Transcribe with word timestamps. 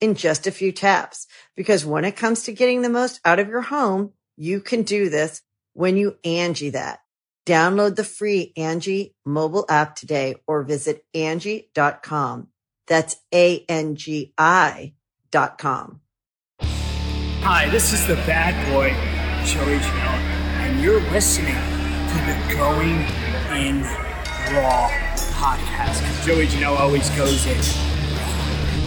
in 0.00 0.14
just 0.14 0.46
a 0.46 0.50
few 0.50 0.72
taps. 0.72 1.26
Because 1.56 1.84
when 1.84 2.04
it 2.04 2.16
comes 2.16 2.44
to 2.44 2.52
getting 2.52 2.82
the 2.82 2.88
most 2.88 3.20
out 3.24 3.38
of 3.38 3.48
your 3.48 3.60
home, 3.60 4.12
you 4.36 4.60
can 4.60 4.82
do 4.82 5.08
this 5.08 5.42
when 5.74 5.96
you 5.96 6.16
Angie 6.24 6.70
that. 6.70 7.00
Download 7.46 7.96
the 7.96 8.04
free 8.04 8.52
Angie 8.56 9.14
mobile 9.24 9.64
app 9.68 9.96
today 9.96 10.36
or 10.46 10.62
visit 10.62 11.04
Angie.com. 11.14 12.48
That's 12.86 13.16
A-N-G-I 13.32 14.94
dot 15.30 15.58
com. 15.58 16.00
Hi, 17.42 17.68
this 17.70 17.92
is 17.92 18.06
the 18.06 18.16
bad 18.16 18.54
boy, 18.72 18.90
Joey 19.46 19.78
Janela, 19.78 20.18
and 20.60 20.82
you're 20.82 21.00
listening 21.10 21.54
to 21.54 22.16
the 22.26 22.54
Going 22.56 23.00
in 23.56 23.82
Raw 24.54 24.90
podcast. 25.38 26.26
Joey 26.26 26.46
Janela 26.46 26.78
always 26.80 27.08
goes 27.10 27.46
in. 27.46 27.89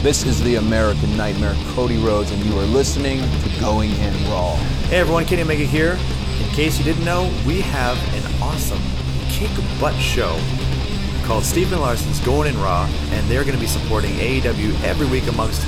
This 0.04 0.26
is 0.26 0.44
the 0.44 0.56
American 0.56 1.16
Nightmare, 1.16 1.56
Cody 1.76 1.96
Rhodes, 1.96 2.30
and 2.30 2.44
you 2.44 2.60
are 2.60 2.66
listening 2.66 3.22
to 3.22 3.62
Going 3.62 3.90
In 3.90 4.14
Raw. 4.30 4.58
Hey 4.90 4.98
everyone, 4.98 5.24
Kenny 5.24 5.44
Omega 5.44 5.64
here. 5.64 5.98
In 6.42 6.50
case 6.50 6.78
you 6.78 6.84
didn't 6.84 7.06
know, 7.06 7.34
we 7.48 7.62
have 7.62 7.98
an 8.14 8.42
awesome 8.42 8.82
kick 9.30 9.50
butt 9.80 9.96
show 9.96 10.38
called 11.24 11.46
Steve 11.46 11.72
and 11.72 11.80
Larson's 11.80 12.20
Going 12.20 12.54
In 12.54 12.62
Raw, 12.62 12.86
and 13.12 13.26
they're 13.30 13.46
going 13.46 13.56
to 13.56 13.62
be 13.62 13.66
supporting 13.66 14.12
AEW 14.16 14.84
every 14.84 15.08
week 15.08 15.26
amongst 15.28 15.66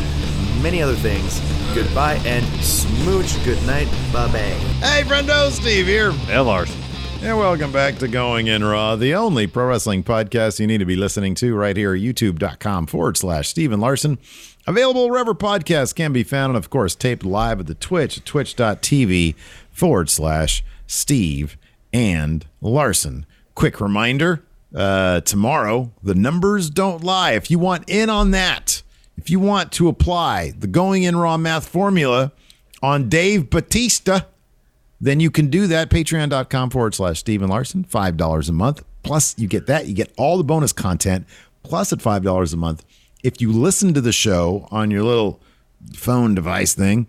many 0.61 0.81
other 0.81 0.95
things. 0.95 1.39
Goodbye 1.73 2.15
and 2.25 2.45
smooch. 2.61 3.41
Good 3.45 3.65
night. 3.65 3.87
Bye 4.11 4.27
bye. 4.27 4.39
Hey, 4.83 5.03
friendo, 5.03 5.49
Steve 5.49 5.87
here. 5.87 6.11
And 6.27 6.45
Larson. 6.45 6.84
And 7.25 7.39
welcome 7.39 7.71
back 7.71 7.95
to 7.95 8.07
Going 8.07 8.45
In 8.45 8.63
Raw, 8.63 8.95
the 8.95 9.15
only 9.15 9.47
pro 9.47 9.69
wrestling 9.69 10.03
podcast 10.03 10.59
you 10.59 10.67
need 10.67 10.77
to 10.77 10.85
be 10.85 10.95
listening 10.95 11.33
to 11.35 11.55
right 11.55 11.75
here 11.75 11.95
at 11.95 11.99
youtube.com 11.99 12.85
forward 12.85 13.17
slash 13.17 13.47
Steve 13.47 13.71
and 13.71 13.81
Larson. 13.81 14.19
Available 14.67 15.09
wherever 15.09 15.33
podcasts 15.33 15.95
can 15.95 16.13
be 16.13 16.21
found, 16.21 16.51
and 16.51 16.57
of 16.57 16.69
course, 16.69 16.93
taped 16.93 17.25
live 17.25 17.59
at 17.59 17.65
the 17.65 17.73
Twitch 17.73 18.23
twitch.tv 18.23 19.33
forward 19.71 20.11
slash 20.11 20.63
Steve 20.85 21.57
and 21.91 22.45
Larson. 22.61 23.25
Quick 23.55 23.81
reminder 23.81 24.43
uh, 24.75 25.21
tomorrow, 25.21 25.91
the 26.03 26.13
numbers 26.13 26.69
don't 26.69 27.03
lie. 27.03 27.31
If 27.31 27.49
you 27.49 27.57
want 27.57 27.89
in 27.89 28.07
on 28.07 28.29
that, 28.31 28.83
if 29.17 29.31
you 29.31 29.39
want 29.39 29.71
to 29.71 29.87
apply 29.87 30.51
the 30.51 30.67
Going 30.67 31.01
In 31.01 31.15
Raw 31.15 31.37
math 31.37 31.67
formula 31.67 32.33
on 32.83 33.09
Dave 33.09 33.49
Batista, 33.49 34.21
then 35.01 35.19
you 35.19 35.29
can 35.29 35.49
do 35.49 35.67
that. 35.67 35.89
Patreon.com 35.89 36.69
forward 36.69 36.95
slash 36.95 37.19
Steve 37.19 37.41
and 37.41 37.49
Larson, 37.49 37.83
$5 37.83 38.49
a 38.49 38.51
month. 38.51 38.83
Plus, 39.03 39.37
you 39.37 39.47
get 39.47 39.67
that. 39.67 39.87
You 39.87 39.93
get 39.93 40.11
all 40.17 40.37
the 40.37 40.43
bonus 40.43 40.73
content, 40.73 41.27
plus 41.63 41.93
at 41.93 41.99
$5 41.99 42.53
a 42.53 42.57
month. 42.57 42.85
If 43.23 43.41
you 43.41 43.51
listen 43.51 43.93
to 43.93 44.01
the 44.01 44.11
show 44.11 44.67
on 44.71 44.91
your 44.91 45.03
little 45.03 45.39
phone 45.93 46.35
device 46.35 46.73
thing, 46.73 47.07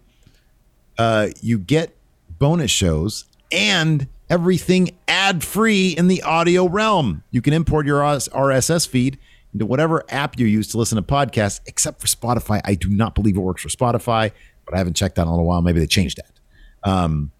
uh, 0.98 1.28
you 1.40 1.58
get 1.58 1.94
bonus 2.38 2.70
shows 2.70 3.24
and 3.52 4.06
everything 4.28 4.96
ad 5.08 5.44
free 5.44 5.90
in 5.90 6.08
the 6.08 6.22
audio 6.22 6.66
realm. 6.68 7.22
You 7.30 7.42
can 7.42 7.52
import 7.52 7.86
your 7.86 8.00
RSS 8.00 8.88
feed 8.88 9.18
into 9.52 9.66
whatever 9.66 10.04
app 10.10 10.38
you 10.38 10.46
use 10.46 10.68
to 10.68 10.78
listen 10.78 10.96
to 10.96 11.02
podcasts, 11.02 11.60
except 11.66 12.00
for 12.00 12.06
Spotify. 12.06 12.60
I 12.64 12.74
do 12.74 12.88
not 12.88 13.14
believe 13.14 13.36
it 13.36 13.40
works 13.40 13.62
for 13.62 13.68
Spotify, 13.68 14.32
but 14.64 14.74
I 14.74 14.78
haven't 14.78 14.94
checked 14.94 15.16
that 15.16 15.22
in 15.22 15.28
a 15.28 15.30
little 15.30 15.46
while. 15.46 15.62
Maybe 15.62 15.80
they 15.80 15.86
changed 15.86 16.18
that. 16.18 16.90
Um, 16.90 17.30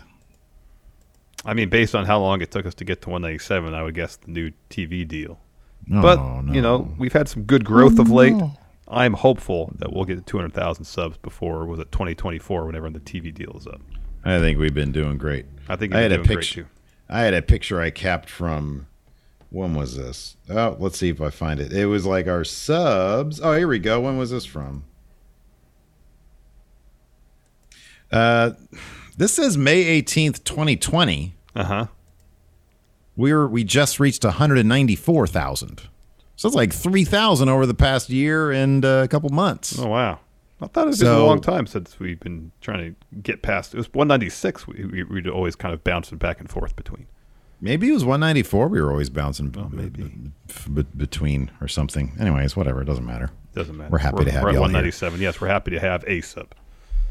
I 1.44 1.54
mean, 1.54 1.68
based 1.68 1.94
on 1.94 2.06
how 2.06 2.20
long 2.20 2.40
it 2.40 2.50
took 2.50 2.64
us 2.64 2.74
to 2.76 2.84
get 2.84 3.02
to 3.02 3.10
197, 3.10 3.74
I 3.74 3.82
would 3.82 3.94
guess 3.94 4.16
the 4.16 4.30
new 4.30 4.52
TV 4.70 5.06
deal. 5.06 5.38
No, 5.86 6.00
but 6.00 6.16
no. 6.16 6.52
you 6.52 6.62
know, 6.62 6.94
we've 6.98 7.12
had 7.12 7.28
some 7.28 7.42
good 7.42 7.64
growth 7.64 7.98
of 7.98 8.10
late. 8.10 8.34
I'm 8.94 9.14
hopeful 9.14 9.72
that 9.78 9.92
we'll 9.92 10.04
get 10.04 10.16
to 10.16 10.22
200,000 10.22 10.84
subs 10.84 11.16
before 11.18 11.66
was 11.66 11.80
it 11.80 11.90
2024 11.92 12.66
whenever 12.66 12.88
the 12.90 13.00
TV 13.00 13.34
deal 13.34 13.56
is 13.58 13.66
up. 13.66 13.80
I 14.24 14.38
think 14.38 14.58
we've 14.58 14.74
been 14.74 14.92
doing 14.92 15.18
great. 15.18 15.46
I 15.68 15.76
think 15.76 15.94
I 15.94 16.00
had 16.00 16.12
a 16.12 16.22
picture. 16.22 16.68
I 17.08 17.20
had 17.20 17.34
a 17.34 17.42
picture 17.42 17.80
I 17.80 17.90
capped 17.90 18.30
from 18.30 18.86
when 19.50 19.74
was 19.74 19.96
this? 19.96 20.36
Oh, 20.48 20.76
let's 20.78 20.98
see 20.98 21.10
if 21.10 21.20
I 21.20 21.30
find 21.30 21.60
it. 21.60 21.72
It 21.72 21.86
was 21.86 22.06
like 22.06 22.26
our 22.26 22.44
subs. 22.44 23.40
Oh, 23.40 23.52
here 23.52 23.68
we 23.68 23.78
go. 23.78 24.00
When 24.00 24.16
was 24.16 24.30
this 24.30 24.44
from? 24.44 24.84
Uh, 28.10 28.52
this 29.16 29.34
says 29.34 29.56
May 29.58 30.02
18th, 30.02 30.44
2020. 30.44 31.34
Uh 31.54 31.64
huh. 31.64 31.86
We 33.16 33.32
were 33.32 33.46
we 33.46 33.62
just 33.62 34.00
reached 34.00 34.24
194,000. 34.24 35.82
So 36.36 36.48
it's 36.48 36.56
like 36.56 36.72
3,000 36.72 37.48
over 37.48 37.66
the 37.66 37.74
past 37.74 38.10
year 38.10 38.50
and 38.50 38.84
uh, 38.84 39.02
a 39.04 39.08
couple 39.08 39.30
months. 39.30 39.78
Oh 39.78 39.86
wow! 39.86 40.18
I 40.60 40.66
thought 40.66 40.84
it 40.84 40.90
was 40.90 41.00
been 41.00 41.08
a 41.08 41.24
long 41.24 41.40
time 41.40 41.66
since 41.66 41.98
we've 41.98 42.18
been 42.20 42.50
trying 42.60 42.94
to 42.94 43.16
get 43.18 43.42
past. 43.42 43.74
It 43.74 43.76
was 43.76 43.92
196. 43.92 44.66
We, 44.66 44.84
we 44.84 45.02
we'd 45.04 45.28
always 45.28 45.54
kind 45.54 45.72
of 45.72 45.84
bouncing 45.84 46.18
back 46.18 46.40
and 46.40 46.50
forth 46.50 46.74
between. 46.76 47.06
Maybe 47.60 47.88
it 47.88 47.92
was 47.92 48.04
194. 48.04 48.68
We 48.68 48.80
were 48.80 48.90
always 48.90 49.10
bouncing 49.10 49.54
maybe 49.70 50.32
between 50.96 51.50
or 51.60 51.68
something. 51.68 52.14
Anyways, 52.18 52.56
whatever. 52.56 52.82
It 52.82 52.84
doesn't 52.84 53.06
matter. 53.06 53.30
Doesn't 53.54 53.76
matter. 53.76 53.90
We're 53.90 53.98
happy 53.98 54.16
we're, 54.16 54.24
to 54.24 54.30
have 54.32 54.42
at 54.42 54.52
y'all 54.52 54.52
here. 54.52 54.60
197. 54.60 55.20
Yes, 55.20 55.40
we're 55.40 55.48
happy 55.48 55.70
to 55.70 55.80
have 55.80 56.04
a 56.06 56.20
sub. 56.20 56.54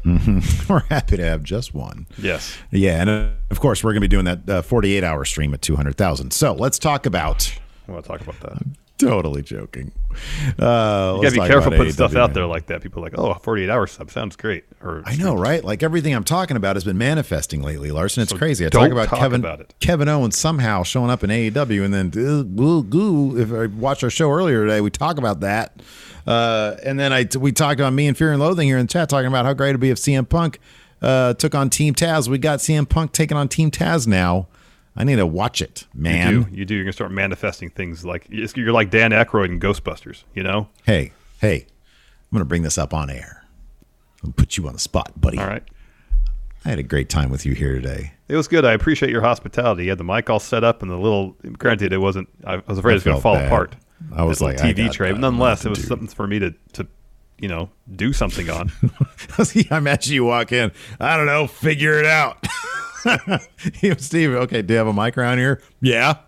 we're 0.68 0.84
happy 0.90 1.16
to 1.16 1.24
have 1.24 1.42
just 1.42 1.74
one. 1.74 2.06
Yes. 2.18 2.56
Yeah, 2.70 3.00
and 3.00 3.10
uh, 3.10 3.28
of 3.50 3.58
course 3.58 3.82
we're 3.82 3.92
going 3.92 4.02
to 4.02 4.08
be 4.08 4.08
doing 4.08 4.26
that 4.26 4.48
uh, 4.48 4.62
48 4.62 5.02
hour 5.02 5.24
stream 5.24 5.54
at 5.54 5.62
200,000. 5.62 6.30
So 6.32 6.52
let's 6.52 6.78
talk 6.78 7.06
about. 7.06 7.58
I 7.88 7.92
want 7.92 8.04
to 8.04 8.08
talk 8.08 8.20
about 8.20 8.38
that. 8.40 8.62
Totally 8.96 9.42
joking. 9.42 9.90
Uh, 10.58 11.14
You 11.16 11.22
gotta 11.22 11.30
be 11.32 11.38
careful 11.48 11.72
putting 11.72 11.92
stuff 11.92 12.14
out 12.14 12.32
there 12.32 12.46
like 12.46 12.66
that. 12.66 12.80
People 12.80 13.00
are 13.02 13.06
like, 13.06 13.18
oh, 13.18 13.34
48 13.34 13.68
hour 13.68 13.86
sub 13.88 14.10
sounds 14.10 14.36
great. 14.36 14.64
Or 14.80 15.02
I 15.04 15.16
know, 15.16 15.34
right? 15.34 15.64
Like 15.64 15.82
everything 15.82 16.14
I'm 16.14 16.22
talking 16.22 16.56
about 16.56 16.76
has 16.76 16.84
been 16.84 16.96
manifesting 16.98 17.60
lately, 17.62 17.90
Larson. 17.90 18.22
It's 18.22 18.30
So 18.30 18.38
crazy. 18.38 18.64
I 18.64 18.68
talk 18.68 18.92
about 18.92 19.08
talk 19.08 19.18
Kevin 19.18 19.40
about 19.40 19.60
it. 19.60 19.74
Kevin 19.80 20.08
Owens 20.08 20.38
somehow 20.38 20.84
showing 20.84 21.10
up 21.10 21.24
in 21.24 21.30
AEW, 21.30 21.84
and 21.84 21.92
then 21.92 22.10
goo, 22.10 22.84
goo, 22.84 23.36
if 23.36 23.52
I 23.52 23.66
watched 23.66 24.04
our 24.04 24.10
show 24.10 24.30
earlier 24.30 24.64
today, 24.64 24.80
we 24.80 24.90
talk 24.90 25.18
about 25.18 25.40
that. 25.40 25.82
Uh, 26.24 26.76
and 26.84 26.98
then 26.98 27.12
I 27.12 27.26
we 27.38 27.50
talked 27.50 27.80
about 27.80 27.92
me 27.92 28.06
and 28.06 28.16
Fear 28.16 28.30
and 28.32 28.40
Loathing 28.40 28.68
here 28.68 28.78
in 28.78 28.86
the 28.86 28.92
chat, 28.92 29.08
talking 29.08 29.26
about 29.26 29.44
how 29.44 29.54
great 29.54 29.70
it'd 29.70 29.80
be 29.80 29.90
if 29.90 29.98
CM 29.98 30.28
Punk 30.28 30.60
uh, 31.02 31.34
took 31.34 31.56
on 31.56 31.68
Team 31.68 31.94
Taz. 31.94 32.28
We 32.28 32.38
got 32.38 32.60
CM 32.60 32.88
Punk 32.88 33.10
taking 33.10 33.36
on 33.36 33.48
Team 33.48 33.72
Taz 33.72 34.06
now. 34.06 34.46
I 34.96 35.04
need 35.04 35.16
to 35.16 35.26
watch 35.26 35.60
it, 35.60 35.86
man. 35.92 36.32
You 36.32 36.44
do. 36.44 36.56
You 36.56 36.64
do. 36.64 36.74
You're 36.74 36.84
gonna 36.84 36.92
start 36.92 37.10
manifesting 37.10 37.70
things 37.70 38.04
like 38.04 38.26
you're 38.28 38.72
like 38.72 38.90
Dan 38.90 39.10
Aykroyd 39.10 39.46
in 39.46 39.60
Ghostbusters. 39.60 40.24
You 40.34 40.42
know. 40.42 40.68
Hey, 40.84 41.12
hey, 41.40 41.66
I'm 42.34 42.38
going 42.38 42.40
to 42.40 42.48
bring 42.48 42.62
this 42.62 42.78
up 42.78 42.92
on 42.92 43.10
air. 43.10 43.44
I'll 44.24 44.32
put 44.32 44.56
you 44.56 44.66
on 44.66 44.72
the 44.72 44.78
spot, 44.80 45.12
buddy. 45.20 45.38
All 45.38 45.46
right. 45.46 45.62
I 46.64 46.70
had 46.70 46.78
a 46.78 46.82
great 46.82 47.08
time 47.08 47.30
with 47.30 47.46
you 47.46 47.52
here 47.52 47.74
today. 47.74 48.14
It 48.26 48.34
was 48.34 48.48
good. 48.48 48.64
I 48.64 48.72
appreciate 48.72 49.10
your 49.10 49.20
hospitality. 49.20 49.84
You 49.84 49.90
had 49.90 49.98
the 49.98 50.04
mic 50.04 50.30
all 50.30 50.40
set 50.40 50.64
up 50.64 50.82
and 50.82 50.90
the 50.90 50.96
little. 50.96 51.36
Granted, 51.52 51.92
it 51.92 51.98
wasn't. 51.98 52.28
I 52.44 52.56
was 52.56 52.78
afraid 52.78 52.92
it 52.92 52.96
was 52.96 53.04
going 53.04 53.16
to 53.18 53.22
fall 53.22 53.34
bad. 53.36 53.46
apart. 53.46 53.76
I 54.12 54.24
was 54.24 54.40
like, 54.40 54.56
TV 54.56 54.90
tray. 54.90 55.12
But 55.12 55.20
nonetheless, 55.20 55.64
it 55.64 55.68
was 55.68 55.78
do. 55.80 55.86
something 55.86 56.08
for 56.08 56.26
me 56.26 56.38
to 56.40 56.54
to 56.72 56.88
you 57.38 57.48
know 57.48 57.70
do 57.94 58.12
something 58.12 58.50
on. 58.50 58.72
See, 59.44 59.68
I 59.70 59.76
imagine 59.76 60.14
you 60.14 60.24
walk 60.24 60.50
in. 60.50 60.72
I 60.98 61.16
don't 61.16 61.26
know. 61.26 61.46
Figure 61.46 61.98
it 61.98 62.06
out. 62.06 62.44
Steve. 63.98 64.30
Okay, 64.30 64.62
do 64.62 64.74
you 64.74 64.78
have 64.78 64.86
a 64.86 64.92
mic 64.92 65.16
around 65.18 65.38
here? 65.38 65.60
Yeah. 65.80 66.16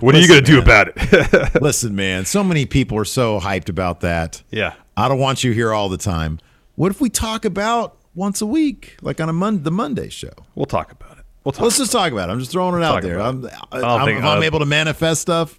What 0.00 0.14
are 0.16 0.18
you 0.18 0.26
going 0.26 0.42
to 0.42 0.46
do 0.46 0.58
about 0.60 0.88
it? 0.88 1.54
Listen, 1.62 1.94
man. 1.94 2.24
So 2.24 2.42
many 2.42 2.66
people 2.66 2.98
are 2.98 3.04
so 3.04 3.38
hyped 3.38 3.68
about 3.68 4.00
that. 4.00 4.42
yeah. 4.50 4.74
I 4.96 5.08
don't 5.08 5.20
want 5.20 5.44
you 5.44 5.52
here 5.52 5.72
all 5.72 5.88
the 5.88 5.96
time. 5.96 6.40
What 6.74 6.90
if 6.90 7.00
we 7.00 7.08
talk 7.10 7.44
about 7.44 7.96
once 8.16 8.40
a 8.42 8.46
week, 8.46 8.96
like 9.02 9.20
on 9.20 9.28
a 9.28 9.32
Mon- 9.32 9.62
the 9.62 9.70
Monday 9.70 10.08
show? 10.08 10.32
We'll 10.56 10.66
talk 10.66 10.90
about 10.90 11.18
it. 11.18 11.24
We'll 11.44 11.52
talk. 11.52 11.62
Let's 11.62 11.78
just 11.78 11.92
talk 11.92 12.10
about 12.10 12.28
it. 12.28 12.32
I'm 12.32 12.40
just 12.40 12.50
throwing 12.50 12.74
it 12.80 12.84
out 12.84 13.02
there. 13.02 13.20
I'm. 13.20 13.46
I, 13.46 13.50
I 13.78 13.98
I'm, 14.00 14.04
think- 14.04 14.18
if 14.18 14.24
I'm 14.24 14.38
uh, 14.40 14.42
able 14.42 14.58
to 14.58 14.66
manifest 14.66 15.22
stuff, 15.22 15.58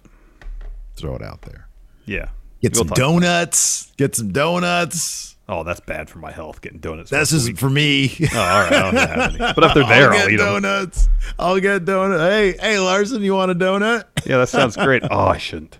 throw 0.96 1.16
it 1.16 1.22
out 1.22 1.40
there. 1.42 1.66
yeah. 2.04 2.28
Get 2.60 2.74
We'll 2.74 2.84
some 2.84 2.94
donuts. 2.94 3.90
Get 3.96 4.14
some 4.14 4.30
donuts. 4.32 5.34
Oh, 5.52 5.64
that's 5.64 5.80
bad 5.80 6.08
for 6.08 6.18
my 6.18 6.32
health. 6.32 6.62
Getting 6.62 6.78
donuts. 6.78 7.12
A 7.12 7.26
just 7.26 7.58
for 7.58 7.68
me. 7.68 8.10
Oh, 8.32 8.40
all 8.40 8.62
right. 8.62 8.72
I 8.72 8.78
don't 8.90 8.96
have 8.96 9.18
any. 9.34 9.38
But 9.38 9.64
if 9.64 9.74
they're 9.74 9.84
there, 9.86 10.10
I'll 10.10 10.18
I'll, 10.18 10.24
get 10.24 10.30
eat 10.32 10.36
them. 10.38 10.62
donuts. 10.62 11.08
I'll 11.38 11.60
get 11.60 11.84
donut. 11.84 12.26
Hey, 12.30 12.56
hey, 12.58 12.78
Larson, 12.78 13.22
you 13.22 13.34
want 13.34 13.50
a 13.50 13.54
donut? 13.54 14.04
Yeah, 14.24 14.38
that 14.38 14.48
sounds 14.48 14.76
great. 14.78 15.02
Oh, 15.10 15.26
I 15.26 15.36
shouldn't. 15.36 15.78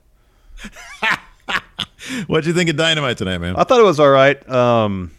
What'd 2.27 2.45
you 2.47 2.53
think 2.53 2.69
of 2.69 2.77
Dynamite 2.77 3.17
tonight, 3.17 3.39
man? 3.39 3.57
I 3.57 3.65
thought 3.65 3.81
it 3.81 3.85
was 3.85 3.99
all 3.99 4.11
right. 4.11 4.47
Um, 4.47 5.11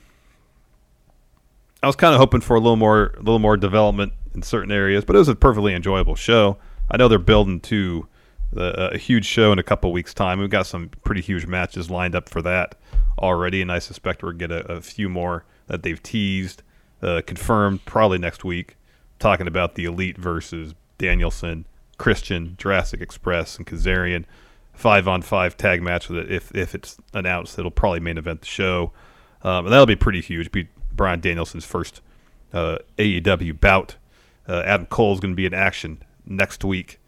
I 1.81 1.87
was 1.87 1.95
kind 1.95 2.13
of 2.13 2.19
hoping 2.19 2.41
for 2.41 2.55
a 2.55 2.59
little 2.59 2.75
more, 2.75 3.15
a 3.15 3.21
little 3.23 3.39
more 3.39 3.57
development 3.57 4.13
in 4.35 4.43
certain 4.43 4.71
areas, 4.71 5.03
but 5.03 5.15
it 5.15 5.19
was 5.19 5.29
a 5.29 5.35
perfectly 5.35 5.73
enjoyable 5.73 6.13
show. 6.15 6.57
I 6.91 6.97
know 6.97 7.07
they're 7.07 7.17
building 7.17 7.59
to 7.61 8.07
the, 8.53 8.91
a 8.93 8.97
huge 8.97 9.25
show 9.25 9.51
in 9.51 9.59
a 9.59 9.63
couple 9.63 9.91
weeks' 9.91 10.13
time. 10.13 10.39
We've 10.39 10.49
got 10.49 10.67
some 10.67 10.89
pretty 11.03 11.21
huge 11.21 11.45
matches 11.45 11.89
lined 11.89 12.15
up 12.15 12.29
for 12.29 12.41
that 12.41 12.75
already, 13.19 13.61
and 13.61 13.71
I 13.71 13.79
suspect 13.79 14.23
we're 14.23 14.33
gonna 14.33 14.61
get 14.63 14.69
a, 14.69 14.73
a 14.73 14.81
few 14.81 15.09
more 15.09 15.45
that 15.67 15.83
they've 15.83 16.01
teased, 16.01 16.63
uh, 17.01 17.21
confirmed 17.25 17.85
probably 17.85 18.17
next 18.17 18.43
week. 18.43 18.77
Talking 19.19 19.47
about 19.47 19.75
the 19.75 19.85
Elite 19.85 20.17
versus 20.17 20.73
Danielson, 20.97 21.65
Christian, 21.97 22.55
Jurassic 22.57 23.01
Express, 23.01 23.57
and 23.57 23.65
Kazarian 23.65 24.25
five 24.73 25.07
on 25.07 25.21
five 25.21 25.55
tag 25.55 25.81
match 25.81 26.09
with 26.09 26.19
it. 26.19 26.31
If 26.31 26.53
if 26.55 26.75
it's 26.75 26.97
announced, 27.13 27.57
it'll 27.57 27.71
probably 27.71 27.99
main 27.99 28.17
event 28.17 28.41
the 28.41 28.47
show, 28.47 28.91
um, 29.43 29.65
and 29.65 29.73
that'll 29.73 29.85
be 29.85 29.95
pretty 29.95 30.21
huge. 30.21 30.51
Be 30.51 30.67
Bryan 30.91 31.21
Danielson's 31.21 31.65
first 31.65 32.01
uh, 32.53 32.77
AEW 32.97 33.59
bout. 33.59 33.95
Uh, 34.47 34.61
Adam 34.65 34.85
Cole's 34.87 35.19
going 35.19 35.31
to 35.31 35.35
be 35.35 35.45
in 35.45 35.53
action 35.53 36.01
next 36.25 36.63
week. 36.63 36.99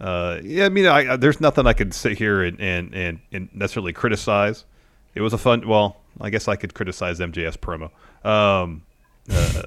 Uh, 0.00 0.40
yeah, 0.42 0.66
I 0.66 0.68
mean, 0.68 0.86
I, 0.86 1.12
I- 1.12 1.16
there's 1.16 1.40
nothing 1.40 1.66
I 1.66 1.72
could 1.72 1.94
sit 1.94 2.18
here 2.18 2.42
and, 2.42 2.60
and, 2.60 2.94
and, 2.94 3.20
and 3.32 3.48
necessarily 3.54 3.92
criticize. 3.92 4.64
It 5.14 5.20
was 5.20 5.32
a 5.32 5.38
fun. 5.38 5.66
Well, 5.68 5.96
I 6.20 6.30
guess 6.30 6.48
I 6.48 6.56
could 6.56 6.74
criticize 6.74 7.20
MJF 7.20 7.58
promo. 7.58 7.90
Um, 8.28 8.82
uh, 9.30 9.62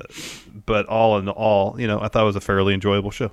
but 0.65 0.85
all 0.87 1.17
in 1.17 1.29
all, 1.29 1.79
you 1.79 1.87
know, 1.87 2.01
I 2.01 2.07
thought 2.09 2.23
it 2.23 2.25
was 2.25 2.35
a 2.35 2.41
fairly 2.41 2.73
enjoyable 2.73 3.11
show. 3.11 3.31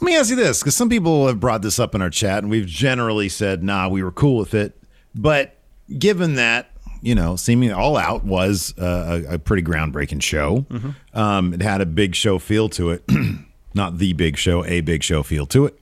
Let 0.00 0.02
me 0.02 0.16
ask 0.16 0.30
you 0.30 0.36
this, 0.36 0.60
because 0.60 0.74
some 0.76 0.88
people 0.88 1.26
have 1.28 1.40
brought 1.40 1.62
this 1.62 1.78
up 1.78 1.94
in 1.94 2.02
our 2.02 2.10
chat, 2.10 2.38
and 2.42 2.50
we've 2.50 2.66
generally 2.66 3.28
said, 3.28 3.62
"Nah, 3.62 3.88
we 3.88 4.02
were 4.02 4.12
cool 4.12 4.36
with 4.38 4.54
it." 4.54 4.76
But 5.14 5.56
given 5.96 6.34
that, 6.34 6.70
you 7.02 7.14
know, 7.14 7.36
seeming 7.36 7.72
all 7.72 7.96
out 7.96 8.24
was 8.24 8.74
uh, 8.78 9.22
a, 9.28 9.34
a 9.34 9.38
pretty 9.38 9.62
groundbreaking 9.62 10.22
show. 10.22 10.66
Um, 11.14 11.52
it 11.54 11.62
had 11.62 11.80
a 11.80 11.86
big 11.86 12.14
show 12.14 12.38
feel 12.38 12.68
to 12.70 12.90
it, 12.90 13.04
not 13.74 13.98
the 13.98 14.12
big 14.12 14.36
show, 14.36 14.64
a 14.64 14.80
big 14.80 15.02
show 15.02 15.22
feel 15.22 15.46
to 15.46 15.66
it. 15.66 15.78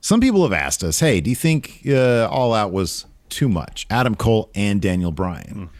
Some 0.00 0.20
people 0.20 0.42
have 0.42 0.52
asked 0.52 0.84
us, 0.84 1.00
"Hey, 1.00 1.20
do 1.20 1.30
you 1.30 1.36
think 1.36 1.80
uh, 1.88 2.28
All 2.30 2.52
Out 2.52 2.72
was 2.72 3.06
too 3.28 3.48
much?" 3.48 3.86
Adam 3.90 4.14
Cole 4.14 4.50
and 4.54 4.80
Daniel 4.80 5.12
Bryan. 5.12 5.70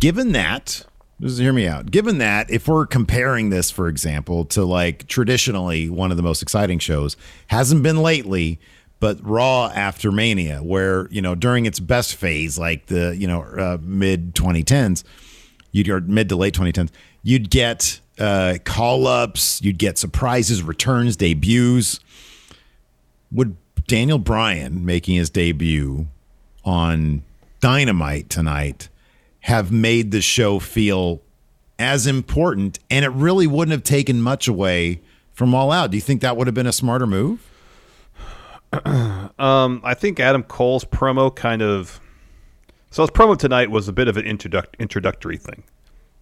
Given 0.00 0.32
that, 0.32 0.84
just 1.20 1.38
hear 1.38 1.52
me 1.52 1.66
out. 1.66 1.90
Given 1.90 2.18
that, 2.18 2.50
if 2.50 2.68
we're 2.68 2.86
comparing 2.86 3.50
this, 3.50 3.70
for 3.70 3.88
example, 3.88 4.44
to 4.46 4.64
like 4.64 5.06
traditionally 5.08 5.88
one 5.90 6.10
of 6.10 6.16
the 6.16 6.22
most 6.22 6.42
exciting 6.42 6.78
shows, 6.78 7.16
hasn't 7.48 7.82
been 7.82 8.02
lately, 8.02 8.60
but 9.00 9.18
Raw 9.22 9.66
after 9.74 10.12
Mania, 10.12 10.62
where 10.62 11.08
you 11.10 11.22
know 11.22 11.34
during 11.34 11.66
its 11.66 11.80
best 11.80 12.14
phase, 12.14 12.58
like 12.58 12.86
the 12.86 13.16
you 13.16 13.26
know 13.26 13.42
uh, 13.42 13.78
mid 13.80 14.34
2010s, 14.34 15.04
you'd 15.72 15.88
or 15.88 16.00
mid 16.00 16.28
to 16.28 16.36
late 16.36 16.54
2010s, 16.54 16.90
you'd 17.22 17.50
get 17.50 18.00
uh, 18.18 18.58
call 18.64 19.06
ups, 19.06 19.62
you'd 19.62 19.78
get 19.78 19.98
surprises, 19.98 20.62
returns, 20.62 21.16
debuts. 21.16 22.00
Would 23.32 23.56
Daniel 23.86 24.18
Bryan 24.18 24.84
making 24.84 25.16
his 25.16 25.30
debut 25.30 26.06
on 26.64 27.22
Dynamite 27.60 28.28
tonight 28.28 28.88
have 29.40 29.72
made 29.72 30.10
the 30.10 30.20
show 30.20 30.58
feel 30.58 31.22
as 31.78 32.06
important, 32.06 32.78
and 32.90 33.04
it 33.04 33.08
really 33.10 33.46
wouldn't 33.46 33.72
have 33.72 33.84
taken 33.84 34.20
much 34.20 34.48
away 34.48 35.00
from 35.32 35.54
All 35.54 35.70
Out. 35.70 35.90
Do 35.90 35.96
you 35.96 36.00
think 36.00 36.20
that 36.20 36.36
would 36.36 36.46
have 36.46 36.54
been 36.54 36.66
a 36.66 36.72
smarter 36.72 37.06
move? 37.06 37.40
um, 39.38 39.80
I 39.84 39.94
think 39.94 40.20
Adam 40.20 40.42
Cole's 40.42 40.84
promo 40.84 41.34
kind 41.34 41.62
of. 41.62 42.00
So 42.90 43.02
his 43.02 43.10
promo 43.10 43.36
tonight 43.38 43.70
was 43.70 43.86
a 43.86 43.92
bit 43.92 44.08
of 44.08 44.16
an 44.16 44.26
introduct, 44.26 44.76
introductory 44.78 45.36
thing. 45.36 45.62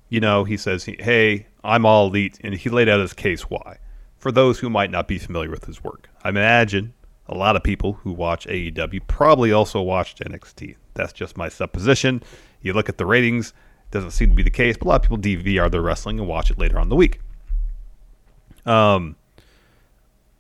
You 0.09 0.21
know, 0.21 0.45
he 0.45 0.57
says, 0.57 0.85
"Hey, 0.85 1.47
I'm 1.65 1.85
all 1.85 2.07
elite," 2.09 2.39
and 2.43 2.55
he 2.55 2.71
laid 2.71 2.89
out 2.89 3.01
his 3.01 3.13
case 3.13 3.43
why. 3.43 3.79
For 4.17 4.33
those 4.33 4.59
who 4.59 4.71
might 4.71 4.91
not 4.91 5.09
be 5.09 5.19
familiar 5.19 5.51
with 5.51 5.65
his 5.65 5.83
work, 5.83 6.09
I 6.23 6.31
imagine 6.31 6.95
a 7.29 7.35
lot 7.35 7.57
of 7.57 7.63
people 7.63 7.95
who 7.95 8.13
watch 8.13 8.47
AEW 8.47 9.01
probably 9.07 9.53
also 9.53 9.81
watched 9.81 10.21
NXT. 10.21 10.77
That's 10.95 11.13
just 11.13 11.37
my 11.37 11.49
supposition. 11.49 12.23
You 12.63 12.73
look 12.73 12.89
at 12.89 12.99
the 12.99 13.07
ratings, 13.07 13.53
doesn't 13.91 14.13
seem 14.13 14.31
to 14.31 14.37
be 14.37 14.43
the 14.43 14.51
case, 14.51 14.77
but 14.77 14.87
a 14.87 14.89
lot 14.89 14.97
of 14.97 15.03
people 15.03 15.19
DVR 15.19 15.71
their 15.71 15.83
wrestling 15.83 16.19
and 16.19 16.29
watch 16.29 16.51
it 16.51 16.59
later 16.59 16.79
on 16.79 16.89
the 16.89 16.97
week. 16.97 17.21
Um, 18.65 19.17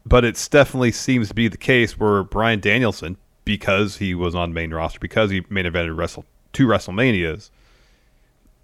but 0.04 0.24
it 0.24 0.48
definitely 0.50 0.92
seems 0.92 1.28
to 1.28 1.34
be 1.34 1.48
the 1.48 1.56
case 1.56 1.98
where 1.98 2.22
Bryan 2.22 2.60
Danielson, 2.60 3.16
because 3.44 3.96
he 3.96 4.14
was 4.14 4.34
on 4.34 4.52
main 4.52 4.72
roster, 4.72 4.98
because 4.98 5.30
he 5.30 5.44
main 5.48 5.64
evented 5.64 5.96
Wrestle 5.96 6.24
two 6.52 6.66
WrestleManias, 6.66 7.50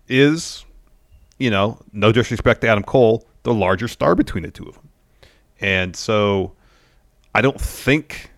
is, 0.09 0.65
you 1.39 1.51
know, 1.51 1.79
no 1.93 2.13
disrespect 2.13 2.61
to 2.63 2.69
Adam 2.69 2.85
Cole, 2.85 3.27
the 3.43 3.55
larger 3.55 3.89
star 3.89 4.15
between 4.15 4.43
the 4.43 4.51
two 4.51 4.67
of 4.67 4.75
them. 4.75 4.89
And 5.61 5.97
so 5.97 6.53
I 7.35 7.41
don't 7.41 7.61
think 7.61 8.31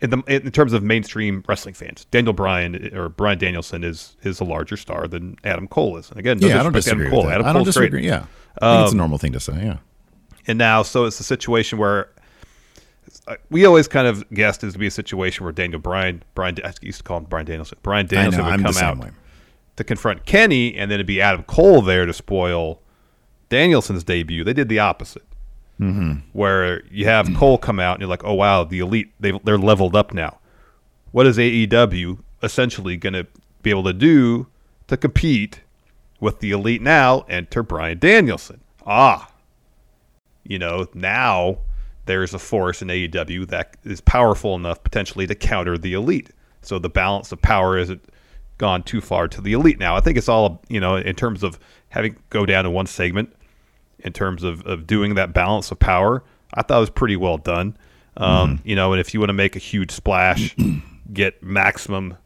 in 0.00 0.10
the 0.10 0.22
in 0.26 0.50
terms 0.50 0.72
of 0.72 0.82
mainstream 0.82 1.44
wrestling 1.46 1.74
fans, 1.74 2.06
Daniel 2.10 2.32
Bryan 2.32 2.96
or 2.96 3.08
Bryan 3.08 3.38
Danielson 3.38 3.84
is 3.84 4.16
is 4.22 4.40
a 4.40 4.44
larger 4.44 4.76
star 4.76 5.06
than 5.06 5.36
Adam 5.44 5.68
Cole 5.68 5.96
is. 5.96 6.10
And 6.10 6.18
again, 6.18 6.38
no 6.38 6.48
yeah, 6.48 6.60
I 6.60 6.62
don't 6.62 6.72
disagree. 6.72 7.06
Adam 7.06 7.20
Cole. 7.20 7.30
Adam 7.30 7.46
I 7.46 7.52
don't 7.52 7.54
Cole's 7.54 7.66
disagree. 7.66 7.88
great. 7.88 8.04
Yeah, 8.04 8.26
I 8.60 8.74
think 8.76 8.84
it's 8.86 8.94
a 8.94 8.96
normal 8.96 9.18
thing 9.18 9.32
to 9.32 9.40
say. 9.40 9.54
Yeah. 9.54 9.78
And 10.46 10.58
now, 10.58 10.82
so 10.82 11.04
it's 11.04 11.20
a 11.20 11.24
situation 11.24 11.78
where 11.78 12.10
uh, 13.28 13.36
we 13.50 13.64
always 13.64 13.86
kind 13.86 14.08
of 14.08 14.28
guessed 14.30 14.64
it 14.64 14.72
to 14.72 14.78
be 14.78 14.88
a 14.88 14.90
situation 14.90 15.44
where 15.44 15.52
Daniel 15.52 15.80
Bryan, 15.80 16.24
Bryan, 16.34 16.56
I 16.64 16.72
used 16.80 16.98
to 16.98 17.04
call 17.04 17.18
him 17.18 17.24
Bryan 17.24 17.46
Danielson, 17.46 17.78
Brian 17.82 18.06
Danielson 18.06 18.40
know, 18.40 18.44
would 18.46 18.54
I'm 18.54 18.64
come 18.64 18.76
out 18.82 18.98
way. 18.98 19.10
To 19.82 19.84
confront 19.84 20.26
Kenny, 20.26 20.76
and 20.76 20.88
then 20.88 20.98
it'd 20.98 21.08
be 21.08 21.20
Adam 21.20 21.42
Cole 21.42 21.82
there 21.82 22.06
to 22.06 22.12
spoil 22.12 22.80
Danielson's 23.48 24.04
debut. 24.04 24.44
They 24.44 24.52
did 24.52 24.68
the 24.68 24.78
opposite, 24.78 25.26
mm-hmm. 25.80 26.20
where 26.32 26.86
you 26.86 27.06
have 27.06 27.34
Cole 27.36 27.58
come 27.58 27.80
out 27.80 27.94
and 27.94 28.02
you're 28.02 28.08
like, 28.08 28.22
oh 28.22 28.34
wow, 28.34 28.62
the 28.62 28.78
elite 28.78 29.12
they 29.18 29.32
they're 29.42 29.58
leveled 29.58 29.96
up 29.96 30.14
now. 30.14 30.38
What 31.10 31.26
is 31.26 31.36
AEW 31.36 32.20
essentially 32.44 32.96
going 32.96 33.14
to 33.14 33.26
be 33.62 33.70
able 33.70 33.82
to 33.82 33.92
do 33.92 34.46
to 34.86 34.96
compete 34.96 35.62
with 36.20 36.38
the 36.38 36.52
elite 36.52 36.80
now? 36.80 37.24
Enter 37.28 37.64
Bryan 37.64 37.98
Danielson. 37.98 38.60
Ah, 38.86 39.32
you 40.44 40.60
know, 40.60 40.86
now 40.94 41.58
there's 42.06 42.34
a 42.34 42.38
force 42.38 42.82
in 42.82 42.86
AEW 42.86 43.48
that 43.48 43.76
is 43.82 44.00
powerful 44.00 44.54
enough 44.54 44.84
potentially 44.84 45.26
to 45.26 45.34
counter 45.34 45.76
the 45.76 45.94
elite. 45.94 46.30
So 46.60 46.78
the 46.78 46.88
balance 46.88 47.32
of 47.32 47.42
power 47.42 47.76
isn't 47.78 48.04
gone 48.62 48.82
too 48.84 49.00
far 49.00 49.26
to 49.26 49.40
the 49.40 49.52
elite 49.54 49.80
now. 49.80 49.96
I 49.96 50.00
think 50.00 50.16
it's 50.16 50.28
all, 50.28 50.62
you 50.68 50.78
know, 50.78 50.94
in 50.96 51.16
terms 51.16 51.42
of 51.42 51.58
having 51.88 52.14
go 52.30 52.46
down 52.46 52.62
to 52.62 52.70
one 52.70 52.86
segment, 52.86 53.34
in 53.98 54.12
terms 54.12 54.44
of, 54.44 54.64
of 54.66 54.86
doing 54.86 55.16
that 55.16 55.32
balance 55.34 55.70
of 55.72 55.78
power, 55.80 56.22
I 56.54 56.62
thought 56.62 56.76
it 56.76 56.80
was 56.80 56.90
pretty 56.90 57.16
well 57.16 57.38
done. 57.38 57.76
Um, 58.16 58.60
You 58.64 58.76
know, 58.76 58.92
and 58.92 59.00
if 59.00 59.12
you 59.14 59.20
want 59.20 59.30
to 59.30 59.34
make 59.34 59.56
a 59.56 59.58
huge 59.58 59.90
splash, 59.90 60.54
get 61.12 61.42
maximum 61.42 62.16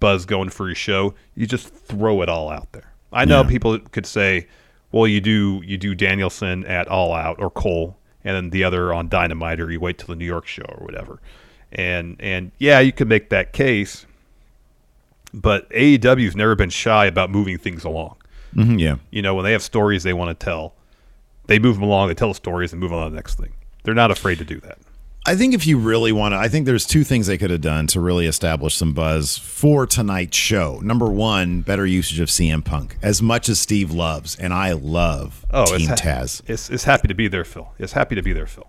buzz 0.00 0.26
going 0.26 0.48
for 0.50 0.66
your 0.66 0.74
show, 0.74 1.14
you 1.36 1.46
just 1.46 1.68
throw 1.68 2.22
it 2.22 2.28
all 2.28 2.50
out 2.50 2.72
there. 2.72 2.92
I 3.12 3.24
know 3.24 3.42
Yeah. 3.42 3.48
people 3.48 3.78
could 3.78 4.06
say, 4.06 4.48
well, 4.90 5.06
you 5.06 5.20
do 5.20 5.62
you 5.64 5.76
do 5.78 5.94
Danielson 5.94 6.64
at 6.66 6.88
All 6.88 7.14
Out 7.14 7.36
or 7.38 7.50
Cole, 7.50 7.96
and 8.24 8.34
then 8.36 8.50
the 8.50 8.64
other 8.64 8.92
on 8.92 9.08
Dynamite, 9.08 9.60
or 9.60 9.70
you 9.70 9.78
wait 9.80 9.98
till 9.98 10.08
the 10.08 10.16
New 10.16 10.26
York 10.26 10.46
show 10.46 10.64
or 10.68 10.84
whatever. 10.84 11.20
And 11.72 12.16
and 12.20 12.50
yeah, 12.58 12.80
you 12.80 12.92
could 12.92 13.08
make 13.08 13.28
that 13.30 13.52
case, 13.52 14.06
but 15.34 15.68
AEW's 15.70 16.34
never 16.36 16.54
been 16.54 16.70
shy 16.70 17.06
about 17.06 17.30
moving 17.30 17.58
things 17.58 17.84
along. 17.84 18.16
Mhm, 18.54 18.78
yeah. 18.80 18.96
You 19.10 19.20
know, 19.20 19.34
when 19.34 19.44
they 19.44 19.52
have 19.52 19.62
stories 19.62 20.02
they 20.04 20.12
want 20.12 20.38
to 20.38 20.44
tell, 20.44 20.74
they 21.46 21.58
move 21.58 21.74
them 21.74 21.82
along, 21.82 22.08
they 22.08 22.14
tell 22.14 22.28
the 22.28 22.34
stories, 22.34 22.72
and 22.72 22.80
move 22.80 22.92
on 22.92 23.04
to 23.04 23.10
the 23.10 23.16
next 23.16 23.34
thing. 23.38 23.52
They're 23.82 23.94
not 23.94 24.10
afraid 24.10 24.38
to 24.38 24.44
do 24.44 24.60
that. 24.60 24.78
I 25.26 25.34
think 25.36 25.54
if 25.54 25.66
you 25.66 25.78
really 25.78 26.12
want 26.12 26.32
to, 26.32 26.36
I 26.38 26.48
think 26.48 26.66
there's 26.66 26.84
two 26.86 27.02
things 27.02 27.26
they 27.26 27.38
could 27.38 27.50
have 27.50 27.62
done 27.62 27.86
to 27.88 28.00
really 28.00 28.26
establish 28.26 28.74
some 28.74 28.92
buzz 28.92 29.38
for 29.38 29.86
tonight's 29.86 30.36
show. 30.36 30.80
Number 30.82 31.06
one, 31.10 31.62
better 31.62 31.86
usage 31.86 32.20
of 32.20 32.28
CM 32.28 32.62
Punk. 32.62 32.96
As 33.02 33.22
much 33.22 33.48
as 33.48 33.58
Steve 33.58 33.90
loves, 33.90 34.36
and 34.36 34.52
I 34.52 34.72
love 34.72 35.44
Oh, 35.50 35.64
Team 35.64 35.90
it's, 35.90 36.00
ha- 36.00 36.06
Taz. 36.20 36.42
It's, 36.46 36.68
it's 36.68 36.84
happy 36.84 37.08
to 37.08 37.14
be 37.14 37.26
there, 37.26 37.44
Phil. 37.44 37.72
It's 37.78 37.94
happy 37.94 38.14
to 38.14 38.22
be 38.22 38.34
there, 38.34 38.46
Phil. 38.46 38.66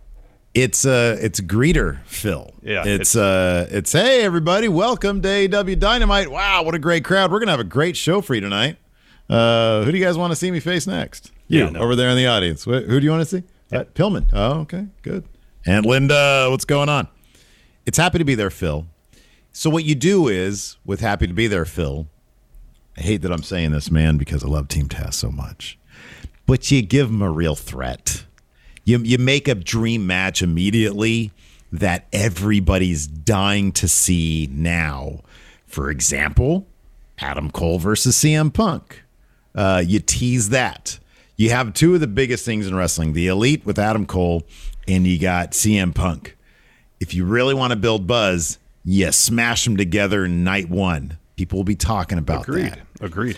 It's 0.56 0.86
uh 0.86 1.18
it's 1.20 1.42
greeter 1.42 2.02
Phil. 2.06 2.54
Yeah, 2.64 2.84
It's, 2.86 3.14
it's- 3.14 3.16
uh 3.16 3.68
it's 3.70 3.92
hey 3.92 4.24
everybody, 4.24 4.68
welcome 4.70 5.22
to 5.22 5.28
AEW 5.28 5.78
Dynamite. 5.78 6.32
Wow, 6.32 6.64
what 6.64 6.74
a 6.76 6.80
great 6.80 7.04
crowd. 7.04 7.30
We're 7.32 7.40
gonna 7.40 7.52
have 7.52 7.60
a 7.60 7.64
great 7.66 7.98
show 7.98 8.22
for 8.22 8.36
you 8.36 8.42
tonight. 8.42 8.78
Uh 9.30 9.84
who 9.84 9.92
do 9.92 9.98
you 9.98 10.04
guys 10.04 10.18
want 10.18 10.32
to 10.32 10.36
see 10.36 10.50
me 10.52 10.60
face 10.62 10.88
next? 10.88 11.32
You 11.50 11.66
Yeah, 11.66 11.70
no. 11.72 11.82
over 11.82 11.96
there 11.96 12.10
in 12.10 12.16
the 12.16 12.28
audience. 12.28 12.64
Wh- 12.64 12.86
Who 12.88 13.00
do 13.00 13.04
you 13.04 13.12
want 13.12 13.28
to 13.28 13.38
see? 13.42 13.44
Uh, 13.76 13.84
Pillman. 13.84 14.28
Oh, 14.32 14.60
okay, 14.62 14.88
good. 15.02 15.26
And 15.66 15.86
Linda, 15.86 16.48
what's 16.50 16.66
going 16.66 16.88
on? 16.90 17.08
It's 17.86 17.98
happy 17.98 18.20
to 18.20 18.24
be 18.24 18.36
there, 18.36 18.50
Phil. 18.52 18.86
So 19.52 19.70
what 19.70 19.84
you 19.84 19.96
do 19.96 20.28
is 20.28 20.78
with 20.86 21.02
happy 21.02 21.28
to 21.28 21.34
be 21.34 21.48
there, 21.48 21.66
Phil. 21.66 22.08
I 22.98 23.02
hate 23.02 23.22
that 23.24 23.32
I'm 23.32 23.44
saying 23.44 23.72
this, 23.72 23.90
man, 23.92 24.18
because 24.18 24.44
I 24.44 24.48
love 24.48 24.68
Team 24.70 24.88
Taz 24.88 25.16
so 25.16 25.30
much. 25.32 25.78
But 26.46 26.70
you 26.72 26.82
give 26.84 27.08
them 27.12 27.22
a 27.22 27.30
real 27.32 27.56
threat. 27.56 28.24
You 28.86 29.00
you 29.00 29.18
make 29.18 29.48
a 29.48 29.56
dream 29.56 30.08
match 30.08 30.42
immediately 30.42 31.32
that 31.72 32.06
everybody's 32.14 33.08
dying 33.08 33.72
to 33.74 33.88
see 33.88 34.48
now. 34.52 35.22
For 35.66 35.90
example, 35.90 36.68
Adam 37.20 37.52
Cole 37.52 37.80
versus 37.80 38.16
CM 38.16 38.54
Punk. 38.54 39.04
Uh, 39.54 39.84
you 39.86 40.00
tease 40.00 40.50
that. 40.50 41.00
You 41.36 41.50
have 41.50 41.74
two 41.74 41.96
of 41.96 42.00
the 42.00 42.08
biggest 42.08 42.46
things 42.46 42.68
in 42.68 42.76
wrestling: 42.76 43.14
the 43.14 43.28
Elite 43.28 43.66
with 43.66 43.80
Adam 43.80 44.06
Cole, 44.06 44.44
and 44.88 45.06
you 45.06 45.20
got 45.20 45.52
CM 45.52 45.94
Punk. 45.94 46.38
If 47.00 47.14
you 47.14 47.26
really 47.26 47.54
want 47.54 47.72
to 47.72 47.76
build 47.76 48.08
buzz, 48.08 48.60
you 48.84 49.12
smash 49.12 49.66
them 49.66 49.76
together 49.76 50.26
in 50.26 50.44
night 50.44 50.70
one. 50.70 51.18
People 51.36 51.58
will 51.58 51.66
be 51.66 51.76
talking 51.76 52.18
about 52.18 52.44
Agreed. 52.44 52.68
that. 52.68 52.80
Agreed. 53.02 53.38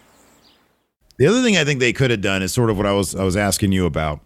The 1.21 1.27
other 1.27 1.43
thing 1.43 1.55
I 1.55 1.63
think 1.63 1.79
they 1.79 1.93
could 1.93 2.09
have 2.09 2.21
done 2.21 2.41
is 2.41 2.51
sort 2.51 2.71
of 2.71 2.77
what 2.77 2.87
I 2.87 2.93
was 2.93 3.13
I 3.13 3.23
was 3.23 3.37
asking 3.37 3.73
you 3.73 3.85
about. 3.85 4.21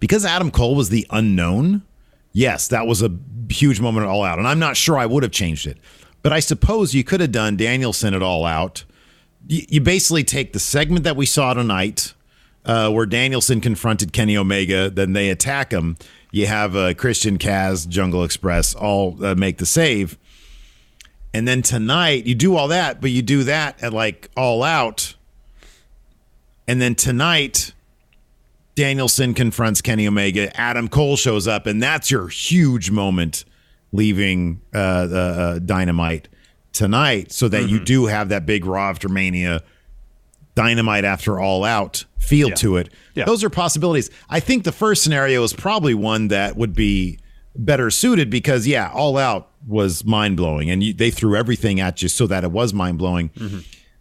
Because 0.00 0.24
Adam 0.24 0.50
Cole 0.50 0.74
was 0.74 0.88
the 0.88 1.06
unknown, 1.10 1.82
yes, 2.32 2.68
that 2.68 2.86
was 2.86 3.02
a 3.02 3.14
huge 3.50 3.78
moment 3.78 4.06
at 4.06 4.08
all 4.08 4.24
out. 4.24 4.38
And 4.38 4.48
I'm 4.48 4.58
not 4.58 4.74
sure 4.74 4.96
I 4.96 5.04
would 5.04 5.22
have 5.22 5.32
changed 5.32 5.66
it. 5.66 5.76
But 6.22 6.32
I 6.32 6.40
suppose 6.40 6.94
you 6.94 7.04
could 7.04 7.20
have 7.20 7.30
done 7.30 7.58
Danielson 7.58 8.14
at 8.14 8.22
all 8.22 8.46
out. 8.46 8.84
You, 9.46 9.66
you 9.68 9.80
basically 9.82 10.24
take 10.24 10.54
the 10.54 10.58
segment 10.58 11.04
that 11.04 11.14
we 11.14 11.26
saw 11.26 11.52
tonight, 11.52 12.14
uh, 12.64 12.90
where 12.90 13.04
Danielson 13.04 13.60
confronted 13.60 14.14
Kenny 14.14 14.34
Omega, 14.34 14.88
then 14.88 15.12
they 15.12 15.28
attack 15.28 15.72
him. 15.72 15.98
You 16.30 16.46
have 16.46 16.74
uh, 16.74 16.94
Christian 16.94 17.36
Kaz, 17.36 17.86
Jungle 17.86 18.24
Express, 18.24 18.74
all 18.74 19.22
uh, 19.22 19.34
make 19.34 19.58
the 19.58 19.66
save. 19.66 20.16
And 21.34 21.46
then 21.46 21.60
tonight, 21.60 22.24
you 22.24 22.34
do 22.34 22.56
all 22.56 22.68
that, 22.68 23.02
but 23.02 23.10
you 23.10 23.20
do 23.20 23.44
that 23.44 23.82
at 23.82 23.92
like 23.92 24.30
all 24.38 24.62
out 24.62 25.16
And 26.72 26.80
then 26.80 26.94
tonight, 26.94 27.74
Danielson 28.76 29.34
confronts 29.34 29.82
Kenny 29.82 30.08
Omega. 30.08 30.58
Adam 30.58 30.88
Cole 30.88 31.18
shows 31.18 31.46
up, 31.46 31.66
and 31.66 31.82
that's 31.82 32.10
your 32.10 32.28
huge 32.28 32.90
moment 32.90 33.44
leaving 33.92 34.62
uh, 34.72 35.06
the 35.06 35.18
uh, 35.18 35.58
Dynamite 35.58 36.28
tonight, 36.72 37.30
so 37.30 37.46
that 37.48 37.68
you 37.68 37.78
do 37.78 38.06
have 38.06 38.30
that 38.30 38.46
big 38.46 38.64
Raw 38.64 38.88
after 38.88 39.10
Mania, 39.10 39.62
Dynamite 40.54 41.04
after 41.04 41.38
All 41.38 41.62
Out 41.62 42.06
feel 42.18 42.48
Yeah. 42.48 42.54
to 42.54 42.76
it. 42.78 42.88
Yeah. 43.14 43.24
Those 43.26 43.44
are 43.44 43.50
possibilities. 43.50 44.08
I 44.30 44.40
think 44.40 44.64
the 44.64 44.72
first 44.72 45.02
scenario 45.02 45.42
is 45.42 45.52
probably 45.52 45.92
one 45.92 46.28
that 46.28 46.56
would 46.56 46.72
be 46.72 47.18
better 47.54 47.90
suited 47.90 48.30
because, 48.30 48.66
yeah, 48.66 48.90
All 48.94 49.18
Out 49.18 49.50
was 49.66 50.06
mind 50.06 50.38
blowing, 50.38 50.70
and 50.70 50.82
you, 50.82 50.94
they 50.94 51.10
threw 51.10 51.36
everything 51.36 51.80
at 51.80 52.00
you 52.00 52.08
so 52.08 52.26
that 52.28 52.44
it 52.44 52.50
was 52.50 52.72
mind 52.72 52.96
blowing. 52.96 53.28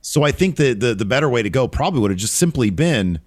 So 0.02 0.24
I 0.24 0.32
think 0.32 0.56
the, 0.56 0.74
the 0.74 0.94
the 0.96 1.06
better 1.06 1.30
way 1.30 1.44
to 1.44 1.50
go 1.50 1.68
probably 1.68 2.00
would 2.02 2.12
have 2.12 2.20
just 2.20 2.36
simply 2.36 2.70
been 2.70 3.20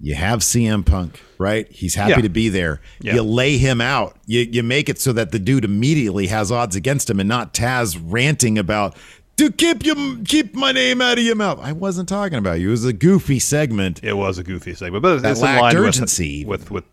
you 0.00 0.14
have 0.16 0.40
CM 0.40 0.84
Punk, 0.84 1.22
right? 1.38 1.70
He's 1.70 1.94
happy 1.94 2.10
Yeah. 2.12 2.22
to 2.22 2.28
be 2.28 2.48
there. 2.48 2.80
Yeah. 3.00 3.14
You 3.14 3.22
lay 3.22 3.56
him 3.58 3.80
out. 3.80 4.16
You 4.26 4.40
you 4.40 4.62
make 4.62 4.88
it 4.88 4.98
so 5.00 5.12
that 5.12 5.30
the 5.30 5.38
dude 5.38 5.64
immediately 5.64 6.26
has 6.28 6.50
odds 6.50 6.74
against 6.74 7.08
him 7.08 7.20
and 7.20 7.28
not 7.28 7.54
Taz 7.54 8.00
ranting 8.02 8.58
about 8.58 8.96
to 9.36 9.50
keep 9.52 9.84
you 9.86 10.22
keep 10.26 10.54
my 10.54 10.72
name 10.72 11.00
out 11.00 11.18
of 11.18 11.24
your 11.24 11.36
mouth. 11.36 11.58
I 11.62 11.72
wasn't 11.72 12.08
talking 12.08 12.38
about 12.38 12.60
you. 12.60 12.68
It 12.68 12.70
was 12.72 12.84
a 12.84 12.92
goofy 12.92 13.38
segment. 13.38 14.00
It 14.02 14.14
was 14.14 14.38
a 14.38 14.42
goofy 14.42 14.74
segment, 14.74 15.02
but 15.02 15.14
it's, 15.14 15.22
That 15.22 15.30
it's 15.32 15.40
lacked 15.40 15.60
line 15.62 15.74
with- 15.76 15.84
urgency. 15.88 16.44
with, 16.44 16.70
with 16.70 16.84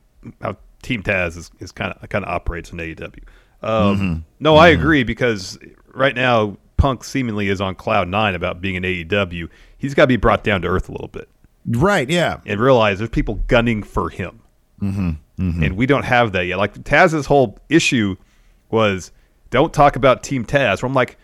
how 0.41 0.57
Team 0.83 1.01
Taz 1.01 1.35
is, 1.37 1.49
is 1.59 1.71
kind 1.71 1.93
of 1.99 2.07
kind 2.09 2.23
of 2.23 2.29
operates 2.31 2.71
in 2.71 2.77
AEW. 2.77 3.23
Um, 3.61 3.97
Mhm. 3.97 4.23
No, 4.39 4.55
I 4.55 4.69
agree 4.69 5.03
because 5.03 5.57
right 5.93 6.15
now 6.15 6.57
Punk 6.79 7.03
seemingly 7.03 7.49
is 7.49 7.61
on 7.61 7.75
cloud 7.75 8.07
nine 8.07 8.33
about 8.35 8.61
being 8.61 8.75
in 8.75 8.83
AEW. 8.83 9.49
He's 9.77 9.93
got 9.93 10.03
to 10.03 10.07
be 10.07 10.17
brought 10.17 10.43
down 10.43 10.61
to 10.63 10.67
earth 10.67 10.89
a 10.89 10.91
little 10.91 11.07
bit, 11.09 11.29
Right, 11.67 12.09
yeah. 12.09 12.39
and 12.45 12.59
realize 12.59 12.97
there's 12.97 13.09
people 13.11 13.35
gunning 13.47 13.83
for 13.83 14.09
him, 14.09 14.39
Mm-hmm. 14.81 15.63
and 15.63 15.77
we 15.77 15.85
don't 15.85 16.03
have 16.05 16.31
that 16.31 16.45
yet. 16.45 16.57
Like 16.57 16.73
Taz's 16.83 17.25
whole 17.25 17.59
issue 17.69 18.15
was 18.71 19.11
don't 19.51 19.73
talk 19.73 19.95
about 19.95 20.23
Team 20.23 20.45
Taz. 20.45 20.81
Where 20.81 20.87
I'm 20.87 20.93
like. 20.95 21.17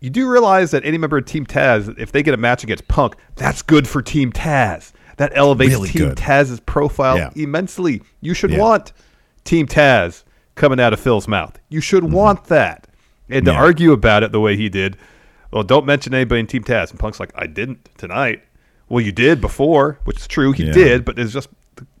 You 0.00 0.10
do 0.10 0.28
realize 0.28 0.70
that 0.72 0.84
any 0.84 0.98
member 0.98 1.16
of 1.16 1.24
Team 1.24 1.46
Taz, 1.46 1.98
if 1.98 2.12
they 2.12 2.22
get 2.22 2.34
a 2.34 2.36
match 2.36 2.62
against 2.62 2.86
Punk, 2.88 3.14
that's 3.36 3.62
good 3.62 3.88
for 3.88 4.02
Team 4.02 4.32
Taz. 4.32 4.92
That 5.16 5.32
elevates 5.34 5.70
Really 5.72 5.88
Team 5.88 6.08
good. 6.08 6.18
Taz's 6.18 6.60
profile 6.60 7.16
Yeah. 7.16 7.30
immensely. 7.36 8.02
You 8.20 8.34
should 8.34 8.50
Yeah. 8.50 8.58
want 8.58 8.92
Team 9.44 9.66
Taz 9.66 10.24
coming 10.56 10.78
out 10.78 10.92
of 10.92 11.00
Phil's 11.00 11.26
mouth. 11.26 11.58
You 11.70 11.80
should 11.80 12.04
want 12.12 12.44
that. 12.46 12.86
And 13.28 13.44
to. 13.46 13.52
Yeah. 13.52 13.58
argue 13.60 13.92
about 13.92 14.22
it 14.22 14.32
the 14.32 14.40
way 14.40 14.56
he 14.56 14.68
did, 14.68 14.96
well, 15.50 15.62
don't 15.62 15.86
mention 15.86 16.12
anybody 16.14 16.40
in 16.40 16.46
Team 16.46 16.64
Taz. 16.64 16.90
And 16.90 16.98
Punk's 16.98 17.20
like, 17.20 17.32
I 17.34 17.46
didn't 17.46 17.88
tonight. 17.96 18.42
Well, 18.88 19.02
you 19.04 19.12
did 19.12 19.40
before, 19.40 19.98
which 20.04 20.18
is 20.18 20.26
true. 20.26 20.52
He 20.52 20.64
Yeah. 20.66 20.72
did, 20.72 21.04
but 21.04 21.18
it's 21.18 21.32
just 21.32 21.48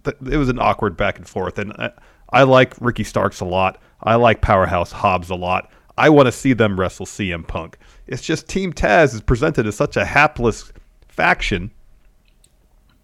it 0.06 0.36
was 0.36 0.48
an 0.48 0.58
awkward 0.58 0.96
back 0.96 1.16
and 1.18 1.26
forth. 1.28 1.58
And 1.58 1.72
I, 1.74 1.90
I 2.30 2.42
like 2.42 2.74
Ricky 2.80 3.04
Starks 3.04 3.40
a 3.40 3.44
lot. 3.44 3.80
I 4.02 4.16
like 4.16 4.40
Powerhouse 4.42 4.92
Hobbs 4.92 5.30
a 5.30 5.34
lot. 5.34 5.70
I 5.96 6.10
want 6.10 6.26
to 6.26 6.32
see 6.32 6.52
them 6.52 6.78
wrestle 6.78 7.06
CM 7.06 7.46
Punk. 7.46 7.78
It's 8.06 8.20
just 8.22 8.48
Team 8.48 8.72
Taz 8.72 9.14
is 9.14 9.20
presented 9.22 9.66
as 9.66 9.76
such 9.76 9.96
a 9.96 10.04
hapless 10.04 10.72
faction 11.08 11.70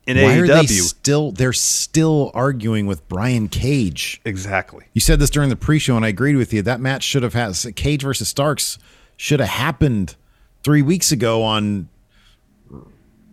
in 0.06 0.16
Why 0.16 0.22
AEW. 0.36 0.42
are 0.42 0.46
they 0.62 0.66
still 0.66 1.30
they're 1.32 1.52
still 1.52 2.30
arguing 2.34 2.86
with 2.86 3.06
Brian 3.08 3.48
Cage? 3.48 4.20
exactly. 4.24 4.84
You 4.94 5.00
said 5.00 5.18
this 5.20 5.30
during 5.30 5.48
the 5.50 5.56
pre-show, 5.56 5.96
and 5.96 6.04
I 6.04 6.08
agreed 6.08 6.36
with 6.36 6.52
you. 6.52 6.62
That 6.62 6.80
match 6.80 7.02
should 7.04 7.22
have 7.22 7.34
had 7.34 7.54
Cage 7.76 8.02
versus 8.02 8.28
Starks 8.28 8.78
should 9.16 9.40
have 9.40 9.48
happened 9.50 10.16
three 10.62 10.82
weeks 10.82 11.12
ago 11.12 11.42
on 11.42 11.88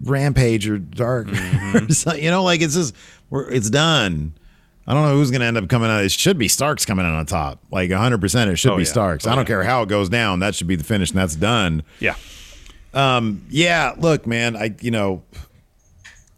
Rampage 0.03 0.67
or 0.69 0.77
Dark. 0.77 1.29
something. 1.89 2.23
you 2.23 2.29
know, 2.29 2.43
like 2.43 2.61
it's 2.61 2.75
just 2.75 2.95
we're, 3.29 3.49
it's 3.49 3.69
done. 3.69 4.33
I 4.89 4.93
don't 4.93 5.03
know 5.03 5.15
who's 5.15 5.31
going 5.31 5.41
to 5.41 5.47
end 5.47 5.57
up 5.57 5.67
coming 5.67 5.89
out. 5.89 6.03
It 6.03 6.11
should 6.11 6.37
be 6.37 6.47
Starks 6.47 6.85
coming 6.85 7.05
out 7.05 7.13
on 7.13 7.25
top, 7.25 7.59
like 7.71 7.89
100. 7.89 8.21
percent 8.21 8.49
It 8.51 8.55
should 8.57 8.71
Oh, 8.71 8.77
be 8.77 8.83
yeah. 8.83 8.89
Starks. 8.89 9.27
Oh, 9.27 9.31
I 9.31 9.35
don't 9.35 9.43
yeah. 9.43 9.47
care 9.47 9.63
how 9.63 9.81
it 9.81 9.89
goes 9.89 10.07
down. 10.07 10.39
That 10.39 10.55
should 10.55 10.67
be 10.67 10.75
the 10.77 10.83
finish, 10.85 11.09
and 11.09 11.19
that's 11.19 11.35
done. 11.35 11.83
Yeah. 11.99 12.15
Um, 12.93 13.43
yeah, 13.49 13.93
look, 13.97 14.25
man, 14.25 14.55
I 14.55 14.73
you 14.81 14.91
know, 14.91 15.23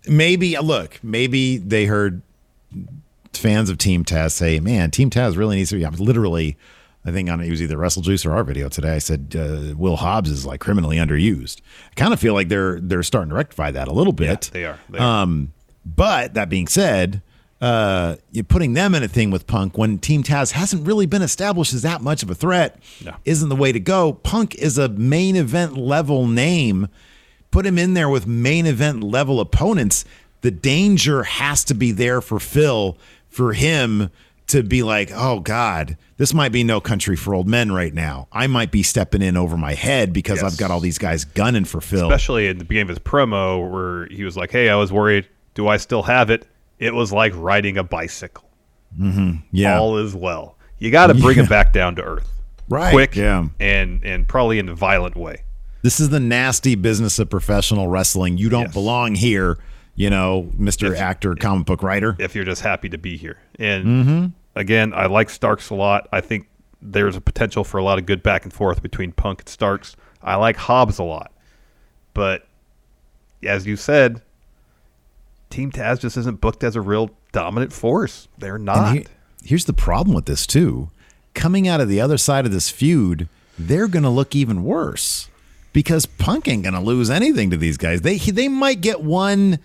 maybe 0.07 0.57
look, 0.57 0.99
maybe 1.03 1.57
they 1.57 1.85
heard 1.85 2.21
fans 3.33 3.69
of 3.69 3.77
Team 3.77 4.03
Taz 4.03 4.31
say, 4.31 4.59
"Man, 4.59 4.91
Team 4.91 5.09
Taz 5.09 5.37
really 5.37 5.57
needs 5.57 5.69
to 5.69 5.75
be." 5.77 5.85
I'm 5.85 5.93
literally, 5.95 6.57
I 7.05 7.11
think 7.11 7.29
on 7.29 7.39
it 7.41 7.49
was 7.49 7.61
either 7.61 7.77
Wrestle 7.77 8.01
Juice 8.01 8.25
or 8.25 8.33
our 8.33 8.43
video 8.43 8.69
today. 8.69 8.95
I 8.95 8.99
said 8.99 9.35
uh, 9.37 9.75
Will 9.77 9.95
Hobbs 9.97 10.29
is 10.29 10.45
like 10.45 10.59
criminally 10.59 10.97
underused. 10.97 11.61
I 11.91 11.95
kind 11.95 12.13
of 12.13 12.19
feel 12.19 12.33
like 12.33 12.49
they're 12.49 12.79
they're 12.79 13.03
starting 13.03 13.29
to 13.29 13.35
rectify 13.35 13.71
that 13.71 13.87
a 13.87 13.93
little 13.93 14.13
bit. 14.13 14.49
they 14.53 14.65
are. 14.65 14.79
They 14.89 14.97
are. 14.99 15.21
Um, 15.23 15.53
but 15.85 16.33
that 16.33 16.49
being 16.49 16.67
said, 16.67 17.21
uh, 17.61 18.17
you're 18.31 18.43
putting 18.43 18.73
them 18.73 18.93
in 18.93 19.01
a 19.03 19.07
thing 19.07 19.31
with 19.31 19.47
Punk 19.47 19.77
when 19.77 19.97
Team 19.97 20.23
Taz 20.23 20.51
hasn't 20.51 20.85
really 20.85 21.05
been 21.05 21.21
established 21.21 21.73
as 21.73 21.81
that 21.81 22.01
much 22.01 22.21
of 22.21 22.29
a 22.29 22.35
threat 22.35 22.79
No. 23.03 23.15
isn't 23.25 23.49
the 23.49 23.55
way 23.55 23.71
to 23.71 23.79
go. 23.79 24.13
Punk 24.13 24.55
is 24.55 24.77
a 24.77 24.89
main 24.89 25.35
event 25.35 25.77
level 25.77 26.27
name. 26.27 26.87
Put 27.51 27.65
him 27.65 27.77
in 27.77 27.93
there 27.93 28.09
with 28.09 28.27
main 28.27 28.65
event 28.65 29.03
level 29.03 29.39
opponents. 29.39 30.05
The 30.41 30.51
danger 30.51 31.23
has 31.23 31.63
to 31.65 31.73
be 31.73 31.91
there 31.91 32.21
for 32.21 32.39
Phil 32.39 32.97
for 33.27 33.53
him 33.53 34.09
to 34.47 34.63
be 34.63 34.81
like, 34.83 35.11
oh 35.13 35.39
God, 35.41 35.97
this 36.17 36.33
might 36.33 36.51
be 36.51 36.63
no 36.63 36.79
country 36.81 37.15
for 37.15 37.33
old 37.35 37.47
men 37.47 37.71
right 37.71 37.93
now. 37.93 38.27
I 38.31 38.47
might 38.47 38.71
be 38.71 38.81
stepping 38.83 39.21
in 39.21 39.37
over 39.37 39.57
my 39.57 39.73
head 39.75 40.11
because 40.13 40.41
Yes. 40.41 40.53
I've 40.53 40.59
got 40.59 40.71
all 40.71 40.79
these 40.79 40.97
guys 40.97 41.25
gunning 41.25 41.65
for 41.65 41.81
Phil. 41.81 42.07
especially 42.07 42.47
in 42.47 42.57
the 42.57 42.65
beginning 42.65 42.83
of 42.83 42.89
his 42.89 42.99
promo 42.99 43.69
where 43.71 44.05
he 44.07 44.23
was 44.23 44.35
like, 44.37 44.51
"Hey, 44.51 44.69
I 44.69 44.75
was 44.75 44.91
worried. 44.91 45.27
Do 45.53 45.67
I 45.67 45.77
still 45.77 46.03
have 46.03 46.29
it?" 46.31 46.47
It 46.79 46.93
was 46.95 47.11
like 47.11 47.33
riding 47.35 47.77
a 47.77 47.83
bicycle. 47.83 48.49
Mm-hmm. 48.99 49.37
yeah. 49.51 49.77
All 49.79 49.97
is 49.97 50.15
well. 50.15 50.57
You 50.79 50.89
got 50.91 51.07
to 51.07 51.13
bring 51.13 51.37
Yeah. 51.37 51.43
him 51.43 51.49
back 51.49 51.73
down 51.73 51.95
to 51.97 52.01
earth, 52.01 52.27
Right, 52.69 52.91
Quick, 52.91 53.15
yeah. 53.15 53.45
and 53.59 54.03
and 54.03 54.27
probably 54.27 54.57
in 54.59 54.67
a 54.69 54.73
violent 54.75 55.15
way. 55.15 55.43
This 55.81 55.99
is 55.99 56.09
the 56.09 56.19
nasty 56.19 56.75
business 56.75 57.19
of 57.19 57.29
professional 57.29 57.87
wrestling. 57.87 58.37
You 58.37 58.49
don't 58.49 58.63
Yes. 58.63 58.73
belong 58.73 59.15
here, 59.15 59.57
you 59.95 60.09
know, 60.09 60.49
Mr. 60.59 60.95
Actor, 60.97 61.35
comic 61.35 61.65
book 61.67 61.81
writer. 61.83 62.15
If 62.19 62.35
you're 62.35 62.45
just 62.45 62.61
happy 62.61 62.89
to 62.89 62.97
be 62.97 63.15
here, 63.17 63.37
and 63.57 63.85
Mm-hmm. 63.85 64.25
again, 64.59 64.93
I 64.93 65.05
like 65.05 65.29
Starks 65.29 65.69
a 65.69 65.75
lot. 65.75 66.07
I 66.11 66.21
think 66.21 66.47
there's 66.81 67.15
a 67.15 67.21
potential 67.21 67.63
for 67.63 67.77
a 67.77 67.83
lot 67.83 67.97
of 67.97 68.05
good 68.05 68.23
back 68.23 68.43
and 68.43 68.53
forth 68.53 68.81
between 68.81 69.11
Punk 69.13 69.41
and 69.41 69.49
Starks. 69.49 69.95
I 70.21 70.35
like 70.35 70.57
Hobbs 70.57 70.99
a 70.99 71.03
lot, 71.03 71.31
but 72.13 72.45
as 73.43 73.65
you 73.65 73.75
said, 73.77 74.21
Team 75.49 75.71
Taz 75.71 75.99
just 75.99 76.17
isn't 76.17 76.41
booked 76.41 76.63
as 76.63 76.75
a 76.75 76.81
real 76.81 77.09
dominant 77.31 77.71
force. 77.73 78.27
They're 78.37 78.57
not. 78.59 78.95
he- 78.95 79.05
here's 79.43 79.65
the 79.65 79.73
problem 79.73 80.13
with 80.13 80.25
this 80.25 80.45
too. 80.45 80.89
Coming 81.33 81.67
out 81.67 81.79
of 81.79 81.87
the 81.87 82.01
other 82.01 82.17
side 82.17 82.45
of 82.45 82.51
this 82.51 82.69
feud, 82.69 83.29
they're 83.57 83.87
going 83.87 84.03
to 84.03 84.09
look 84.09 84.35
even 84.35 84.63
worse 84.63 85.28
because 85.73 86.05
Punk 86.05 86.47
ain't 86.47 86.63
going 86.63 86.73
to 86.73 86.79
lose 86.79 87.09
anything 87.09 87.49
to 87.51 87.57
these 87.57 87.77
guys. 87.77 88.01
They 88.01 88.17
he- 88.17 88.31
they 88.31 88.47
might 88.47 88.81
get 88.81 89.01
one 89.01 89.59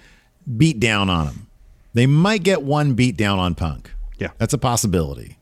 beat 0.57 0.79
down 0.81 1.09
on 1.11 1.29
him. 1.29 1.47
They 1.95 2.07
might 2.07 2.43
get 2.43 2.63
one 2.63 2.95
beat 2.95 3.17
down 3.17 3.39
on 3.39 3.55
Punk. 3.55 3.91
Yeah. 4.19 4.29
That's 4.39 4.53
a 4.53 4.59
possibility. 4.59 5.39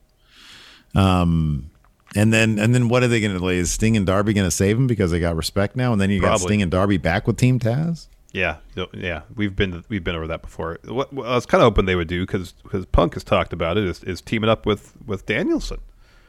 Um 0.94 1.70
and 2.14 2.33
then 2.33 2.59
and 2.59 2.75
then 2.75 2.88
what 2.88 3.03
are 3.03 3.09
they 3.09 3.20
going 3.20 3.33
to 3.33 3.38
do? 3.38 3.48
Is 3.48 3.70
Sting 3.70 3.96
and 3.96 4.05
Darby 4.07 4.35
going 4.35 4.46
to 4.46 4.51
save 4.51 4.77
him 4.77 4.87
because 4.87 5.11
they 5.11 5.18
got 5.20 5.35
respect 5.35 5.77
now 5.77 5.92
and 5.92 6.01
then 6.01 6.11
you 6.11 6.20
got 6.20 6.40
Sting 6.40 6.61
and 6.62 6.70
Darby 6.70 6.98
back 6.98 7.27
with 7.27 7.38
Team 7.38 7.59
Taz? 7.59 8.09
Yeah, 8.33 8.57
yeah, 8.94 9.22
we've 9.35 9.55
been 9.55 9.85
we've 9.90 10.03
been 10.03 10.14
over 10.14 10.27
that 10.29 10.40
before. 10.40 10.79
What, 10.85 11.12
what 11.12 11.27
I 11.27 11.35
was 11.35 11.44
kind 11.44 11.61
of 11.61 11.66
hoping 11.66 11.85
they 11.85 11.96
would 11.96 12.09
do 12.09 12.25
because 12.27 12.55
Punk 12.90 13.12
has 13.14 13.25
talked 13.25 13.53
about 13.53 13.77
it 13.77 13.85
is, 13.85 14.03
is 14.05 14.22
teaming 14.22 14.48
up 14.48 14.64
with 14.64 14.94
with 15.07 15.27
Danielson. 15.27 15.81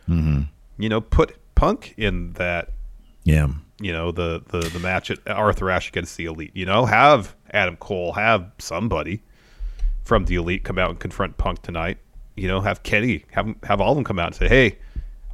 Mm-hmm. 0.09 0.41
You 0.79 0.89
know, 0.89 0.99
put 0.99 1.35
Punk 1.55 1.93
in 1.97 2.33
that. 2.33 2.71
Yeah. 3.23 3.47
You 3.79 3.91
know 3.91 4.11
the 4.11 4.41
the 4.47 4.59
the 4.59 4.79
match 4.79 5.11
at 5.11 5.19
Arthur 5.27 5.69
Ashe 5.69 5.89
against 5.89 6.17
the 6.17 6.25
Elite. 6.25 6.51
You 6.53 6.65
know, 6.65 6.85
have 6.85 7.35
Adam 7.51 7.75
Cole, 7.77 8.13
have 8.13 8.51
somebody 8.59 9.23
from 10.03 10.25
the 10.25 10.35
Elite 10.35 10.63
come 10.63 10.77
out 10.77 10.89
and 10.89 10.99
confront 10.99 11.37
Punk 11.37 11.61
tonight. 11.61 11.97
You 12.35 12.47
know, 12.47 12.61
have 12.61 12.83
Kenny, 12.83 13.25
have 13.31 13.53
have 13.63 13.81
all 13.81 13.91
of 13.91 13.95
them 13.95 14.03
come 14.03 14.19
out 14.19 14.27
and 14.27 14.35
say, 14.35 14.47
"Hey, 14.47 14.77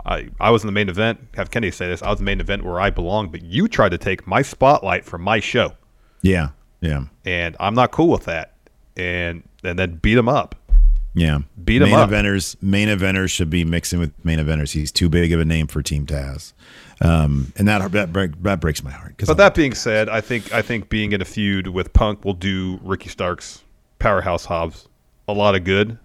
I 0.06 0.30
I 0.40 0.52
was 0.52 0.64
in 0.64 0.68
the 0.68 0.74
main 0.74 0.90
event." 0.90 1.20
Have 1.36 1.52
Kenny 1.52 1.72
say 1.72 1.88
this: 1.88 2.02
"I 2.02 2.10
was 2.10 2.20
in 2.20 2.26
the 2.26 2.32
main 2.32 2.40
event 2.40 2.64
where 2.64 2.80
I 2.80 2.90
belong, 2.90 3.30
but 3.30 3.44
you 3.44 3.68
tried 3.68 3.90
to 3.90 3.98
take 3.98 4.26
my 4.26 4.42
spotlight 4.42 5.06
from 5.06 5.22
my 5.22 5.40
show." 5.40 5.74
Yeah. 6.22 6.50
Yeah. 6.82 7.06
and 7.26 7.58
I'm 7.60 7.76
not 7.76 7.92
cool 7.92 8.08
with 8.08 8.24
that. 8.26 8.54
And 8.96 9.44
and 9.64 9.78
then 9.78 9.96
beat 9.96 10.18
him 10.18 10.30
up. 10.30 10.56
Yeah. 11.14 11.40
Beat 11.64 11.82
main 11.82 11.94
up. 11.94 12.10
eventers 12.10 12.56
main 12.62 12.88
eventers 12.88 13.32
should 13.32 13.50
be 13.50 13.66
mixing 13.66 14.00
with 14.00 14.14
main 14.24 14.40
eventers. 14.40 14.72
He's 14.72 14.92
too 14.92 15.10
big 15.10 15.32
of 15.34 15.40
a 15.40 15.46
name 15.46 15.68
for 15.68 15.82
Team 15.82 16.06
Taz. 16.06 16.54
Um, 17.02 17.52
and 17.56 17.68
that 17.68 17.92
that, 17.94 18.14
break, 18.14 18.42
that 18.44 18.60
breaks 18.60 18.84
my 18.84 18.92
heart. 18.92 19.16
But 19.18 19.30
I'm- 19.30 19.38
that 19.38 19.56
being 19.56 19.74
said, 19.74 20.10
I 20.10 20.22
think 20.22 20.54
I 20.54 20.62
think 20.62 20.90
being 20.90 21.12
in 21.12 21.22
a 21.22 21.26
feud 21.26 21.68
with 21.68 21.94
Punk 21.94 22.24
will 22.26 22.34
do 22.34 22.80
Ricky 22.84 23.10
Starks, 23.10 23.64
Powerhouse 24.00 24.46
Hobbs, 24.46 24.88
a 25.28 25.34
lot 25.34 25.56
of 25.56 25.64
good 25.64 25.98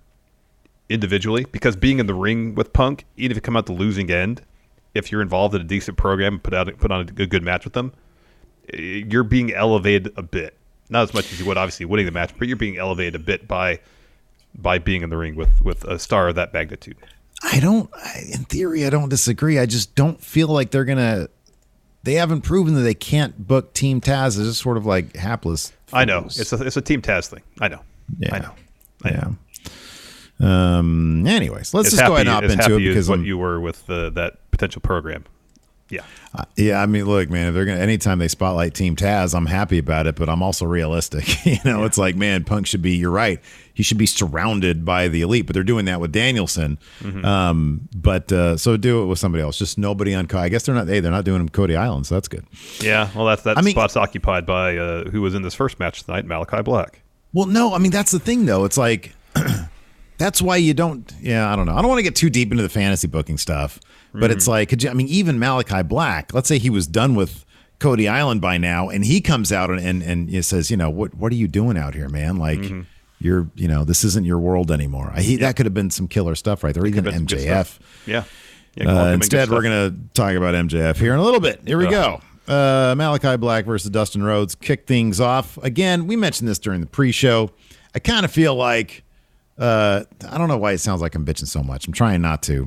individually 0.88 1.46
because 1.50 1.76
being 1.76 1.98
in 1.98 2.06
the 2.06 2.14
ring 2.14 2.54
with 2.54 2.72
Punk, 2.72 3.04
even 3.16 3.32
if 3.32 3.36
you 3.36 3.40
come 3.40 3.56
out 3.56 3.66
the 3.66 3.72
losing 3.72 4.10
end, 4.10 4.42
if 4.94 5.10
you're 5.10 5.22
involved 5.22 5.54
in 5.54 5.60
a 5.60 5.64
decent 5.64 5.96
program, 5.96 6.34
and 6.34 6.42
put 6.42 6.54
out 6.54 6.76
put 6.78 6.90
on 6.90 7.00
a 7.00 7.04
good, 7.04 7.30
good 7.30 7.42
match 7.42 7.64
with 7.64 7.72
them, 7.74 7.92
you're 8.72 9.24
being 9.24 9.52
elevated 9.52 10.12
a 10.16 10.22
bit. 10.22 10.56
Not 10.90 11.02
as 11.02 11.14
much 11.14 11.32
as 11.32 11.40
you 11.40 11.46
would 11.46 11.56
obviously 11.56 11.86
winning 11.86 12.06
the 12.06 12.12
match, 12.12 12.32
but 12.38 12.46
you're 12.48 12.56
being 12.56 12.78
elevated 12.78 13.14
a 13.14 13.18
bit 13.18 13.48
by 13.48 13.80
by 14.54 14.78
being 14.78 15.02
in 15.02 15.10
the 15.10 15.16
ring 15.16 15.34
with 15.36 15.62
with 15.62 15.84
a 15.84 15.98
star 15.98 16.28
of 16.28 16.34
that 16.36 16.52
magnitude. 16.52 16.96
I 17.42 17.60
don't. 17.60 17.90
In 18.32 18.44
theory, 18.44 18.86
I 18.86 18.90
don't 18.90 19.08
disagree. 19.08 19.58
I 19.58 19.66
just 19.66 19.94
don't 19.94 20.20
feel 20.20 20.48
like 20.48 20.70
they're 20.70 20.84
gonna. 20.84 21.28
They 22.04 22.14
haven't 22.14 22.42
proven 22.42 22.74
that 22.74 22.82
they 22.82 22.94
can't 22.94 23.46
book 23.46 23.72
Team 23.74 24.00
Taz. 24.00 24.28
It's 24.38 24.48
just 24.48 24.60
sort 24.62 24.76
of 24.76 24.86
like 24.86 25.16
hapless. 25.16 25.72
I 25.92 26.04
know 26.04 26.24
it's 26.26 26.52
a 26.52 26.62
it's 26.62 26.76
a 26.76 26.82
Team 26.82 27.02
Taz 27.02 27.28
thing. 27.28 27.42
I 27.60 27.68
know. 27.68 27.80
Yeah. 28.18 28.34
I 28.34 28.38
know. 28.40 28.54
I 29.04 29.10
know. 29.10 29.36
Um. 30.46 31.26
Anyways, 31.26 31.72
let's 31.74 31.90
just 31.90 32.02
go 32.04 32.14
ahead 32.14 32.26
and 32.26 32.34
happy- 32.34 32.46
hop 32.46 32.52
into 32.52 32.62
happy 32.62 32.86
it 32.86 32.88
because 32.88 33.08
what 33.08 33.18
I'm- 33.20 33.24
you 33.26 33.38
were 33.38 33.60
with 33.60 33.86
the, 33.86 34.10
that 34.10 34.50
potential 34.50 34.80
program. 34.80 35.24
Yeah. 35.94 36.02
Uh, 36.36 36.44
yeah, 36.56 36.82
I 36.82 36.86
mean, 36.86 37.04
look, 37.04 37.30
man, 37.30 37.46
if 37.48 37.54
they're 37.54 37.64
gonna 37.64 37.78
anytime 37.80 38.18
they 38.18 38.26
spotlight 38.28 38.74
Team 38.74 38.96
Taz, 38.96 39.34
I'm 39.36 39.46
happy 39.46 39.78
about 39.78 40.06
it, 40.08 40.16
but 40.16 40.28
I'm 40.28 40.42
also 40.42 40.64
realistic. 40.64 41.44
you 41.46 41.58
know, 41.64 41.84
it's 41.84 41.96
like, 41.96 42.16
man, 42.16 42.42
Punk 42.44 42.66
should 42.66 42.82
be. 42.82 42.96
You're 42.96 43.12
right. 43.12 43.40
He 43.72 43.82
should 43.84 43.98
be 43.98 44.06
surrounded 44.06 44.84
by 44.84 45.08
the 45.08 45.22
elite, 45.22 45.46
but 45.46 45.54
they're 45.54 45.62
doing 45.62 45.84
that 45.84 46.00
with 46.00 46.10
Danielson. 46.12 46.78
Mhm. 47.00 47.24
Um, 47.24 47.88
but 47.94 48.32
uh, 48.32 48.56
so 48.56 48.76
do 48.76 49.02
it 49.02 49.06
with 49.06 49.18
somebody 49.20 49.42
else. 49.42 49.58
Just 49.58 49.78
nobody 49.78 50.12
on. 50.14 50.26
Co- 50.26 50.38
I 50.38 50.48
guess 50.48 50.64
they're 50.66 50.74
not. 50.74 50.88
Hey, 50.88 50.98
they're 51.00 51.12
not 51.12 51.24
doing 51.24 51.38
them 51.38 51.48
Cody 51.48 51.76
Island, 51.76 52.06
so 52.06 52.16
that's 52.16 52.28
good. 52.28 52.44
Yeah. 52.80 53.08
Well, 53.14 53.26
that's 53.26 53.42
that 53.42 53.56
I 53.56 53.60
mean- 53.60 53.74
spot's 53.74 53.96
occupied 53.96 54.44
by 54.44 54.76
uh, 54.76 55.04
who 55.10 55.22
was 55.22 55.34
in 55.34 55.42
this 55.42 55.54
first 55.54 55.78
match 55.78 56.02
tonight, 56.02 56.26
Malakai 56.26 56.64
Black. 56.64 57.00
Well, 57.32 57.46
no, 57.46 57.74
I 57.74 57.78
mean 57.78 57.92
that's 57.92 58.10
the 58.10 58.18
thing 58.20 58.46
though. 58.46 58.64
It's 58.64 58.76
like 58.78 59.14
that's 60.18 60.40
why 60.42 60.56
you 60.56 60.74
don't. 60.74 61.12
Yeah, 61.20 61.52
I 61.52 61.56
don't 61.56 61.66
know. 61.66 61.74
I 61.74 61.80
don't 61.80 61.88
want 61.88 61.98
to 61.98 62.02
get 62.04 62.16
too 62.16 62.30
deep 62.30 62.50
into 62.50 62.62
the 62.62 62.68
fantasy 62.68 63.06
booking 63.08 63.38
stuff, 63.38 63.80
but 64.14 64.30
it's 64.30 64.44
Mhm. 64.46 64.48
like, 64.48 64.68
could 64.68 64.82
you, 64.82 64.90
I 64.90 64.94
mean, 64.94 65.08
even 65.08 65.38
Malakai 65.38 65.86
Black. 65.86 66.32
Let's 66.32 66.48
say 66.48 66.58
he 66.58 66.70
was 66.70 66.86
done 66.86 67.14
with 67.14 67.44
Cody 67.80 68.08
Island 68.08 68.40
by 68.40 68.56
now, 68.56 68.88
and 68.88 69.04
he 69.04 69.20
comes 69.20 69.52
out 69.52 69.68
and 69.70 69.80
and, 69.80 70.02
and 70.02 70.44
says, 70.44 70.70
you 70.70 70.76
know, 70.76 70.88
what 70.90 71.14
what 71.14 71.32
are 71.32 71.36
you 71.36 71.48
doing 71.48 71.76
out 71.76 71.94
here, 71.94 72.08
man? 72.08 72.36
Like. 72.36 72.60
Mhm. 72.60 72.86
You're, 73.20 73.48
you 73.54 73.68
know, 73.68 73.84
this 73.84 74.04
isn't 74.04 74.26
your 74.26 74.38
world 74.38 74.70
anymore. 74.70 75.10
I, 75.14 75.22
he, 75.22 75.36
That 75.36 75.56
could 75.56 75.64
have 75.64 75.72
been 75.72 75.88
some 75.88 76.08
killer 76.08 76.34
stuff 76.34 76.62
right 76.62 76.74
there. 76.74 76.82
Or 76.82 76.86
even 76.86 77.04
Could've 77.04 77.26
been 77.26 77.28
some 77.28 77.38
good 77.38 77.46
MJF. 77.46 77.78
Yeah. 78.06 78.24
Yeah, 78.76 78.88
Uh, 79.04 79.12
instead, 79.12 79.48
we're 79.48 79.62
going 79.62 79.90
to 79.92 79.96
talk 80.12 80.34
about 80.34 80.54
MJF 80.54 80.98
here 80.98 81.14
in 81.14 81.20
a 81.20 81.22
little 81.22 81.40
bit. 81.40 81.60
Here 81.64 81.78
we 81.78 81.86
go. 81.86 82.20
Uh, 82.46 82.94
Malakai 82.96 83.40
Black 83.40 83.64
versus 83.64 83.88
Dustin 83.88 84.22
Rhodes 84.22 84.54
kick 84.54 84.86
things 84.86 85.20
off. 85.20 85.56
Again, 85.62 86.06
we 86.06 86.16
mentioned 86.16 86.48
this 86.50 86.58
during 86.58 86.80
the 86.82 86.86
pre-show. 86.86 87.50
I 87.94 87.98
kind 88.00 88.26
of 88.26 88.30
feel 88.30 88.56
like 88.56 89.04
uh, 89.58 90.02
I 90.28 90.36
don't 90.36 90.48
know 90.48 90.58
why 90.58 90.72
it 90.72 90.78
sounds 90.78 91.00
like 91.00 91.14
I'm 91.14 91.24
bitching 91.24 91.46
so 91.46 91.62
much. 91.62 91.86
I'm 91.86 91.94
trying 91.94 92.20
not 92.20 92.42
to. 92.42 92.66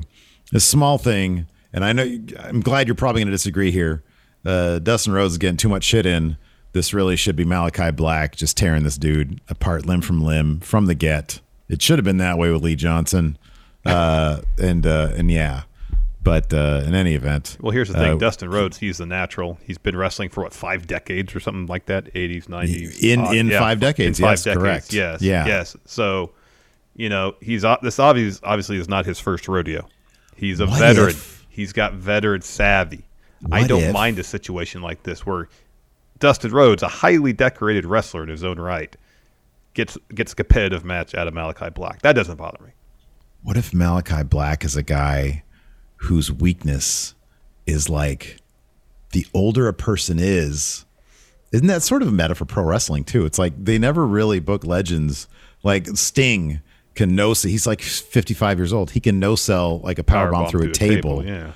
A 0.54 0.60
small 0.60 0.96
thing, 0.98 1.46
and 1.72 1.84
I 1.84 1.92
know 1.92 2.02
you, 2.04 2.24
I'm 2.40 2.60
glad 2.60 2.86
you're 2.88 2.94
probably 2.94 3.20
going 3.20 3.28
to 3.28 3.32
disagree 3.32 3.70
here. 3.70 4.02
Uh, 4.46 4.78
Dustin 4.78 5.12
Rhodes 5.12 5.32
is 5.34 5.38
getting 5.38 5.56
too 5.58 5.68
much 5.68 5.84
shit 5.84 6.06
in. 6.06 6.36
This 6.72 6.94
really 6.94 7.16
should 7.16 7.36
be 7.36 7.44
Malakai 7.44 7.94
Black 7.96 8.36
just 8.36 8.56
tearing 8.56 8.82
this 8.84 8.96
dude 8.96 9.40
apart 9.48 9.84
limb 9.86 10.00
from 10.00 10.22
limb 10.22 10.60
from 10.60 10.86
the 10.86 10.94
get. 10.94 11.40
It 11.68 11.82
should 11.82 11.98
have 11.98 12.04
been 12.04 12.18
that 12.18 12.38
way 12.38 12.50
with 12.50 12.62
Lee 12.62 12.76
Johnson, 12.76 13.36
uh, 13.84 14.40
and 14.58 14.86
uh, 14.86 15.12
and 15.16 15.30
yeah. 15.30 15.62
But 16.22 16.52
uh, 16.52 16.82
in 16.86 16.94
any 16.94 17.14
event, 17.14 17.56
Well, 17.60 17.70
here's 17.72 17.88
the 17.88 17.94
thing: 17.94 18.14
uh, 18.14 18.16
Dustin 18.16 18.50
Rhodes, 18.50 18.78
he's 18.78 18.98
the 18.98 19.06
natural. 19.06 19.58
He's 19.64 19.78
been 19.78 19.96
wrestling 19.96 20.28
for 20.30 20.42
what 20.44 20.52
five 20.52 20.86
decades 20.86 21.34
or 21.34 21.40
something 21.40 21.66
like 21.66 21.86
that, 21.86 22.12
80s, 22.12 22.46
90s. 22.48 23.02
In- 23.02 23.20
Uh, 23.20 23.30
in 23.32 23.46
yeah, 23.48 23.58
five 23.60 23.80
decades, 23.80 24.18
In 24.18 24.24
five 24.24 24.32
yes, 24.32 24.42
decades, 24.44 24.62
correct. 24.62 24.92
Yes, 24.92 25.22
Yeah. 25.22 25.46
yes. 25.46 25.76
So, 25.86 26.32
you 26.96 27.08
know, 27.08 27.34
he's 27.40 27.64
this 27.82 27.98
obvious 27.98 28.40
obviously 28.42 28.76
is 28.78 28.88
not 28.88 29.06
his 29.06 29.18
first 29.18 29.48
rodeo. 29.48 29.88
He's 30.38 30.60
a 30.60 30.66
What 30.66 30.78
veteran. 30.78 31.08
if- 31.10 31.44
He's 31.50 31.72
got 31.72 31.94
veteran 31.94 32.42
savvy. 32.42 33.02
I 33.50 33.66
don't 33.66 33.82
if- 33.82 33.92
mind 33.92 34.18
a 34.20 34.22
situation 34.24 34.80
like 34.80 35.02
this 35.02 35.26
where 35.26 35.48
Dustin 36.20 36.52
Rhodes, 36.52 36.82
a 36.84 36.88
highly 36.88 37.32
decorated 37.32 37.84
wrestler 37.84 38.22
in 38.22 38.28
his 38.28 38.44
own 38.44 38.58
right, 38.60 38.94
gets 39.74 39.98
gets 40.14 40.32
a 40.32 40.36
competitive 40.36 40.84
match 40.84 41.14
out 41.14 41.26
of 41.26 41.34
Malakai 41.34 41.74
Black. 41.74 42.02
That 42.02 42.14
doesn't 42.14 42.36
bother 42.36 42.58
me. 42.64 42.70
What 43.42 43.56
if 43.56 43.72
Malakai 43.72 44.28
Black 44.28 44.64
is 44.64 44.76
a 44.76 44.82
guy 44.82 45.42
whose 45.96 46.30
weakness 46.30 47.14
is 47.66 47.88
like 47.88 48.38
the 49.12 49.26
older 49.34 49.66
a 49.68 49.72
person 49.74 50.18
is? 50.20 50.84
Isn't 51.52 51.66
that 51.68 51.82
sort 51.82 52.02
of 52.02 52.08
a 52.08 52.12
meta 52.12 52.34
for 52.36 52.44
pro 52.44 52.62
wrestling 52.64 53.02
too? 53.04 53.24
It's 53.24 53.38
like 53.38 53.52
they 53.64 53.78
never 53.78 54.06
really 54.06 54.38
book 54.38 54.64
legends 54.64 55.26
like 55.64 55.88
Sting 55.96 56.60
can 56.98 57.14
no 57.16 57.32
he's 57.32 57.66
like 57.66 57.80
55 57.80 58.58
years 58.58 58.72
old. 58.74 58.90
He 58.90 59.00
can 59.00 59.18
no 59.18 59.34
sell 59.36 59.78
like 59.80 59.98
a 59.98 60.04
power 60.04 60.30
bomb 60.30 60.44
Powerbomb 60.44 60.50
through 60.50 60.68
a 60.68 60.72
table. 60.72 61.24
Yeah. 61.24 61.52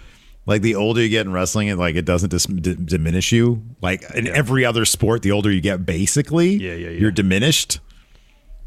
Like 0.46 0.62
the 0.62 0.74
older 0.74 1.00
you 1.02 1.08
get 1.08 1.26
in 1.26 1.32
wrestling, 1.32 1.68
it 1.68 1.76
like 1.76 1.94
it 1.94 2.04
doesn't 2.04 2.30
dis- 2.30 2.46
d- 2.46 2.74
diminish 2.82 3.30
you. 3.30 3.62
Like 3.80 4.02
in 4.14 4.26
every 4.26 4.64
other 4.64 4.84
sport, 4.84 5.22
the 5.22 5.30
older 5.32 5.50
you 5.52 5.60
get, 5.60 5.86
basically, 5.86 6.54
Yeah, 6.56 6.72
yeah, 6.72 6.88
yeah. 6.88 6.98
you're 6.98 7.10
diminished. 7.12 7.78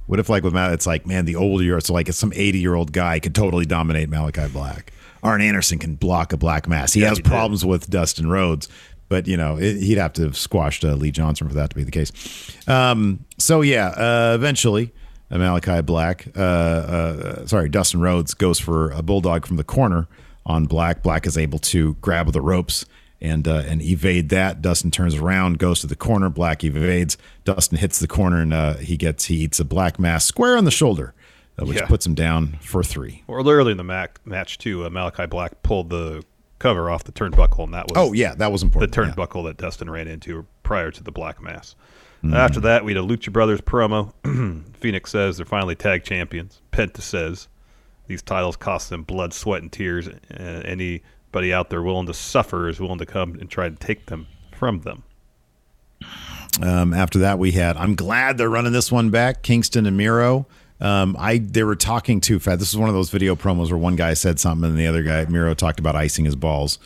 What 0.07 0.19
if 0.19 0.29
like 0.29 0.43
with 0.43 0.53
Matt, 0.53 0.71
it's 0.73 0.85
like 0.87 1.05
man, 1.05 1.25
the 1.25 1.35
older 1.35 1.63
you're, 1.63 1.81
so 1.81 1.93
like 1.93 2.07
some 2.13 2.31
80 2.33 2.59
year 2.59 2.75
old 2.75 2.91
guy 2.93 3.19
could 3.19 3.33
totally 3.35 3.65
dominate 3.65 4.09
Malakai 4.09 4.53
Black. 4.53 4.93
Arn 5.23 5.41
Anderson 5.41 5.79
can 5.79 5.95
block 5.95 6.31
a 6.31 6.37
black 6.37 6.67
mass. 6.67 6.93
He 6.93 7.01
Yeah, 7.01 7.09
has 7.09 7.17
he 7.17 7.23
did. 7.23 7.29
problems 7.29 7.65
with 7.65 7.89
Dustin 7.89 8.29
Rhodes, 8.29 8.69
but 9.09 9.27
you 9.27 9.35
know 9.35 9.57
it, 9.57 9.77
he'd 9.77 9.97
have 9.97 10.13
to 10.13 10.21
have 10.23 10.37
squashed 10.37 10.85
uh, 10.85 10.93
Lee 10.93 11.11
Johnson 11.11 11.47
for 11.47 11.55
that 11.55 11.71
to 11.71 11.75
be 11.75 11.83
the 11.83 11.91
case. 11.91 12.11
Um, 12.67 13.25
so 13.39 13.61
yeah, 13.61 13.87
uh, 13.89 14.33
eventually. 14.35 14.93
Malakai 15.39 15.85
Black, 15.85 16.27
uh, 16.35 16.39
uh, 16.41 17.45
sorry, 17.47 17.69
Dustin 17.69 18.01
Rhodes 18.01 18.33
goes 18.33 18.59
for 18.59 18.91
a 18.91 19.01
bulldog 19.01 19.45
from 19.45 19.57
the 19.57 19.63
corner 19.63 20.07
on 20.45 20.65
Black. 20.65 21.01
Black 21.03 21.25
is 21.25 21.37
able 21.37 21.59
to 21.59 21.95
grab 21.95 22.31
the 22.31 22.41
ropes 22.41 22.85
and 23.21 23.47
uh, 23.47 23.63
and 23.67 23.81
evade 23.81 24.29
that. 24.29 24.61
Dustin 24.61 24.91
turns 24.91 25.15
around, 25.15 25.57
goes 25.59 25.79
to 25.81 25.87
the 25.87 25.95
corner. 25.95 26.29
Black 26.29 26.63
evades. 26.63 27.17
Dustin 27.43 27.77
hits 27.77 27.99
the 27.99 28.07
corner 28.07 28.41
and 28.41 28.53
uh, 28.53 28.75
he 28.75 28.97
gets 28.97 29.25
he 29.25 29.35
eats 29.37 29.59
a 29.59 29.65
black 29.65 29.99
mass 29.99 30.25
square 30.25 30.57
on 30.57 30.65
the 30.65 30.71
shoulder, 30.71 31.13
uh, 31.59 31.65
which 31.65 31.77
Yeah. 31.77 31.87
puts 31.87 32.05
him 32.05 32.13
down 32.13 32.57
for 32.61 32.83
three. 32.83 33.23
Or 33.27 33.39
early 33.39 33.71
in 33.71 33.77
the 33.77 33.83
mac- 33.83 34.19
match 34.25 34.57
too, 34.57 34.83
uh, 34.85 34.89
Malakai 34.89 35.29
Black 35.29 35.63
pulled 35.63 35.89
the 35.89 36.23
cover 36.59 36.89
off 36.89 37.03
the 37.03 37.11
turnbuckle, 37.11 37.63
and 37.65 37.73
that 37.73 37.85
was 37.89 37.97
Oh, 37.97 38.13
yeah, 38.13 38.33
that 38.35 38.51
was 38.51 38.63
important, 38.63 38.93
The 38.93 39.01
yeah. 39.01 39.11
turnbuckle 39.13 39.45
that 39.45 39.57
Dustin 39.57 39.89
ran 39.89 40.07
into 40.07 40.45
prior 40.63 40.89
to 40.91 41.03
the 41.03 41.11
Black 41.11 41.41
Mass. 41.41 41.75
Mm. 42.25 42.35
After 42.35 42.59
that, 42.61 42.83
we 42.83 42.93
had 42.93 43.03
a 43.03 43.07
Lucha 43.07 43.31
Brothers 43.31 43.61
promo. 43.61 44.13
Fenix 44.77 45.11
says 45.11 45.37
they're 45.37 45.45
finally 45.45 45.75
tag 45.75 46.03
champions. 46.03 46.61
Penta 46.71 47.01
says 47.01 47.47
these 48.07 48.21
titles 48.21 48.55
cost 48.55 48.89
them 48.89 49.03
blood, 49.03 49.33
sweat, 49.33 49.61
and 49.61 49.71
tears. 49.71 50.07
And 50.29 50.65
anybody 50.65 51.53
out 51.53 51.69
there 51.69 51.81
willing 51.81 52.07
to 52.07 52.13
suffer 52.13 52.67
is 52.67 52.79
willing 52.79 52.99
to 52.99 53.05
come 53.05 53.35
and 53.35 53.49
try 53.49 53.69
to 53.69 53.75
take 53.75 54.07
them 54.07 54.27
from 54.51 54.81
them. 54.81 55.03
Um, 56.61 56.93
after 56.93 57.19
that, 57.19 57.37
we 57.37 57.51
had. 57.51 57.77
I'm 57.77 57.95
glad 57.95 58.37
they're 58.37 58.49
running 58.49 58.71
this 58.73 58.91
one 58.91 59.09
back. 59.09 59.43
Kingston 59.43 59.85
and 59.85 59.97
Miro. 59.97 60.47
Um, 60.79 61.15
I 61.17 61.37
they 61.37 61.63
were 61.63 61.75
talking 61.75 62.19
too 62.19 62.39
fast. 62.39 62.59
This 62.59 62.69
is 62.69 62.77
one 62.77 62.89
of 62.89 62.95
those 62.95 63.09
video 63.09 63.35
promos 63.35 63.69
where 63.69 63.77
one 63.77 63.95
guy 63.95 64.13
said 64.13 64.39
something 64.39 64.69
and 64.69 64.77
the 64.77 64.87
other 64.87 65.03
guy 65.03 65.25
Miro 65.25 65.53
talked 65.53 65.79
about 65.79 65.95
icing 65.95 66.25
his 66.25 66.35
balls. 66.35 66.79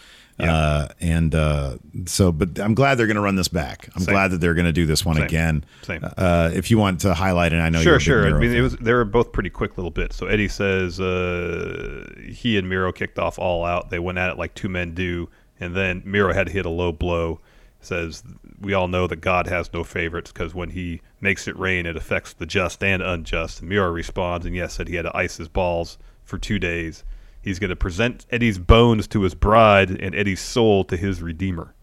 Uh, 0.47 0.87
and 0.99 1.35
uh, 1.35 1.77
so, 2.05 2.31
but 2.31 2.59
I'm 2.59 2.73
glad 2.73 2.95
they're 2.95 3.07
going 3.07 3.15
to 3.15 3.21
run 3.21 3.35
this 3.35 3.47
back. 3.47 3.89
I'm 3.95 4.03
Same. 4.03 4.13
glad 4.13 4.31
that 4.31 4.39
they're 4.39 4.53
going 4.53 4.65
to 4.65 4.71
do 4.71 4.85
this 4.85 5.05
one 5.05 5.15
Same. 5.15 5.25
again. 5.25 5.65
Same. 5.83 6.05
Uh, 6.17 6.51
if 6.53 6.71
you 6.71 6.77
want 6.77 7.01
to 7.01 7.13
highlight 7.13 7.53
it, 7.53 7.57
I 7.57 7.69
know 7.69 7.81
sure, 7.81 7.99
you're 7.99 8.19
a 8.19 8.23
big 8.23 8.31
sure. 8.31 8.37
I 8.37 8.39
mean, 8.39 8.55
it 8.55 8.61
was 8.61 8.77
they 8.77 8.93
were 8.93 9.05
both 9.05 9.31
pretty 9.31 9.49
quick 9.49 9.77
little 9.77 9.91
bits. 9.91 10.15
So 10.15 10.27
Eddie 10.27 10.47
says 10.47 10.99
uh, 10.99 12.09
he 12.31 12.57
and 12.57 12.69
Miro 12.69 12.91
kicked 12.91 13.19
off 13.19 13.37
all 13.37 13.65
out. 13.65 13.89
They 13.89 13.99
went 13.99 14.17
at 14.17 14.29
it 14.29 14.37
like 14.37 14.53
two 14.55 14.69
men 14.69 14.93
do, 14.93 15.29
and 15.59 15.75
then 15.75 16.01
Miro 16.05 16.33
had 16.33 16.47
to 16.47 16.53
hit 16.53 16.65
a 16.65 16.69
low 16.69 16.91
blow. 16.91 17.39
Says 17.81 18.23
we 18.59 18.73
all 18.73 18.89
know 18.89 19.07
that 19.07 19.17
God 19.17 19.47
has 19.47 19.71
no 19.73 19.83
favorites 19.83 20.31
because 20.31 20.53
when 20.53 20.71
He 20.71 21.01
makes 21.21 21.47
it 21.47 21.57
rain, 21.57 21.85
it 21.85 21.95
affects 21.95 22.33
the 22.33 22.45
just 22.45 22.83
and 22.83 23.01
unjust. 23.01 23.61
And 23.61 23.69
Miro 23.69 23.89
responds, 23.89 24.45
and 24.45 24.55
yes, 24.55 24.73
said 24.73 24.87
he 24.87 24.95
had 24.95 25.03
to 25.03 25.15
ice 25.15 25.37
his 25.37 25.47
balls 25.47 25.97
for 26.23 26.37
two 26.37 26.59
days. 26.59 27.03
He's 27.41 27.59
going 27.59 27.69
to 27.69 27.75
present 27.75 28.25
Eddie's 28.29 28.59
bones 28.59 29.07
to 29.07 29.21
his 29.21 29.33
bride 29.35 29.89
and 29.89 30.13
Eddie's 30.13 30.41
soul 30.41 30.83
to 30.85 30.97
his 30.97 31.21
redeemer. 31.21 31.73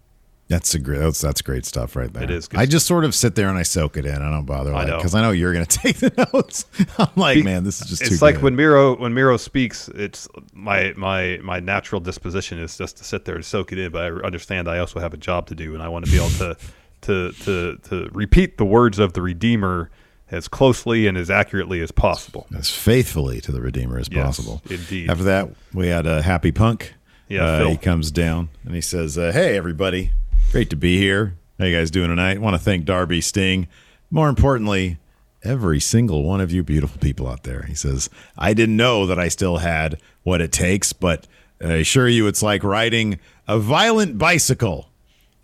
That's 0.49 0.75
a 0.77 0.79
great. 0.79 0.99
That's, 0.99 1.21
that's 1.21 1.43
great 1.43 1.65
stuff 1.67 1.97
right 1.97 2.13
there. 2.13 2.23
It 2.23 2.31
is 2.31 2.49
I 2.55 2.67
just 2.67 2.87
sort 2.87 3.05
of 3.05 3.17
sit 3.17 3.35
there 3.35 3.49
and 3.49 3.59
I 3.59 3.65
soak 3.65 3.97
it 3.97 4.07
in. 4.07 4.23
I 4.23 4.31
don't 4.31 4.45
bother 4.45 4.71
because 4.73 5.13
I 5.15 5.21
know 5.21 5.33
you're 5.33 5.53
going 5.53 5.65
to 5.67 5.79
take 5.79 5.97
the 5.97 6.29
notes. 6.33 6.67
I'm 6.99 7.09
like, 7.17 7.37
Be- 7.39 7.43
man, 7.43 7.65
this 7.65 7.81
is 7.81 7.89
just 7.89 8.05
too. 8.05 8.13
it's 8.13 8.23
like 8.23 8.37
good. 8.37 8.45
when 8.45 8.57
Miro 8.57 8.97
when 8.97 9.13
Miro 9.13 9.37
speaks, 9.39 9.89
it's 9.89 10.29
my 10.53 10.93
my 10.97 11.41
my 11.43 11.59
natural 11.59 12.01
disposition 12.01 12.61
is 12.61 12.77
just 12.79 12.97
to 12.99 13.05
sit 13.05 13.25
there 13.25 13.35
and 13.35 13.45
soak 13.45 13.73
it 13.73 13.79
in. 13.79 13.91
But 13.91 14.05
I 14.05 14.09
understand 14.25 14.69
I 14.69 14.79
also 14.79 15.01
have 15.01 15.13
a 15.13 15.17
job 15.17 15.49
to 15.49 15.57
do, 15.57 15.75
and 15.75 15.83
I 15.83 15.89
want 15.89 16.05
to 16.05 16.11
be 16.13 16.19
able 16.19 16.31
to 16.31 16.57
to 17.03 17.33
to 17.33 17.77
to 17.89 18.09
repeat 18.13 18.57
the 18.57 18.65
words 18.65 19.01
of 19.01 19.15
the 19.15 19.23
Redeemer 19.23 19.91
as 20.31 20.49
closely 20.49 21.07
and 21.07 21.17
as 21.17 21.31
accurately 21.31 21.81
as 21.81 21.91
possible. 21.93 22.47
as 22.57 22.71
faithfully 22.71 23.41
to 23.43 23.53
the 23.53 23.61
Redeemer 23.61 23.99
as 23.99 24.09
Yes, 24.11 24.25
possible. 24.25 24.63
indeed. 24.69 25.09
After 25.11 25.25
that, 25.25 25.51
we 25.73 25.89
had 25.89 26.07
a 26.07 26.23
Happy 26.23 26.51
Punk. 26.53 26.95
Yeah, 27.29 27.45
Uh, 27.45 27.69
he 27.71 27.77
comes 27.77 28.11
down 28.11 28.49
and 28.65 28.75
he 28.75 28.81
says, 28.81 29.17
uh, 29.19 29.33
"Hey, 29.33 29.57
everybody, 29.57 30.13
great 30.53 30.71
to 30.71 30.77
be 30.77 30.97
here. 30.99 31.35
How 31.59 31.65
you 31.67 31.77
guys 31.77 31.91
doing 31.91 32.09
tonight? 32.09 32.41
Want 32.41 32.55
to 32.55 32.59
thank 32.63 32.85
Darby 32.85 33.21
Sting. 33.21 33.67
More 34.11 34.29
importantly." 34.29 34.99
Every 35.45 35.79
single 35.79 36.25
one 36.25 36.41
of 36.41 36.51
you 36.51 36.65
beautiful 36.65 36.99
people 36.99 37.29
out 37.29 37.45
there. 37.45 37.63
He 37.69 37.75
says, 37.75 38.11
I 38.37 38.53
didn't 38.53 38.77
know 38.77 39.07
that 39.07 39.17
I 39.21 39.29
still 39.29 39.59
had 39.59 39.97
what 40.25 40.41
it 40.41 40.51
takes, 40.51 40.93
but 40.93 41.29
I 41.63 41.75
assure 41.75 42.09
you 42.09 42.27
it's 42.27 42.43
like 42.43 42.65
riding 42.65 43.21
a 43.47 43.57
violent 43.61 44.19
bicycle 44.19 44.89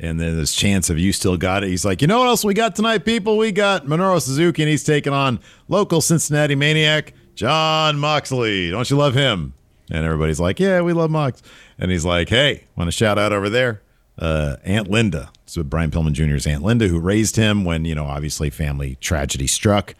And 0.02 0.20
then 0.20 0.36
there's 0.36 0.52
chance 0.52 0.90
of 0.90 0.98
you 0.98 1.12
still 1.12 1.36
got 1.36 1.62
it. 1.62 1.68
He's 1.68 1.84
like, 1.84 2.02
you 2.02 2.08
know 2.08 2.18
what 2.18 2.26
else 2.26 2.44
we 2.44 2.54
got 2.54 2.74
tonight, 2.74 3.04
people? 3.04 3.38
We 3.38 3.52
got 3.52 3.86
Minoru 3.86 4.20
Suzuki, 4.20 4.62
and 4.62 4.68
he's 4.68 4.82
taking 4.82 5.12
on 5.12 5.38
local 5.68 6.00
Cincinnati 6.00 6.56
maniac 6.56 7.14
Jon 7.36 7.98
Moxley. 8.00 8.70
Don't 8.70 8.90
you 8.90 8.96
love 8.96 9.14
him? 9.14 9.54
And 9.90 10.04
everybody's 10.04 10.40
like, 10.40 10.58
yeah, 10.58 10.80
we 10.80 10.92
love 10.92 11.10
Mox. 11.10 11.42
And 11.78 11.90
he's 11.90 12.04
like, 12.04 12.28
hey, 12.28 12.64
want 12.76 12.88
to 12.88 12.92
shout 12.92 13.18
out 13.18 13.32
over 13.32 13.48
there? 13.48 13.82
Uh, 14.18 14.56
Aunt 14.64 14.88
Linda. 14.88 15.30
So 15.46 15.62
Brian 15.62 15.90
Pillman 15.90 16.12
Jr.'s 16.12 16.46
Aunt 16.46 16.62
Linda, 16.62 16.88
who 16.88 16.98
raised 16.98 17.36
him 17.36 17.64
when, 17.64 17.84
you 17.84 17.94
know, 17.94 18.06
obviously 18.06 18.50
family 18.50 18.96
tragedy 18.96 19.46
struck. 19.46 19.94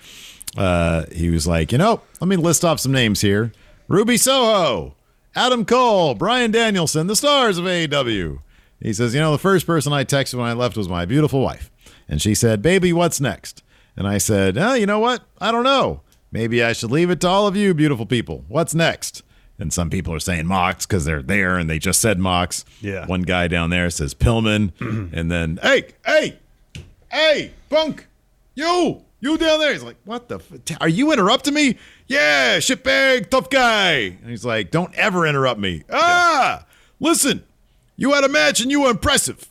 Uh, 0.56 1.04
he 1.12 1.30
was 1.30 1.46
like, 1.46 1.72
you 1.72 1.78
know, 1.78 2.00
let 2.20 2.28
me 2.28 2.36
list 2.36 2.64
off 2.64 2.80
some 2.80 2.92
names 2.92 3.20
here. 3.20 3.52
Ruby 3.88 4.16
Soho, 4.16 4.94
Adam 5.34 5.64
Cole, 5.64 6.14
Bryan 6.14 6.50
Danielson, 6.50 7.06
the 7.06 7.16
stars 7.16 7.58
of 7.58 7.64
AEW. 7.64 8.38
He 8.82 8.92
says, 8.92 9.14
you 9.14 9.20
know, 9.20 9.32
the 9.32 9.38
first 9.38 9.66
person 9.66 9.92
I 9.92 10.04
texted 10.04 10.34
when 10.34 10.46
I 10.46 10.52
left 10.54 10.76
was 10.76 10.88
my 10.88 11.04
beautiful 11.06 11.40
wife. 11.40 11.70
And 12.08 12.20
she 12.20 12.34
said, 12.34 12.62
baby, 12.62 12.92
what's 12.92 13.20
next? 13.20 13.62
And 13.96 14.08
I 14.08 14.18
said, 14.18 14.58
oh, 14.58 14.74
you 14.74 14.86
know 14.86 14.98
what? 14.98 15.22
I 15.40 15.52
don't 15.52 15.62
know. 15.64 16.00
Maybe 16.32 16.62
I 16.64 16.72
should 16.72 16.90
leave 16.90 17.10
it 17.10 17.20
to 17.20 17.28
all 17.28 17.46
of 17.46 17.56
you, 17.56 17.74
beautiful 17.74 18.06
people. 18.06 18.44
What's 18.48 18.74
next? 18.74 19.22
And 19.58 19.72
some 19.72 19.90
people 19.90 20.12
are 20.14 20.20
saying 20.20 20.46
Mox 20.46 20.86
because 20.86 21.04
they're 21.04 21.22
there 21.22 21.58
and 21.58 21.70
they 21.70 21.78
just 21.78 22.00
said 22.00 22.18
Mox. 22.18 22.64
Yeah. 22.80 23.06
One 23.06 23.22
guy 23.22 23.48
down 23.48 23.70
there 23.70 23.90
says 23.90 24.14
Pillman. 24.14 24.72
and 25.12 25.30
then, 25.30 25.60
hey, 25.62 25.88
hey, 26.04 26.38
hey, 27.10 27.52
Bunk, 27.68 28.06
you, 28.54 29.02
you 29.20 29.38
down 29.38 29.60
there. 29.60 29.72
He's 29.72 29.84
like, 29.84 29.98
what 30.04 30.28
the? 30.28 30.36
F- 30.36 30.78
are 30.80 30.88
you 30.88 31.12
interrupting 31.12 31.54
me? 31.54 31.76
Yeah, 32.08 32.58
shitbag, 32.58 33.30
tough 33.30 33.50
guy. 33.50 33.92
And 33.98 34.30
he's 34.30 34.44
like, 34.44 34.70
don't 34.70 34.92
ever 34.94 35.26
interrupt 35.26 35.60
me. 35.60 35.82
Ah, 35.92 36.64
listen, 36.98 37.44
you 37.96 38.12
had 38.12 38.24
a 38.24 38.28
match 38.28 38.60
and 38.60 38.70
you 38.70 38.82
were 38.82 38.90
impressive. 38.90 39.48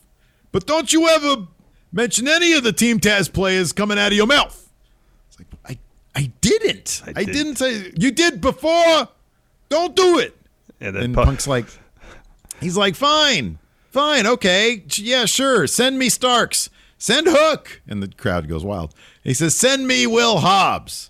But 0.51 0.65
don't 0.65 0.91
you 0.91 1.08
ever 1.08 1.47
mention 1.91 2.27
any 2.27 2.54
of 2.54 2.63
the 2.63 2.73
Team 2.73 2.99
Taz 2.99 3.32
players 3.32 3.71
coming 3.73 3.97
out 3.99 4.08
of 4.08 4.13
your 4.17 4.27
mouth. 4.27 4.69
It's 5.27 5.39
like, 5.39 5.47
I, 5.65 5.80
I 6.19 6.32
didn't. 6.41 7.01
I, 7.06 7.23
did. 7.23 7.34
didn't 7.34 7.56
say, 7.58 7.91
you 7.97 8.12
did 8.12 8.41
before. 8.41 9.08
Don't 9.69 9.95
do 9.95 10.19
it. 10.19 10.38
And 10.80 10.95
then 10.95 11.04
And 11.04 11.15
Punk- 11.15 11.27
Punk's 11.27 11.47
like, 11.47 11.65
he's 12.60 12.75
like, 12.77 12.95
fine, 12.95 13.60
fine, 13.91 14.25
okay, 14.25 14.84
yeah, 14.95 15.25
sure. 15.25 15.67
Send 15.67 15.99
me 15.99 16.10
Starks. 16.10 16.69
Send 16.97 17.27
Hook. 17.30 17.82
And 17.88 18.04
the 18.04 18.08
crowd 18.10 18.47
goes 18.47 18.63
wild. 18.63 18.93
He 19.23 19.34
says, 19.34 19.56
send 19.56 19.88
me 19.88 20.06
Will 20.06 20.38
Hobbs. 20.38 21.10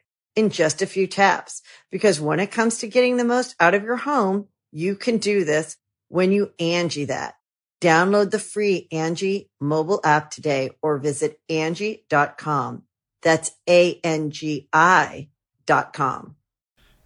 in 0.35 0.49
just 0.49 0.81
a 0.81 0.87
few 0.87 1.07
taps. 1.07 1.61
Because 1.91 2.19
when 2.19 2.39
it 2.39 2.51
comes 2.51 2.77
to 2.79 2.87
getting 2.87 3.17
the 3.17 3.23
most 3.23 3.55
out 3.59 3.73
of 3.73 3.83
your 3.83 3.97
home, 3.97 4.47
you 4.71 4.95
can 4.95 5.17
do 5.17 5.43
this 5.43 5.77
when 6.07 6.31
you 6.31 6.51
Angie 6.59 7.05
that. 7.05 7.35
Download 7.81 8.29
the 8.29 8.39
free 8.39 8.87
Angie 8.91 9.49
mobile 9.59 9.99
app 10.03 10.29
today 10.29 10.71
or 10.81 10.97
visit 10.97 11.39
Angie.com. 11.49 12.83
That's 13.23 13.51
A-N-G-I 13.67 15.29
dot 15.65 15.93
com. 15.93 16.35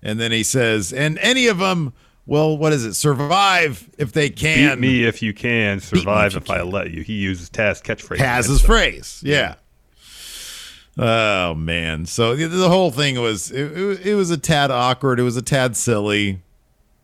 And 0.02 0.20
then 0.20 0.32
he 0.32 0.44
says, 0.44 0.94
and 0.94 1.18
any 1.20 1.48
of 1.48 1.58
them 1.58 1.94
will, 2.26 2.58
what 2.58 2.74
is 2.74 2.86
it, 2.86 2.94
survive 2.94 3.90
if 3.98 4.12
they 4.12 4.30
Beat 4.30 4.38
can. 4.38 4.80
me 4.80 5.04
if 5.04 5.22
you 5.22 5.34
can, 5.34 5.80
survive 5.80 6.34
you 6.34 6.40
if 6.40 6.50
I 6.50 6.62
let 6.62 6.92
you. 6.92 7.02
He 7.02 7.14
uses 7.14 7.50
Taz 7.50 7.82
catchphrase. 7.82 8.18
Taz's 8.18 8.62
phrase. 8.62 9.22
Yeah. 9.24 9.56
Oh 10.98 11.54
man. 11.56 12.06
So 12.06 12.36
the, 12.36 12.70
whole 12.70 12.92
thing 12.92 13.20
was 13.20 13.52
it, 13.52 13.78
it, 13.78 14.06
it 14.08 14.16
was 14.16 14.30
a 14.32 14.38
tad 14.38 14.72
awkward. 14.72 15.20
It 15.20 15.24
was 15.24 15.38
a 15.38 15.42
tad 15.42 15.76
silly. 15.76 16.42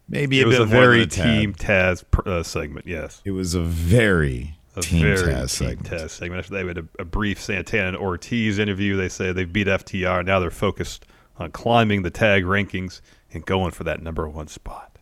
Maybe 0.07 0.39
It 0.39 0.45
a 0.45 0.47
was 0.47 0.59
a 0.59 0.65
very 0.65 1.07
tad. 1.07 1.25
Team 1.25 1.53
Taz 1.53 2.03
uh, 2.27 2.43
segment, 2.43 2.85
yes. 2.85 3.21
It 3.25 3.31
was 3.31 3.53
a 3.53 3.61
very 3.61 4.55
A 4.75 4.81
team 4.81 5.01
very 5.01 5.17
Taz 5.33 5.57
Team 5.57 5.67
segment. 5.67 5.89
Taz 5.89 6.09
segment. 6.11 6.39
After 6.39 6.53
they 6.53 6.65
had 6.65 6.77
a, 6.77 6.85
a 6.99 7.05
brief 7.05 7.41
Santana 7.41 7.89
and 7.89 7.97
Ortiz 7.97 8.59
interview, 8.59 8.95
they 8.95 9.09
say 9.09 9.31
they 9.31 9.45
beat 9.45 9.67
FTR. 9.67 10.25
Now 10.25 10.39
they're 10.39 10.51
focused 10.51 11.05
on 11.37 11.51
climbing 11.51 12.03
the 12.03 12.09
tag 12.09 12.43
rankings 12.43 13.01
and 13.33 13.45
going 13.45 13.71
for 13.71 13.83
that 13.83 14.01
number 14.01 14.27
one 14.27 14.47
spot. 14.47 14.97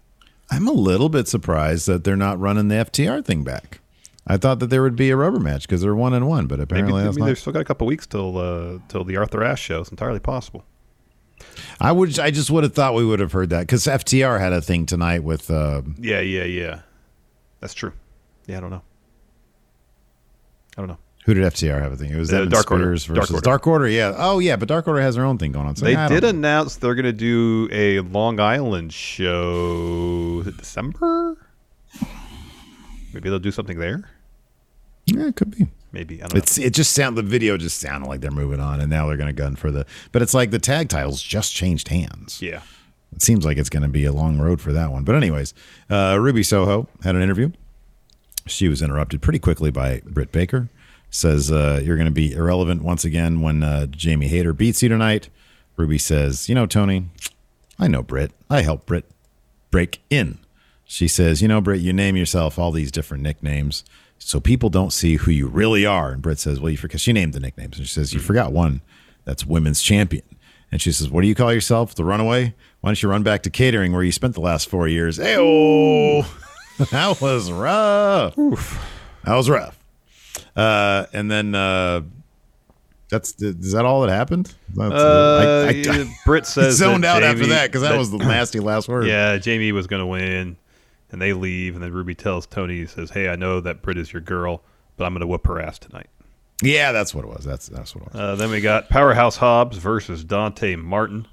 I'm 0.52 0.68
a 0.68 0.74
little 0.74 1.10
bit 1.10 1.28
surprised 1.28 1.88
that 1.88 2.04
they're 2.04 2.16
not 2.16 2.40
running 2.40 2.70
the 2.70 2.76
FTR 2.76 3.24
thing 3.24 3.44
back. 3.44 3.79
I 4.32 4.38
thought 4.38 4.60
that 4.60 4.68
there 4.70 4.84
would 4.84 4.96
be 4.96 5.10
a 5.10 5.16
rubber 5.16 5.40
match 5.40 5.64
because 5.64 5.82
they're 5.82 5.96
one 5.96 6.14
and 6.14 6.28
one, 6.28 6.46
but 6.46 6.60
Maybe, 6.60 6.64
apparently 6.64 7.02
that's 7.04 7.16
maybe 7.16 7.22
not. 7.22 7.26
they've 7.28 7.40
still 7.40 7.52
got 7.54 7.62
a 7.62 7.66
couple 7.66 7.88
weeks 7.88 8.06
till 8.06 8.38
uh, 8.38 8.78
till 8.88 9.04
the 9.04 9.18
Arthur 9.18 9.44
Ashe 9.44 9.60
show. 9.62 9.82
It's 9.82 9.90
entirely 9.90 10.20
possible. 10.20 10.64
I 11.80 11.92
would. 11.92 12.20
I 12.20 12.30
just 12.32 12.52
would 12.52 12.64
have 12.64 12.74
thought 12.76 12.94
we 12.94 13.04
would 13.06 13.20
have 13.20 13.32
heard 13.32 13.50
that 13.50 13.62
because 13.62 13.86
FTR 13.86 14.40
had 14.40 14.54
a 14.54 14.62
thing 14.62 14.86
tonight 14.86 15.24
with. 15.24 15.50
Uh, 15.50 15.82
Yeah, 15.98 16.20
yeah, 16.22 16.44
yeah. 16.44 16.82
That's 17.60 17.74
true. 17.74 17.92
Yeah, 18.46 18.58
I 18.58 18.60
don't 18.62 18.70
know. 18.70 18.82
I 20.78 20.82
don't 20.82 20.88
know. 20.90 20.98
who 21.26 21.34
did 21.34 21.44
FTR 21.44 21.82
have 21.82 21.92
a 21.92 21.96
thing? 21.98 22.12
It 22.12 22.18
was 22.18 22.32
Uh, 22.32 22.46
Dark 22.46 22.72
Order. 22.72 22.96
Spears 22.98 23.06
Dark 23.08 23.18
versus 23.18 23.36
Order. 23.36 23.44
Dark 23.46 23.68
Order. 23.68 23.88
Yeah. 23.88 24.14
Oh 24.18 24.40
yeah, 24.40 24.56
but 24.58 24.68
Dark 24.68 24.88
Order 24.88 25.02
has 25.02 25.16
their 25.16 25.26
own 25.26 25.38
thing 25.38 25.52
going 25.52 25.66
on. 25.68 25.76
So 25.76 25.86
They 25.86 25.96
did 26.08 26.24
know. 26.24 26.30
announce 26.30 26.76
they're 26.78 26.96
going 26.96 27.06
to 27.06 27.12
do 27.14 27.68
a 27.72 28.00
Long 28.02 28.40
Island 28.40 28.94
show. 28.94 30.44
December? 30.44 31.36
Maybe 33.14 33.30
they'll 33.30 33.40
do 33.40 33.52
something 33.52 33.80
there. 33.80 34.10
Yeah, 35.16 35.28
it 35.28 35.36
could 35.36 35.52
be. 35.52 35.68
Maybe 35.92 36.18
I 36.22 36.28
don't 36.28 36.36
know. 36.36 36.38
It's 36.38 36.58
it 36.58 36.74
just 36.74 36.94
sound 36.94 37.18
the 37.18 37.24
video 37.24 37.58
just 37.58 37.80
sounded 37.80 38.08
like 38.08 38.22
they're 38.22 38.32
moving 38.32 38.60
on, 38.60 38.80
and 38.80 38.90
now 38.90 39.08
they're 39.08 39.18
going 39.18 39.28
to 39.28 39.34
gun 39.34 39.56
for 39.56 39.72
the. 39.72 39.86
But 40.12 40.22
it's 40.22 40.34
like 40.34 40.52
the 40.52 40.60
tag 40.60 40.90
titles 40.90 41.22
just 41.22 41.54
changed 41.54 41.88
hands. 41.88 42.42
Yeah. 42.42 42.62
It 43.12 43.24
seems 43.24 43.44
like 43.44 43.58
it's 43.58 43.70
going 43.70 43.84
to 43.84 43.90
be 43.90 44.06
a 44.06 44.12
long 44.12 44.38
road 44.38 44.62
for 44.62 44.72
that 44.74 44.92
one. 44.92 45.04
But 45.04 45.16
anyways, 45.16 45.54
uh, 45.90 46.18
Ruby 46.20 46.44
Soho 46.44 46.88
had 47.04 47.16
an 47.16 47.24
interview. 47.24 47.52
She 48.46 48.68
was 48.68 48.82
interrupted 48.82 49.22
pretty 49.22 49.40
quickly 49.40 49.72
by 49.72 50.02
Britt 50.06 50.32
Baker. 50.32 50.70
Says 51.10 51.52
uh, 51.52 51.82
you're 51.84 51.96
going 51.96 52.06
to 52.06 52.12
be 52.12 52.34
irrelevant 52.34 52.84
once 52.84 53.04
again 53.04 53.42
when 53.42 53.64
uh, 53.64 53.88
Jamie 53.88 54.28
Hayter 54.28 54.54
beats 54.54 54.84
you 54.84 54.90
tonight. 54.90 55.30
Ruby 55.76 55.98
says, 55.98 56.48
"You 56.48 56.54
know, 56.54 56.68
Tony, 56.68 57.06
I 57.80 57.88
know 57.88 58.04
Britt. 58.04 58.32
I 58.48 58.62
helped 58.62 58.86
Britt 58.86 59.06
break 59.72 60.02
in." 60.12 60.38
She 60.86 61.08
says, 61.08 61.42
"You 61.42 61.48
know, 61.48 61.62
Britt, 61.62 61.82
you 61.82 61.94
name 61.94 62.16
yourself 62.16 62.60
all 62.60 62.72
these 62.72 62.92
different 62.92 63.24
nicknames, 63.24 63.84
so 64.20 64.40
people 64.40 64.70
don't 64.70 64.94
see 64.94 65.16
who 65.16 65.32
you 65.32 65.48
really 65.48 65.86
are." 65.86 66.12
And 66.12 66.22
Britt 66.22 66.38
says, 66.40 66.60
"Well, 66.60 66.70
you 66.72 66.78
forgot." 66.78 67.00
She 67.02 67.14
named 67.14 67.34
the 67.34 67.40
nicknames, 67.40 67.78
and 67.78 67.88
she 67.88 67.94
says, 67.94 68.14
"You 68.14 68.20
forgot 68.20 68.52
one. 68.52 68.82
That's 69.26 69.46
women's 69.46 69.82
champion." 69.82 70.24
And 70.72 70.80
she 70.82 70.92
says, 70.92 71.10
"What 71.10 71.22
do 71.22 71.28
you 71.28 71.34
call 71.36 71.52
yourself? 71.54 71.96
The 71.96 72.06
runaway? 72.06 72.54
Why 72.82 72.90
don't 72.90 73.02
you 73.02 73.10
run 73.10 73.24
back 73.24 73.42
to 73.44 73.50
catering 73.50 73.92
where 73.92 74.04
you 74.04 74.12
spent 74.12 74.36
the 74.36 74.42
last 74.42 74.70
four 74.70 74.88
years?" 74.88 75.18
Hey, 75.18 75.36
that 76.92 77.20
was 77.22 77.52
rough. 77.52 78.36
That 79.26 79.36
was 79.36 79.50
rough. 79.50 79.78
Uh, 80.56 81.06
and 81.14 81.30
then 81.32 81.56
uh, 81.56 82.02
that's 83.10 83.42
is 83.42 83.72
that 83.74 83.86
all 83.86 84.02
that 84.02 84.10
happened? 84.10 84.54
That's, 84.76 84.94
Uh, 84.94 85.66
I- 85.68 85.70
I- 85.70 85.72
yeah, 85.72 86.04
Britt 86.26 86.46
says 86.46 86.78
zoned 86.78 87.04
that 87.04 87.18
out 87.18 87.24
after 87.24 87.48
that 87.48 87.68
because 87.68 87.82
that, 87.82 87.98
was 87.98 88.12
the 88.12 88.18
nasty 88.18 88.60
last 88.60 88.88
word. 88.88 89.08
Yeah, 89.08 89.38
Jamie 89.38 89.72
was 89.72 89.88
going 89.88 90.02
to 90.02 90.06
win, 90.06 90.58
and 91.12 91.22
they 91.22 91.34
leave, 91.34 91.76
and 91.76 91.84
then 91.84 91.92
Ruby 91.92 92.16
tells 92.16 92.46
Tony, 92.46 92.80
he 92.80 92.86
says, 92.86 93.12
"Hey, 93.12 93.30
I 93.30 93.36
know 93.36 93.60
that 93.62 93.82
Britt 93.82 93.98
is 93.98 94.14
your 94.14 94.22
girl, 94.22 94.64
but 94.98 95.06
I'm 95.06 95.14
going 95.14 95.22
to 95.22 95.28
whoop 95.28 95.48
her 95.48 95.60
ass 95.62 95.80
tonight." 95.80 96.10
yeah, 96.62 96.92
that's 96.92 97.16
what 97.16 97.24
it 97.24 97.30
was. 97.30 97.46
That's 97.46 97.68
that's 97.68 97.96
what 97.96 98.08
it 98.08 98.14
was. 98.14 98.22
Uh, 98.22 98.36
then 98.36 98.52
we 98.52 98.62
got 98.62 98.90
Powerhouse 98.90 99.38
Hobbs 99.38 99.78
versus 99.78 100.24
Dante 100.24 100.76
Martin. 100.76 101.28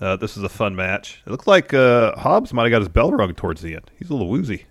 Uh, 0.00 0.16
this 0.16 0.36
is 0.36 0.44
a 0.44 0.48
fun 0.48 0.76
match. 0.76 1.22
It 1.26 1.30
looked 1.30 1.48
like 1.48 1.74
uh, 1.74 2.14
Hobbs 2.16 2.52
might 2.52 2.62
have 2.64 2.70
got 2.70 2.80
his 2.80 2.88
bell 2.88 3.10
rung 3.10 3.34
towards 3.34 3.62
the 3.62 3.74
end. 3.74 3.90
He's 3.98 4.10
a 4.10 4.12
little 4.12 4.28
woozy. 4.28 4.66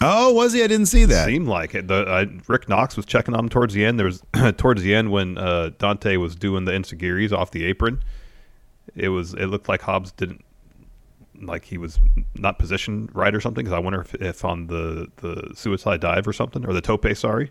Oh, 0.00 0.32
was 0.32 0.54
he? 0.54 0.62
I 0.62 0.66
didn't 0.66 0.86
see 0.86 1.04
that. 1.06 1.26
Seemed 1.26 1.48
like 1.48 1.74
it. 1.74 1.88
The, 1.88 2.40
Rick 2.48 2.68
Knox 2.68 2.96
was 2.96 3.06
checking 3.06 3.34
on 3.34 3.40
him 3.40 3.48
towards 3.48 3.74
the 3.74 3.84
end. 3.84 3.98
There 3.98 4.06
was 4.06 4.22
towards 4.56 4.82
the 4.82 4.94
end 4.94 5.10
when 5.10 5.36
uh, 5.36 5.70
Dante 5.78 6.16
was 6.16 6.34
doing 6.34 6.64
the 6.64 6.72
enzuigiris 6.72 7.32
off 7.32 7.50
the 7.50 7.64
apron. 7.64 8.00
It 8.94 9.10
was. 9.10 9.34
It 9.34 9.46
looked 9.46 9.68
like 9.68 9.82
Hobbs 9.82 10.12
didn't 10.12 10.44
like 11.40 11.64
he 11.64 11.78
was 11.78 11.98
not 12.34 12.58
positioned 12.58 13.10
right 13.14 13.34
or 13.34 13.40
something. 13.40 13.64
Because 13.64 13.76
I 13.76 13.80
wonder 13.80 14.00
if, 14.00 14.14
if 14.14 14.44
on 14.44 14.66
the 14.66 15.08
the 15.16 15.52
suicide 15.54 16.00
dive 16.00 16.26
or 16.26 16.32
something 16.32 16.64
or 16.66 16.72
the 16.72 16.80
tope, 16.80 17.06
sorry, 17.16 17.50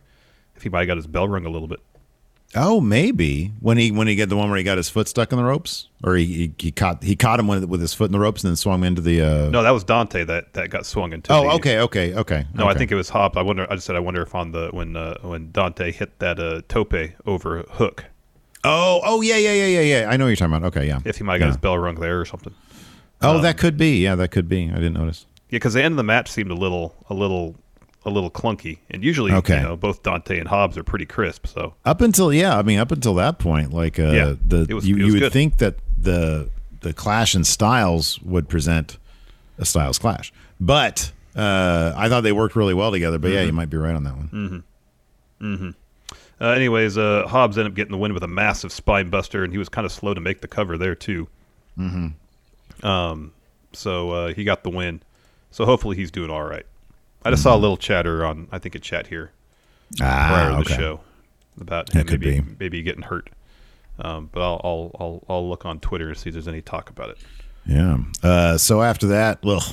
if 0.55 0.63
he 0.63 0.69
might 0.69 0.81
have 0.81 0.87
got 0.87 0.97
his 0.97 1.07
bell 1.07 1.27
rung 1.27 1.45
a 1.45 1.49
little 1.49 1.67
bit. 1.67 1.79
Oh, 2.57 2.79
maybe 2.79 3.51
when 3.59 3.77
he 3.77 3.91
when 3.91 4.07
he 4.07 4.15
got 4.15 4.29
the 4.29 4.37
one 4.37 4.49
where 4.49 4.57
he 4.57 4.63
got 4.63 4.77
his 4.77 4.87
foot 4.87 5.07
stuck 5.07 5.31
in 5.31 5.37
the 5.37 5.43
ropes, 5.43 5.89
or 6.03 6.15
he 6.15 6.25
he, 6.25 6.53
he 6.57 6.71
caught 6.71 7.03
he 7.03 7.15
caught 7.15 7.39
him 7.39 7.47
with, 7.47 7.65
with 7.65 7.81
his 7.81 7.93
foot 7.93 8.05
in 8.05 8.11
the 8.11 8.19
ropes 8.19 8.43
and 8.43 8.51
then 8.51 8.55
swung 8.55 8.79
him 8.79 8.83
into 8.85 9.01
the. 9.01 9.21
Uh... 9.21 9.49
No, 9.49 9.63
that 9.63 9.71
was 9.71 9.83
Dante 9.83 10.23
that, 10.23 10.53
that 10.53 10.69
got 10.69 10.85
swung 10.85 11.11
into. 11.11 11.33
Oh, 11.33 11.41
the- 11.41 11.49
okay, 11.55 11.79
okay, 11.79 12.13
okay. 12.13 12.45
No, 12.53 12.67
I 12.67 12.73
think 12.73 12.91
it 12.91 12.95
was 12.95 13.09
Hobbs. 13.09 13.35
I 13.35 13.41
wonder. 13.41 13.67
I 13.69 13.75
just 13.75 13.87
said 13.87 13.95
I 13.95 13.99
wonder 13.99 14.21
if 14.21 14.33
on 14.33 14.51
the 14.51 14.69
when 14.71 14.95
uh, 14.95 15.17
when 15.21 15.51
Dante 15.51 15.91
hit 15.91 16.19
that 16.19 16.39
uh, 16.39 16.61
tope 16.69 16.93
over 17.25 17.63
hook, 17.71 18.05
Oh, 18.65 19.01
oh 19.03 19.21
yeah, 19.21 19.37
yeah, 19.37 19.53
yeah, 19.53 19.65
yeah, 19.67 19.81
yeah. 19.81 20.09
I 20.09 20.17
know 20.17 20.25
what 20.25 20.29
you're 20.29 20.35
talking 20.37 20.55
about. 20.55 20.67
Okay, 20.67 20.87
yeah. 20.87 20.99
if 21.05 21.17
he 21.17 21.23
might 21.23 21.33
have 21.33 21.39
got 21.41 21.45
Yeah. 21.45 21.51
his 21.51 21.57
bell 21.57 21.77
rung 21.77 21.95
there 21.95 22.19
or 22.19 22.25
something. 22.25 22.53
Oh, 23.21 23.39
that 23.39 23.57
could 23.57 23.77
be. 23.77 23.97
Yeah, 24.03 24.15
that 24.15 24.29
could 24.29 24.47
be. 24.47 24.69
I 24.69 24.75
didn't 24.75 24.93
notice. 24.93 25.25
Yeah, 25.49 25.57
because 25.57 25.73
the 25.73 25.83
end 25.83 25.93
of 25.93 25.97
the 25.97 26.03
match 26.03 26.29
seemed 26.31 26.51
a 26.51 26.55
little 26.55 26.95
a 27.09 27.13
little 27.13 27.55
a 28.05 28.09
little 28.09 28.29
clunky, 28.29 28.79
and 28.91 29.03
usually 29.03 29.31
Okay. 29.31 29.57
you 29.57 29.63
know 29.63 29.75
both 29.75 30.03
Dante 30.03 30.37
and 30.39 30.47
Hobbs 30.47 30.77
are 30.77 30.83
pretty 30.83 31.05
crisp. 31.05 31.47
So 31.47 31.73
Up 31.85 32.01
until 32.01 32.31
yeah, 32.33 32.57
I 32.57 32.61
mean 32.61 32.77
up 32.79 32.91
until 32.91 33.15
that 33.15 33.39
point, 33.39 33.73
like 33.73 33.97
uh, 33.99 34.11
Yeah, 34.11 34.33
the 34.45 34.67
was- 34.75 34.87
you, 34.87 34.97
you 34.97 35.13
would 35.13 35.19
good. 35.19 35.33
think 35.33 35.57
that 35.57 35.75
the 35.99 36.49
the 36.81 36.93
clash 36.93 37.33
in 37.35 37.43
styles 37.43 38.19
would 38.21 38.47
present 38.47 38.97
a 39.57 39.65
styles 39.65 39.97
clash, 39.97 40.31
but 40.59 41.11
uh, 41.35 41.93
I 41.95 42.09
thought 42.09 42.21
they 42.21 42.31
worked 42.31 42.55
really 42.55 42.73
well 42.75 42.91
together. 42.91 43.17
But 43.17 43.31
yeah, 43.31 43.37
Mm-hmm. 43.39 43.47
you 43.47 43.53
might 43.53 43.69
be 43.71 43.77
right 43.77 43.95
on 43.95 44.03
that 44.03 44.15
one. 44.15 44.63
Mm-hmm. 45.41 45.69
Uh, 46.41 46.45
anyways, 46.49 46.97
uh, 46.97 47.25
Hobbs 47.27 47.57
ended 47.57 47.71
up 47.71 47.75
getting 47.75 47.91
the 47.91 47.97
win 47.97 48.13
with 48.13 48.23
a 48.23 48.27
massive 48.27 48.71
spine 48.71 49.09
buster, 49.09 49.43
and 49.43 49.51
he 49.53 49.57
was 49.57 49.69
kind 49.69 49.85
of 49.85 49.91
slow 49.91 50.13
to 50.13 50.21
make 50.21 50.41
the 50.41 50.47
cover 50.47 50.77
there 50.77 50.95
too. 50.95 51.27
Mm-hmm. 51.77 52.07
Um, 52.83 53.33
so 53.73 54.11
uh, 54.11 54.33
he 54.33 54.43
got 54.43 54.63
the 54.63 54.69
win. 54.69 55.01
So 55.51 55.65
hopefully 55.65 55.95
he's 55.95 56.11
doing 56.11 56.29
all 56.29 56.43
right. 56.43 56.65
I 57.23 57.31
just 57.31 57.43
saw 57.43 57.55
a 57.55 57.57
little 57.57 57.77
chatter 57.77 58.25
on, 58.25 58.47
I 58.51 58.59
think, 58.59 58.75
a 58.75 58.79
chat 58.79 59.07
here 59.07 59.31
Ah, 60.01 60.27
prior 60.29 60.49
to 60.49 60.55
the 60.55 60.61
okay. 60.61 60.75
show 60.75 60.99
about 61.59 61.91
him 61.91 62.05
could 62.05 62.19
maybe 62.21 62.39
be. 62.41 62.55
maybe 62.59 62.81
getting 62.83 63.01
hurt. 63.03 63.29
Um, 63.97 64.29
but 64.31 64.41
I'll, 64.41 64.61
I'll 64.63 64.91
I'll 64.99 65.23
I'll 65.29 65.49
look 65.49 65.65
on 65.65 65.79
Twitter 65.79 66.09
and 66.09 66.17
see 66.17 66.29
if 66.29 66.33
there's 66.33 66.47
any 66.49 66.61
talk 66.61 66.89
about 66.89 67.11
it. 67.11 67.17
Yeah. 67.65 67.97
Uh, 68.21 68.57
so 68.57 68.81
after 68.81 69.07
that, 69.07 69.41
well, 69.43 69.63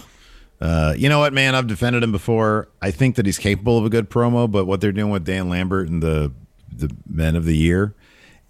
uh, 0.60 0.94
you 0.96 1.08
know 1.08 1.18
what, 1.18 1.32
man? 1.32 1.54
I've 1.56 1.66
defended 1.66 2.02
him 2.04 2.12
before. 2.12 2.68
I 2.80 2.90
think 2.92 3.16
that 3.16 3.26
he's 3.26 3.38
capable 3.38 3.76
of 3.78 3.84
a 3.84 3.90
good 3.90 4.08
promo, 4.08 4.48
but 4.50 4.64
what 4.64 4.80
they're 4.80 4.92
doing 4.92 5.10
with 5.10 5.24
Dan 5.24 5.48
Lambert 5.48 5.88
and 5.88 6.02
the 6.02 6.32
the 6.74 6.90
Men 7.06 7.34
of 7.36 7.44
the 7.44 7.56
Year, 7.56 7.94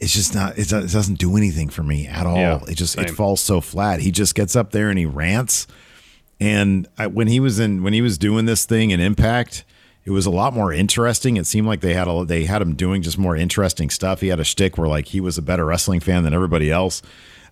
it's 0.03 0.13
just 0.13 0.35
not. 0.35 0.59
It 0.59 0.69
doesn't 0.69 1.19
do 1.19 1.37
anything 1.37 1.69
for 1.71 1.83
me 1.83 2.07
at 2.07 2.27
all. 2.27 2.37
Yeah, 2.37 2.61
it 2.69 2.75
just 2.75 2.99
it 2.99 3.11
falls 3.11 3.41
so 3.41 3.61
flat. 3.61 4.01
He 4.01 4.11
just 4.11 4.35
gets 4.35 4.55
up 4.57 4.73
there 4.73 4.91
and 4.91 4.99
he 4.99 5.07
rants. 5.07 5.67
And 6.41 6.89
I, 6.99 7.07
when 7.07 7.29
he 7.29 7.39
was 7.41 7.59
in 7.61 7.83
when 7.83 7.93
he 7.93 8.03
was 8.03 8.19
doing 8.19 8.45
this 8.47 8.65
thing 8.65 8.91
in 8.91 8.99
Impact, 9.01 9.65
it 10.05 10.11
was 10.11 10.27
a 10.27 10.31
lot 10.31 10.53
more 10.55 10.73
interesting. 10.73 11.37
It 11.37 11.47
seemed 11.47 11.67
like 11.69 11.81
they 11.81 11.95
had 11.95 12.09
a 12.09 12.25
they 12.25 12.45
had 12.45 12.61
him 12.61 12.75
doing 12.75 13.03
just 13.03 13.17
more 13.17 13.37
interesting 13.37 13.91
stuff. 13.91 14.21
He 14.21 14.29
had 14.29 14.41
a 14.41 14.45
shtick 14.45 14.77
where 14.77 14.89
like 14.89 15.07
he 15.07 15.21
was 15.21 15.39
a 15.39 15.43
better 15.43 15.65
wrestling 15.65 16.01
fan 16.01 16.25
than 16.25 16.35
everybody 16.35 16.71
else. 16.71 17.01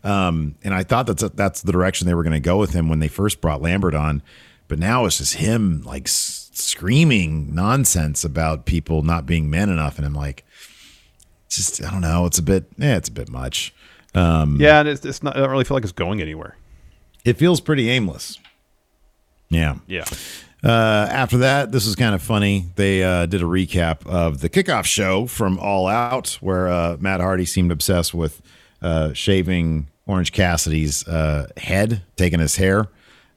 Um, 0.03 0.57
and 0.65 0.75
I 0.75 0.83
thought 0.83 1.07
that's 1.07 1.23
that's 1.35 1.63
the 1.63 1.73
direction 1.73 2.07
they 2.09 2.15
were 2.15 2.25
going 2.25 2.33
to 2.33 2.41
go 2.41 2.59
with 2.59 2.73
him 2.73 2.89
when 2.89 2.99
they 2.99 3.09
first 3.09 3.41
brought 3.41 3.63
Lambert 3.63 3.95
on. 3.95 4.23
But 4.67 4.79
now 4.79 5.05
it's 5.05 5.19
just 5.19 5.35
him 5.35 5.83
like 5.83 6.09
s- 6.09 6.51
screaming 6.53 7.55
nonsense 7.55 8.25
about 8.25 8.65
people 8.67 9.03
not 9.03 9.27
being 9.27 9.51
men 9.51 9.69
enough, 9.69 9.99
and 9.99 10.07
I'm 10.07 10.15
like, 10.15 10.45
just 11.51 11.83
I 11.85 11.91
don't 11.91 12.01
know. 12.01 12.27
It's 12.27 12.39
a 12.39 12.43
bit 12.43 12.65
yeah, 12.79 12.97
it's 12.97 13.09
a 13.09 13.13
bit 13.13 13.29
much. 13.29 13.75
Um, 14.15 14.57
Yeah, 14.61 14.81
and 14.81 14.89
it's, 14.89 15.05
it's 15.05 15.23
not. 15.23 15.37
I 15.37 15.41
don't 15.41 15.51
really 15.51 15.65
feel 15.65 15.77
like 15.77 15.85
it's 15.85 15.93
going 15.93 16.21
anywhere. 16.21 16.57
it 17.25 17.37
feels 17.39 17.61
pretty 17.61 17.89
aimless. 17.91 18.39
Yeah. 19.51 19.77
Yeah. 19.87 20.05
Uh, 20.63 21.09
after 21.11 21.39
that, 21.39 21.73
this 21.73 21.87
is 21.87 21.97
kind 21.97 22.15
of 22.15 22.23
funny. 22.23 22.67
They 22.77 23.03
uh, 23.03 23.27
did 23.27 23.41
a 23.41 23.47
recap 23.47 24.07
of 24.07 24.41
the 24.41 24.49
kickoff 24.51 24.85
show 24.85 25.27
from 25.27 25.59
All 25.59 25.87
Out, 25.87 26.39
where 26.41 26.69
uh, 26.69 26.97
Matt 27.01 27.21
Hardy 27.21 27.47
seemed 27.47 27.73
obsessed 27.73 28.13
with 28.15 28.43
uh, 28.83 29.13
shaving 29.15 29.89
Orange 30.07 30.33
Cassidy's 30.33 31.07
uh, 31.09 31.49
head, 31.57 32.03
taking 32.17 32.41
his 32.41 32.57
hair, 32.57 32.89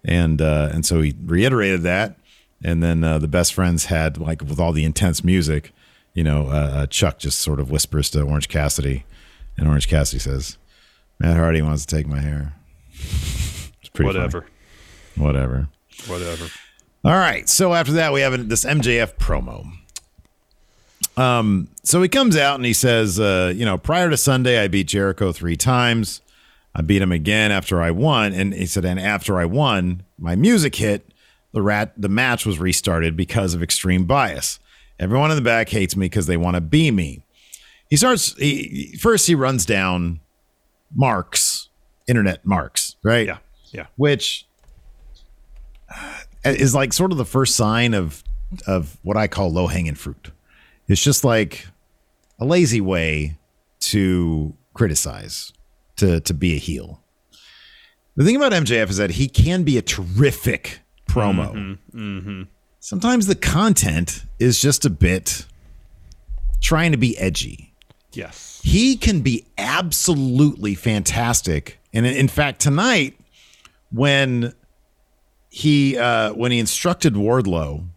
and 0.04 0.41
uh, 0.41 0.69
and 0.73 0.86
so 0.86 1.02
he 1.02 1.15
reiterated 1.23 1.82
that. 1.84 2.17
And 2.63 2.82
then 2.84 3.04
uh, 3.04 3.19
the 3.19 3.28
best 3.28 3.54
friends 3.54 3.86
had 3.86 4.17
like 4.17 4.41
with 4.41 4.60
all 4.60 4.71
the 4.73 4.84
intense 4.86 5.23
music, 5.23 5.71
you 6.13 6.23
know, 6.23 6.47
uh, 6.47 6.71
uh, 6.73 6.86
Chuck 6.88 7.19
just 7.19 7.39
sort 7.39 7.60
of 7.60 7.71
whispers 7.71 8.10
to 8.12 8.21
Orange 8.21 8.49
Cassidy, 8.49 9.06
and 9.58 9.67
Orange 9.67 9.88
Cassidy 9.88 10.19
says, 10.19 10.58
"Matt 11.19 11.38
Hardy 11.38 11.62
wants 11.62 11.86
to 11.86 11.95
take 11.95 12.08
my 12.08 12.19
hair." 12.19 12.54
It's 13.82 13.89
pretty 13.89 14.13
funny. 14.13 14.19
Whatever. 14.19 14.45
Whatever. 15.17 15.67
Whatever. 16.08 16.45
All 17.04 17.12
right. 17.17 17.49
So 17.49 17.73
after 17.73 17.91
that, 17.93 18.13
we 18.13 18.21
have 18.21 18.47
this 18.47 18.63
MJF 18.63 19.15
promo. 19.15 19.69
Um, 21.17 21.67
so 21.84 22.02
he 22.02 22.08
comes 22.10 22.38
out 22.38 22.56
and 22.56 22.65
he 22.65 22.73
says, 22.73 23.19
uh, 23.19 23.52
you 23.54 23.65
know, 23.65 23.78
prior 23.78 24.10
to 24.10 24.15
Sunday, 24.17 24.60
I 24.60 24.67
beat 24.69 24.88
Jericho 24.88 25.32
three 25.32 25.58
times. 25.58 26.21
I 26.73 26.82
beat 26.82 27.02
him 27.02 27.12
again 27.12 27.52
after 27.52 27.82
I 27.82 27.91
won. 27.91 28.34
And 28.34 28.54
he 28.54 28.65
said, 28.65 28.86
and 28.86 28.99
after 28.99 29.38
I 29.38 29.45
won, 29.45 30.04
my 30.17 30.36
music 30.36 30.76
hit. 30.76 31.10
The 31.52 31.62
rat, 31.62 31.93
the 31.95 32.10
match 32.10 32.47
was 32.47 32.58
restarted 32.58 33.15
because 33.15 33.54
of 33.54 33.62
extreme 33.62 34.06
bias. 34.06 34.60
Everyone 35.00 35.32
in 35.32 35.36
the 35.36 35.42
back 35.42 35.70
hates 35.70 35.96
me 35.96 36.06
because 36.06 36.28
they 36.28 36.38
want 36.38 36.56
to 36.56 36.62
be 36.62 36.92
me. 36.92 37.26
He 37.90 37.98
starts 37.98 38.36
he, 38.38 38.98
first. 39.00 39.28
He 39.28 39.36
runs 39.36 39.66
down 39.66 40.20
marks, 40.96 41.70
internet 42.08 42.46
marks, 42.46 42.96
right? 43.04 43.28
Yeah. 43.28 43.38
Yeah. 43.72 43.88
Which 43.96 44.48
is 46.46 46.74
like 46.76 46.94
sort 46.94 47.12
of 47.12 47.18
the 47.18 47.26
first 47.26 47.56
sign 47.56 47.94
of 47.94 48.24
of 48.68 48.98
what 49.04 49.18
I 49.18 49.28
call 49.28 49.52
low 49.52 49.68
hanging 49.68 49.96
fruit. 49.96 50.32
It's 50.88 51.04
just 51.04 51.24
like 51.24 51.68
a 52.40 52.46
lazy 52.46 52.82
way 52.82 53.38
to 53.80 54.54
criticize, 54.74 55.54
to 55.98 56.20
to 56.22 56.34
be 56.34 56.56
a 56.56 56.60
heel. 56.60 57.02
The 58.16 58.24
thing 58.24 58.36
about 58.36 58.52
MJF 58.52 58.90
is 58.90 58.98
that 58.98 59.12
he 59.12 59.28
can 59.28 59.64
be 59.64 59.78
a 59.78 59.82
terrific 59.82 60.80
promo. 61.08 61.80
Mm-hmm. 61.94 62.44
Sometimes 62.84 63.28
the 63.28 63.36
content 63.36 64.26
is 64.39 64.60
just 64.60 64.84
a 64.84 64.89
bit 64.89 65.46
trying 66.60 66.91
to 66.91 66.98
be 66.98 67.17
edgy. 67.17 67.74
Yes. 68.12 68.60
He 68.62 68.98
can 68.98 69.22
be 69.22 69.46
absolutely 69.58 70.76
fantastic. 70.76 71.80
And 71.93 72.06
in 72.06 72.28
fact, 72.28 72.60
tonight, 72.60 73.17
when 73.89 74.54
he 75.50 75.98
uh, 75.98 76.34
when 76.34 76.52
he 76.52 76.60
instructed 76.60 77.13
Wardlow, 77.13 77.88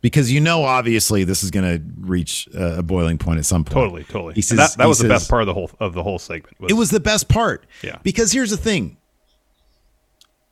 because 0.00 0.32
you 0.32 0.40
know 0.40 0.64
obviously 0.64 1.22
this 1.22 1.44
is 1.44 1.52
going 1.52 1.78
to 1.78 1.84
reach 2.00 2.48
uh, 2.52 2.78
a 2.78 2.82
boiling 2.82 3.18
point 3.18 3.38
at 3.38 3.44
some 3.44 3.62
point. 3.62 3.74
Totally. 3.74 4.02
Totally. 4.02 4.34
He 4.34 4.40
And 4.40 4.58
says- 4.58 4.74
that 4.74 4.88
was 4.88 4.98
the 4.98 5.06
best 5.08 5.30
part 5.30 5.42
of 5.42 5.46
the 5.46 5.54
whole 5.54 5.70
of 5.78 5.94
the 5.94 6.02
whole 6.02 6.18
segment. 6.18 6.56
it 6.68 6.74
was 6.74 6.90
the 6.90 6.98
best 6.98 7.28
part. 7.28 7.64
Yeah. 7.80 7.98
Because 8.02 8.32
here's 8.32 8.50
the 8.50 8.56
thing. 8.56 8.96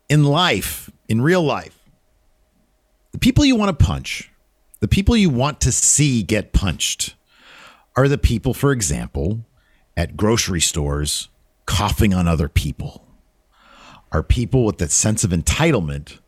In 0.08 0.22
life, 0.22 0.90
in 1.08 1.20
real 1.20 1.42
life, 1.42 1.76
the 3.14 3.20
people 3.20 3.44
you 3.44 3.55
want 3.55 3.79
to 3.79 3.85
punch, 3.85 4.33
the 4.81 4.88
people 4.88 5.16
you 5.16 5.31
want 5.31 5.61
to 5.61 5.70
see 5.70 6.24
get 6.24 6.53
punched 6.53 7.14
are 7.94 8.09
the 8.09 8.18
people, 8.18 8.53
for 8.53 8.72
example, 8.72 9.46
at 9.96 10.16
grocery 10.16 10.61
stores 10.61 11.29
coughing 11.64 12.12
on 12.12 12.27
other 12.27 12.48
people. 12.48 13.07
Are 14.11 14.24
people 14.24 14.64
with 14.64 14.79
that 14.79 14.90
sense 14.90 15.22
of 15.22 15.31
entitlement, 15.31 16.18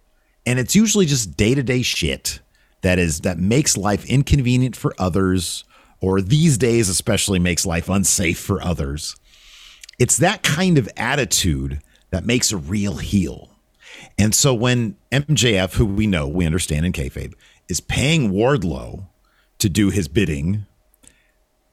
and 0.46 0.60
it's 0.60 0.76
usually 0.76 1.06
just 1.06 1.36
day-to-day 1.36 1.82
shit 1.82 2.38
that 2.82 3.00
is 3.00 3.22
that 3.22 3.36
makes 3.36 3.76
life 3.76 4.08
inconvenient 4.08 4.76
for 4.76 4.94
others 4.96 5.64
or 6.00 6.20
these 6.20 6.56
days 6.56 6.88
especially 6.88 7.40
makes 7.40 7.66
life 7.66 7.88
unsafe 7.88 8.38
for 8.38 8.62
others. 8.62 9.16
It's 9.98 10.18
that 10.18 10.44
kind 10.44 10.78
of 10.78 10.88
attitude 10.96 11.80
that 12.10 12.24
makes 12.24 12.52
a 12.52 12.56
real 12.56 12.98
heel. 12.98 13.55
And 14.18 14.34
so 14.34 14.54
when 14.54 14.96
MJF, 15.12 15.74
who 15.74 15.86
we 15.86 16.06
know, 16.06 16.26
we 16.26 16.46
understand 16.46 16.86
in 16.86 16.92
kayfabe, 16.92 17.34
is 17.68 17.80
paying 17.80 18.32
Wardlow 18.32 19.06
to 19.58 19.68
do 19.68 19.90
his 19.90 20.08
bidding, 20.08 20.66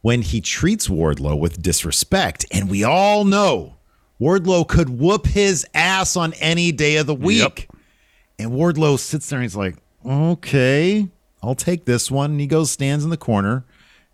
when 0.02 0.22
he 0.22 0.41
treats 0.41 0.89
Wardlow 0.89 1.39
with 1.39 1.62
disrespect, 1.62 2.46
and 2.52 2.70
we 2.70 2.84
all 2.84 3.24
know 3.24 3.78
Wardlow 4.20 4.68
could 4.68 4.89
whoop 4.89 5.26
his 5.26 5.66
ass 5.74 6.18
on 6.18 6.34
any 6.34 6.72
day 6.74 6.98
of 6.98 7.08
the 7.08 7.16
week. 7.16 7.70
And 8.38 8.52
Wardlow 8.52 9.00
sits 9.00 9.30
there 9.30 9.39
and 9.39 9.44
he's 9.44 9.56
like, 9.56 9.76
okay, 10.06 11.08
I'll 11.41 11.56
take 11.56 11.86
this 11.86 12.12
one. 12.12 12.32
And 12.32 12.39
he 12.41 12.48
goes, 12.48 12.72
stands 12.72 13.04
in 13.04 13.10
the 13.10 13.18
corner 13.18 13.64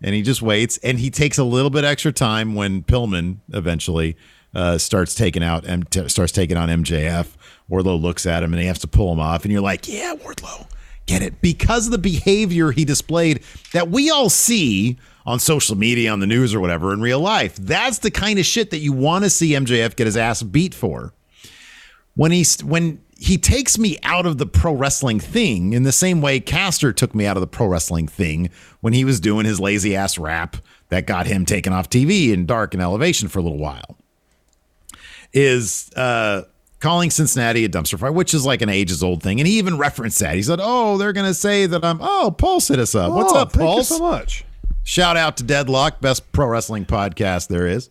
and 0.00 0.14
he 0.14 0.22
just 0.22 0.42
waits. 0.42 0.78
And 0.78 0.98
he 0.98 1.10
takes 1.10 1.38
a 1.38 1.44
little 1.44 1.70
bit 1.70 1.84
extra 1.84 2.12
time 2.12 2.54
when 2.54 2.82
Pillman 2.82 3.38
eventually 3.52 4.16
uh, 4.54 4.78
starts 4.78 5.14
taking 5.14 5.42
out 5.42 5.64
starts 6.08 6.32
taking 6.32 6.56
on 6.56 6.68
MJF. 6.68 7.28
Wardlow 7.70 8.00
looks 8.00 8.26
at 8.26 8.42
him 8.42 8.52
and 8.52 8.60
he 8.60 8.66
has 8.66 8.80
to 8.80 8.88
pull 8.88 9.12
him 9.12 9.20
off. 9.20 9.44
And 9.44 9.52
you're 9.52 9.62
like, 9.62 9.86
yeah, 9.88 10.14
Wardlow, 10.16 10.68
get 11.06 11.22
it 11.22 11.40
because 11.40 11.86
of 11.86 11.92
the 11.92 11.98
behavior 11.98 12.72
he 12.72 12.84
displayed 12.84 13.44
that 13.72 13.90
we 13.90 14.10
all 14.10 14.28
see 14.28 14.98
on 15.26 15.38
social 15.38 15.76
media, 15.76 16.10
on 16.10 16.20
the 16.20 16.26
news, 16.26 16.54
or 16.54 16.60
whatever 16.60 16.92
in 16.92 17.00
real 17.00 17.20
life. 17.20 17.56
That's 17.56 17.98
the 17.98 18.10
kind 18.10 18.38
of 18.38 18.46
shit 18.46 18.70
that 18.70 18.78
you 18.78 18.92
want 18.92 19.24
to 19.24 19.30
see 19.30 19.50
MJF 19.50 19.94
get 19.94 20.06
his 20.06 20.16
ass 20.16 20.42
beat 20.42 20.74
for. 20.74 21.14
When 22.16 22.32
he's 22.32 22.62
when 22.64 23.00
he 23.16 23.38
takes 23.38 23.78
me 23.78 23.98
out 24.02 24.26
of 24.26 24.38
the 24.38 24.46
pro 24.46 24.72
wrestling 24.72 25.20
thing 25.20 25.74
in 25.74 25.84
the 25.84 25.92
same 25.92 26.20
way 26.20 26.40
Caster 26.40 26.92
took 26.92 27.14
me 27.14 27.26
out 27.26 27.36
of 27.36 27.42
the 27.42 27.46
pro 27.46 27.66
wrestling 27.66 28.08
thing 28.08 28.50
when 28.80 28.94
he 28.94 29.04
was 29.04 29.20
doing 29.20 29.44
his 29.44 29.60
lazy 29.60 29.94
ass 29.94 30.18
rap 30.18 30.56
that 30.88 31.06
got 31.06 31.26
him 31.26 31.44
taken 31.44 31.72
off 31.72 31.88
TV 31.88 32.32
and 32.32 32.48
dark 32.48 32.74
and 32.74 32.82
elevation 32.82 33.28
for 33.28 33.38
a 33.38 33.42
little 33.42 33.58
while. 33.58 33.99
Is 35.32 35.90
uh 35.94 36.42
calling 36.80 37.10
Cincinnati 37.10 37.64
a 37.64 37.68
dumpster 37.68 37.98
fire, 37.98 38.10
which 38.10 38.34
is 38.34 38.44
like 38.46 38.62
an 38.62 38.68
ages 38.68 39.02
old 39.02 39.22
thing. 39.22 39.38
And 39.38 39.46
he 39.46 39.58
even 39.58 39.78
referenced 39.78 40.18
that. 40.20 40.34
He 40.34 40.42
said, 40.42 40.58
Oh, 40.62 40.96
they're 40.98 41.12
gonna 41.12 41.34
say 41.34 41.66
that 41.66 41.84
I'm 41.84 41.98
oh, 42.00 42.34
Pulse 42.36 42.68
hit 42.68 42.78
us 42.78 42.94
up. 42.94 43.12
What's 43.12 43.32
Oh, 43.32 43.36
up, 43.38 43.52
thank 43.52 43.62
you 43.62 43.66
Pulse? 43.76 43.88
so 43.88 43.98
much. 44.00 44.44
Shout 44.82 45.16
out 45.16 45.36
to 45.36 45.44
Deadlock, 45.44 46.00
best 46.00 46.32
pro 46.32 46.46
wrestling 46.46 46.84
podcast 46.86 47.48
there 47.48 47.66
is. 47.66 47.90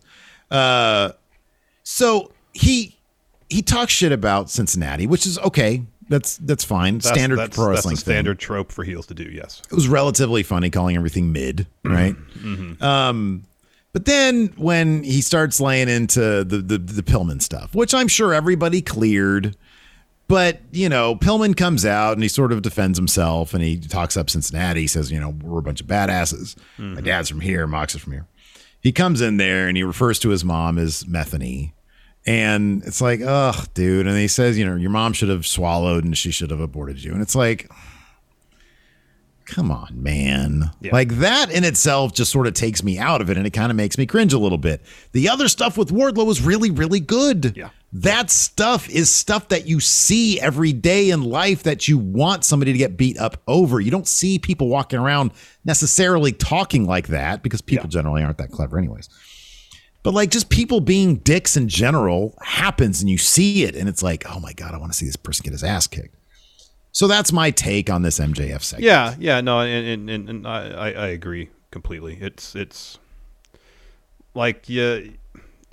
Uh, 0.50 1.12
so 1.82 2.30
he 2.52 2.96
he 3.48 3.62
talks 3.62 3.92
shit 3.92 4.12
about 4.12 4.50
Cincinnati, 4.50 5.06
which 5.06 5.26
is 5.26 5.38
okay. 5.38 5.82
That's 6.08 6.36
that's 6.38 6.64
fine. 6.64 6.98
That's- 6.98 7.14
standard 7.16 7.36
that's, 7.38 7.56
pro 7.56 7.66
that's 7.66 7.76
wrestling 7.78 7.96
thing. 7.96 8.02
standard 8.02 8.38
trope 8.40 8.72
for 8.72 8.82
heels 8.84 9.06
to 9.06 9.14
do. 9.14 9.22
Yes. 9.24 9.62
It 9.70 9.74
was 9.74 9.86
relatively 9.88 10.42
funny 10.42 10.68
calling 10.68 10.96
everything 10.96 11.32
mid, 11.32 11.66
right? 11.84 12.16
Mhm. 12.38 12.82
Um, 12.82 13.44
but 13.92 14.04
then 14.04 14.52
when 14.56 15.02
he 15.02 15.20
starts 15.20 15.60
laying 15.60 15.88
into 15.88 16.44
the, 16.44 16.58
the 16.58 16.78
the 16.78 17.02
Pillman 17.02 17.42
stuff, 17.42 17.74
which 17.74 17.92
I'm 17.92 18.08
sure 18.08 18.32
everybody 18.32 18.82
cleared, 18.82 19.56
but 20.28 20.60
you 20.70 20.88
know, 20.88 21.16
Pillman 21.16 21.56
comes 21.56 21.84
out 21.84 22.12
and 22.12 22.22
he 22.22 22.28
sort 22.28 22.52
of 22.52 22.62
defends 22.62 22.96
himself 22.96 23.52
and 23.52 23.62
he 23.62 23.78
talks 23.78 24.16
up 24.16 24.30
Cincinnati. 24.30 24.82
He 24.82 24.86
says, 24.86 25.10
you 25.10 25.18
know, 25.18 25.30
we're 25.42 25.58
a 25.58 25.62
bunch 25.62 25.80
of 25.80 25.88
badasses. 25.88 26.56
My 26.78 26.84
mm-hmm. 26.84 27.04
dad's 27.04 27.28
from 27.28 27.40
here, 27.40 27.66
Mox 27.66 27.94
is 27.94 28.00
from 28.00 28.12
here. 28.12 28.26
He 28.80 28.92
comes 28.92 29.20
in 29.20 29.38
there 29.38 29.68
and 29.68 29.76
he 29.76 29.82
refers 29.82 30.18
to 30.20 30.30
his 30.30 30.44
mom 30.44 30.78
as 30.78 31.06
Methany. 31.06 31.74
And 32.26 32.82
it's 32.84 33.00
like, 33.00 33.20
ugh, 33.22 33.68
dude. 33.74 34.06
And 34.06 34.16
he 34.16 34.28
says, 34.28 34.58
you 34.58 34.64
know, 34.64 34.76
your 34.76 34.90
mom 34.90 35.14
should 35.14 35.30
have 35.30 35.46
swallowed 35.46 36.04
and 36.04 36.16
she 36.16 36.30
should 36.30 36.50
have 36.50 36.60
aborted 36.60 37.02
you. 37.02 37.12
And 37.12 37.22
it's 37.22 37.34
like, 37.34 37.70
come 39.50 39.70
on, 39.70 40.02
man. 40.02 40.70
Like 40.92 41.16
that 41.16 41.50
in 41.50 41.64
itself 41.64 42.14
just 42.14 42.30
sort 42.30 42.46
of 42.46 42.54
takes 42.54 42.82
me 42.82 42.98
out 42.98 43.20
of 43.20 43.30
it 43.30 43.36
and 43.36 43.46
it 43.46 43.50
kind 43.50 43.70
of 43.70 43.76
makes 43.76 43.98
me 43.98 44.06
cringe 44.06 44.32
a 44.32 44.38
little 44.38 44.58
bit. 44.58 44.80
The 45.12 45.28
other 45.28 45.48
stuff 45.48 45.76
with 45.76 45.90
Wardlow 45.90 46.24
was 46.24 46.40
really, 46.40 46.70
really 46.70 47.00
good. 47.00 47.56
Yeah. 47.56 47.70
That 47.92 48.30
stuff 48.30 48.88
is 48.88 49.10
stuff 49.10 49.48
that 49.48 49.66
you 49.66 49.80
see 49.80 50.40
every 50.40 50.72
day 50.72 51.10
in 51.10 51.24
life 51.24 51.64
that 51.64 51.88
you 51.88 51.98
want 51.98 52.44
somebody 52.44 52.70
to 52.72 52.78
get 52.78 52.96
beat 52.96 53.18
up 53.18 53.42
over. 53.48 53.80
You 53.80 53.90
don't 53.90 54.06
see 54.06 54.38
people 54.38 54.68
walking 54.68 55.00
around 55.00 55.32
necessarily 55.64 56.30
talking 56.32 56.86
like 56.86 57.08
that 57.08 57.42
because 57.42 57.60
people 57.60 57.88
generally 57.88 58.22
aren't 58.22 58.38
that 58.38 58.52
clever, 58.52 58.78
anyways. 58.78 59.08
But 60.04 60.14
like 60.14 60.30
just 60.30 60.48
people 60.48 60.80
being 60.80 61.16
dicks 61.16 61.56
in 61.56 61.68
general 61.68 62.38
happens 62.40 63.00
and 63.00 63.10
you 63.10 63.18
see 63.18 63.64
it 63.64 63.74
and 63.74 63.88
it's 63.88 64.02
like, 64.02 64.24
oh 64.30 64.38
my 64.38 64.52
God, 64.52 64.72
I 64.72 64.78
want 64.78 64.92
to 64.92 64.96
see 64.96 65.06
this 65.06 65.16
person 65.16 65.42
get 65.42 65.52
his 65.52 65.64
ass 65.64 65.88
kicked. 65.88 66.14
So 66.92 67.06
that's 67.06 67.32
my 67.32 67.50
take 67.50 67.88
on 67.88 68.02
this 68.02 68.18
MJF 68.18 68.62
segment. 68.62 68.84
Yeah, 68.84 69.14
yeah, 69.18 69.40
no, 69.40 69.60
and 69.60 70.10
and, 70.10 70.28
and, 70.28 70.46
I, 70.46 70.90
I 70.90 71.06
agree 71.08 71.50
completely. 71.70 72.18
It's 72.20 72.54
it's 72.56 72.98
like 74.34 74.68
yeah, 74.68 75.00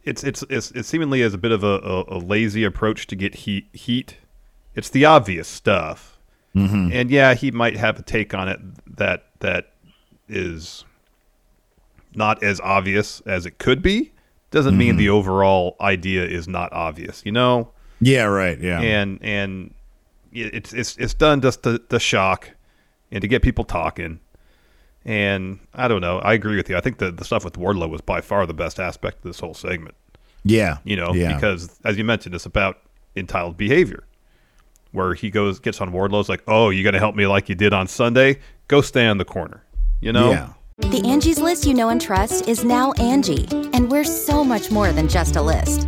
it's 0.04 0.24
it's 0.24 0.44
it's 0.50 0.72
it 0.72 0.86
seemingly 0.86 1.22
is 1.22 1.34
a 1.34 1.38
bit 1.38 1.52
of 1.52 1.64
a, 1.64 1.78
a, 1.80 2.18
a 2.18 2.20
lazy 2.20 2.64
approach 2.64 3.08
to 3.08 3.16
get 3.16 3.34
heat 3.36 3.68
heat. 3.74 4.18
It's 4.76 4.90
the 4.90 5.06
obvious 5.06 5.48
stuff, 5.48 6.20
Mhm. 6.56 6.94
and 6.94 7.10
yeah, 7.10 7.34
he 7.34 7.50
might 7.52 7.78
have 7.78 7.98
a 8.00 8.04
take 8.04 8.34
on 8.34 8.48
it 8.48 8.60
that 8.98 9.26
that 9.40 9.74
is 10.30 10.86
not 12.14 12.42
as 12.44 12.60
obvious 12.62 13.22
as 13.26 13.46
it 13.46 13.58
could 13.58 13.82
be. 13.82 14.12
Doesn't 14.52 14.78
mean 14.78 14.96
Mhm. 14.96 14.98
the 15.00 15.10
overall 15.10 15.76
idea 15.82 16.26
is 16.26 16.48
not 16.48 16.72
obvious. 16.74 17.22
You 17.26 17.32
know. 17.32 17.72
Yeah, 18.00 18.26
right. 18.26 18.60
Yeah. 18.60 18.80
And 18.82 19.20
and 19.24 19.74
it's 20.44 20.74
it's 20.74 20.98
it's 20.98 21.14
done 21.14 21.42
just 21.42 21.64
to, 21.64 21.80
to 21.80 22.00
shock 22.00 22.52
and 23.12 23.22
to 23.22 23.28
get 23.28 23.42
people 23.42 23.64
talking. 23.64 24.20
And 25.06 25.60
I 25.74 25.88
don't 25.88 26.02
know. 26.02 26.20
I 26.20 26.34
agree 26.34 26.58
with 26.58 26.70
you. 26.70 26.76
I 26.78 26.82
think 26.82 26.98
the 26.98 27.12
the 27.12 27.24
stuff 27.24 27.44
with 27.46 27.54
Wardlow 27.54 27.90
was 27.90 28.02
by 28.02 28.22
far 28.22 28.46
the 28.46 28.54
best 28.54 28.80
aspect 28.80 29.18
of 29.18 29.24
this 29.24 29.40
whole 29.40 29.54
segment. 29.54 29.96
Yeah. 30.44 30.78
You 30.84 30.96
know, 30.96 31.14
Yeah. 31.14 31.34
because 31.36 31.80
as 31.84 31.98
you 31.98 32.04
mentioned, 32.04 32.36
it's 32.36 32.46
about 32.46 32.80
entitled 33.16 33.58
behavior. 33.58 34.04
Where 34.92 35.14
he 35.14 35.30
goes 35.30 35.60
gets 35.60 35.80
on 35.82 35.92
Wardlow's 35.92 36.30
like, 36.30 36.44
Oh, 36.48 36.70
you 36.70 36.82
are 36.82 36.84
gonna 36.84 37.00
help 37.00 37.16
me 37.16 37.28
like 37.28 37.50
you 37.50 37.56
did 37.56 37.74
on 37.74 37.88
Sunday? 37.88 38.40
Go 38.68 38.82
stand 38.82 39.12
in 39.12 39.18
the 39.18 39.26
corner. 39.26 39.64
You 40.02 40.12
know? 40.14 40.30
Yeah. 40.32 40.50
The 40.80 41.02
Angie's 41.08 41.40
list 41.40 41.66
you 41.66 41.74
know 41.74 41.90
and 41.90 42.00
trust 42.00 42.48
is 42.48 42.64
now 42.64 42.92
Angie, 42.94 43.48
and 43.74 43.90
we're 43.90 44.04
so 44.04 44.44
much 44.44 44.70
more 44.70 44.92
than 44.92 45.08
just 45.08 45.36
a 45.36 45.42
list. 45.42 45.88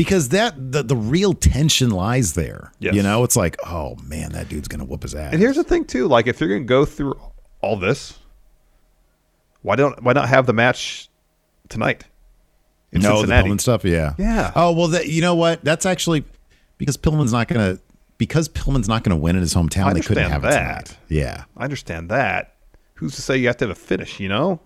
Because 0.00 0.30
that 0.30 0.54
the, 0.72 0.82
the 0.82 0.96
real 0.96 1.34
tension 1.34 1.90
lies 1.90 2.32
there. 2.32 2.72
Yes. 2.78 2.94
You 2.94 3.02
know, 3.02 3.22
it's 3.22 3.36
like, 3.36 3.58
oh 3.66 3.96
man, 4.02 4.32
that 4.32 4.48
dude's 4.48 4.66
gonna 4.66 4.86
whoop 4.86 5.02
his 5.02 5.14
ass. 5.14 5.34
And 5.34 5.42
here's 5.42 5.56
the 5.56 5.64
thing 5.64 5.84
too, 5.84 6.08
like 6.08 6.26
if 6.26 6.40
you're 6.40 6.48
gonna 6.48 6.64
go 6.64 6.86
through 6.86 7.20
all 7.60 7.76
this, 7.76 8.18
why 9.60 9.76
don't 9.76 10.02
why 10.02 10.14
not 10.14 10.30
have 10.30 10.46
the 10.46 10.54
match 10.54 11.10
tonight? 11.68 12.04
in 12.92 13.02
no, 13.02 13.10
the 13.10 13.16
Cincinnati? 13.18 13.50
Pillman 13.50 13.60
stuff, 13.60 13.84
yeah, 13.84 14.14
Yeah. 14.16 14.52
Oh 14.56 14.72
well, 14.72 14.88
that 14.88 15.08
you 15.08 15.20
know 15.20 15.34
what? 15.34 15.62
That's 15.62 15.84
actually 15.84 16.24
because 16.78 16.96
Pillman's 16.96 17.32
not 17.32 17.46
gonna 17.48 17.78
because 18.16 18.48
Pillman's 18.48 18.88
not 18.88 19.04
gonna 19.04 19.18
win 19.18 19.36
in 19.36 19.42
his 19.42 19.52
hometown. 19.52 19.92
They 19.92 20.00
couldn't 20.00 20.30
have 20.30 20.44
it 20.44 20.48
that. 20.48 20.86
tonight. 20.86 20.98
Yeah, 21.08 21.44
I 21.58 21.64
understand 21.64 22.08
that. 22.08 22.54
Who's 22.94 23.16
to 23.16 23.22
say 23.22 23.36
you 23.36 23.48
have 23.48 23.58
to 23.58 23.66
have 23.66 23.76
a 23.76 23.78
finish? 23.78 24.18
You 24.18 24.30
know, 24.30 24.60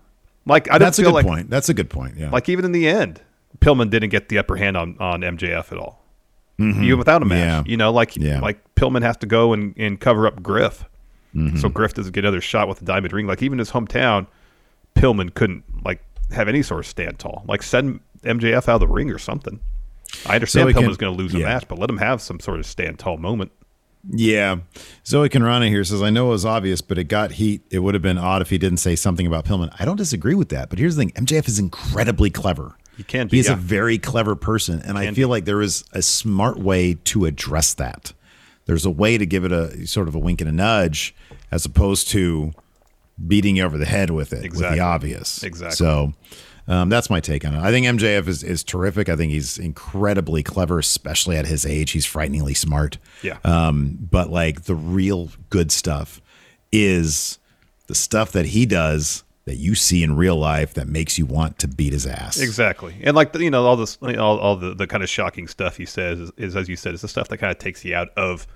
like 0.45 0.69
I 0.69 0.77
don't 0.77 0.85
that's 0.87 0.99
a 0.99 1.03
good 1.03 1.13
like 1.13 1.25
point. 1.25 1.49
That's 1.49 1.67
a 1.67 1.73
good 1.73 1.89
point. 1.89 2.15
Yeah, 2.15 2.29
like 2.29 2.47
even 2.47 2.63
in 2.63 2.71
the 2.71 2.87
end, 2.87 3.21
Pillman 3.59 3.89
didn't 3.89 4.09
get 4.09 4.29
the 4.29 4.37
upper 4.37 4.55
hand 4.55 4.75
on 4.77 4.95
on 4.99 5.21
MJF 5.21 5.71
at 5.71 5.77
all, 5.77 6.03
Mhm. 6.59 6.83
even 6.83 6.97
without 6.99 7.21
a 7.21 7.25
match. 7.25 7.65
Yeah. 7.65 7.71
You 7.71 7.77
know, 7.77 7.91
like 7.91 8.15
Yeah. 8.15 8.39
like 8.39 8.59
Pillman 8.75 9.01
has 9.03 9.17
to 9.17 9.25
go 9.27 9.53
and, 9.53 9.73
and 9.77 9.99
cover 9.99 10.27
up 10.27 10.41
Griff, 10.43 10.85
Mhm. 11.35 11.57
so 11.59 11.69
Griff 11.69 11.93
doesn't 11.93 12.13
get 12.13 12.23
another 12.25 12.41
shot 12.41 12.67
with 12.67 12.79
the 12.79 12.85
diamond 12.85 13.13
ring. 13.13 13.27
Like 13.27 13.41
even 13.43 13.59
his 13.59 13.71
hometown, 13.71 14.27
Pillman 14.95 15.33
couldn't 15.33 15.63
like 15.83 16.01
have 16.31 16.47
any 16.47 16.61
sort 16.61 16.79
of 16.81 16.85
stand 16.87 17.19
tall. 17.19 17.43
Like 17.47 17.61
send 17.63 17.99
MJF 18.23 18.67
out 18.69 18.75
of 18.75 18.79
the 18.81 18.87
ring 18.87 19.11
or 19.11 19.19
something. 19.19 19.59
I 20.25 20.35
understand 20.35 20.73
can- 20.73 20.83
Pillman's 20.83 20.97
going 20.97 21.15
to 21.15 21.17
lose 21.21 21.33
a 21.35 21.39
match, 21.39 21.67
but 21.67 21.77
let 21.77 21.89
him 21.89 21.97
have 21.97 22.21
some 22.21 22.39
sort 22.39 22.59
of 22.59 22.65
stand 22.65 22.99
tall 22.99 23.17
moment. 23.17 23.51
Yeah. 24.09 24.57
Zoe 25.05 25.29
Conrana 25.29 25.67
here 25.67 25.83
says, 25.83 26.01
I 26.01 26.09
know 26.11 26.27
it 26.27 26.31
was 26.31 26.45
obvious, 26.45 26.79
but 26.81 26.97
it 26.99 27.05
got 27.05 27.33
heat. 27.33 27.61
It 27.71 27.79
would 27.79 27.95
have 27.95 28.03
been 28.03 28.17
odd 28.19 28.41
if 28.41 28.49
he 28.51 28.57
didn't 28.59 28.77
say 28.77 28.95
something 28.95 29.25
about 29.25 29.45
Pillman. 29.45 29.75
I 29.79 29.85
don't 29.85 29.95
disagree 29.97 30.35
with 30.35 30.49
that. 30.49 30.69
But 30.69 30.77
here's 30.79 30.95
the 30.95 31.01
thing 31.01 31.11
MJF 31.15 31.47
is 31.47 31.57
incredibly 31.59 32.29
clever. 32.29 32.77
He 32.97 33.03
can 33.03 33.27
be, 33.27 33.37
He's 33.37 33.47
yeah. 33.47 33.53
a 33.53 33.57
very 33.57 33.97
clever 33.97 34.35
person. 34.35 34.81
And 34.81 34.97
I 34.97 35.13
feel 35.13 35.29
like 35.29 35.45
there 35.45 35.61
is 35.61 35.83
a 35.91 36.01
smart 36.01 36.57
way 36.57 36.95
to 37.05 37.25
address 37.25 37.73
that. 37.75 38.13
There's 38.65 38.85
a 38.85 38.91
way 38.91 39.17
to 39.17 39.25
give 39.25 39.45
it 39.45 39.51
a 39.51 39.85
sort 39.85 40.07
of 40.07 40.15
a 40.15 40.19
wink 40.19 40.41
and 40.41 40.49
a 40.49 40.53
nudge 40.53 41.13
as 41.51 41.65
opposed 41.65 42.07
to 42.09 42.53
beating 43.27 43.57
you 43.57 43.63
over 43.63 43.77
the 43.77 43.85
head 43.85 44.09
with 44.09 44.33
it, 44.33 44.51
with 44.51 44.59
the 44.59 44.79
obvious. 44.79 45.43
Exactly. 45.43 45.75
So 45.75 46.13
um, 46.67 46.89
that's 46.89 47.09
my 47.09 47.19
take 47.19 47.45
on 47.45 47.53
it. 47.53 47.61
I 47.61 47.71
think 47.71 47.85
MJF 47.85 48.27
is, 48.27 48.43
is 48.43 48.63
terrific. 48.63 49.07
I 49.07 49.15
think 49.15 49.31
he's 49.31 49.57
incredibly 49.57 50.41
clever, 50.41 50.79
especially 50.79 51.37
at 51.37 51.45
his 51.45 51.65
age. 51.65 51.91
He's 51.91 52.05
frighteningly 52.05 52.55
smart. 52.55 52.97
Yeah. 53.21 53.37
Um, 53.43 53.97
but 54.09 54.31
like 54.31 54.63
the 54.63 54.75
real 54.75 55.29
good 55.49 55.71
stuff 55.71 56.21
is 56.71 57.37
the 57.87 57.95
stuff 57.95 58.31
that 58.31 58.47
he 58.47 58.65
does 58.65 59.23
that 59.45 59.57
you 59.57 59.75
see 59.75 60.03
in 60.03 60.15
real 60.15 60.35
life 60.35 60.73
that 60.73 60.87
makes 60.87 61.17
you 61.19 61.25
want 61.25 61.59
to 61.59 61.67
beat 61.67 61.93
his 61.93 62.05
ass. 62.07 62.39
Exactly, 62.39 62.95
and 63.03 63.15
like 63.15 63.31
the, 63.33 63.43
you 63.43 63.51
know 63.51 63.65
all 63.65 63.75
this, 63.75 63.97
all, 64.01 64.39
all 64.39 64.55
the, 64.55 64.73
the 64.73 64.87
kind 64.87 65.03
of 65.03 65.09
shocking 65.09 65.47
stuff 65.47 65.77
he 65.77 65.85
says 65.85 66.19
is, 66.19 66.31
is, 66.37 66.55
as 66.55 66.67
you 66.67 66.75
said, 66.75 66.93
is 66.95 67.01
the 67.01 67.07
stuff 67.07 67.27
that 67.29 67.37
kind 67.37 67.51
of 67.51 67.57
takes 67.59 67.85
you 67.85 67.95
out 67.95 68.09
of 68.17 68.47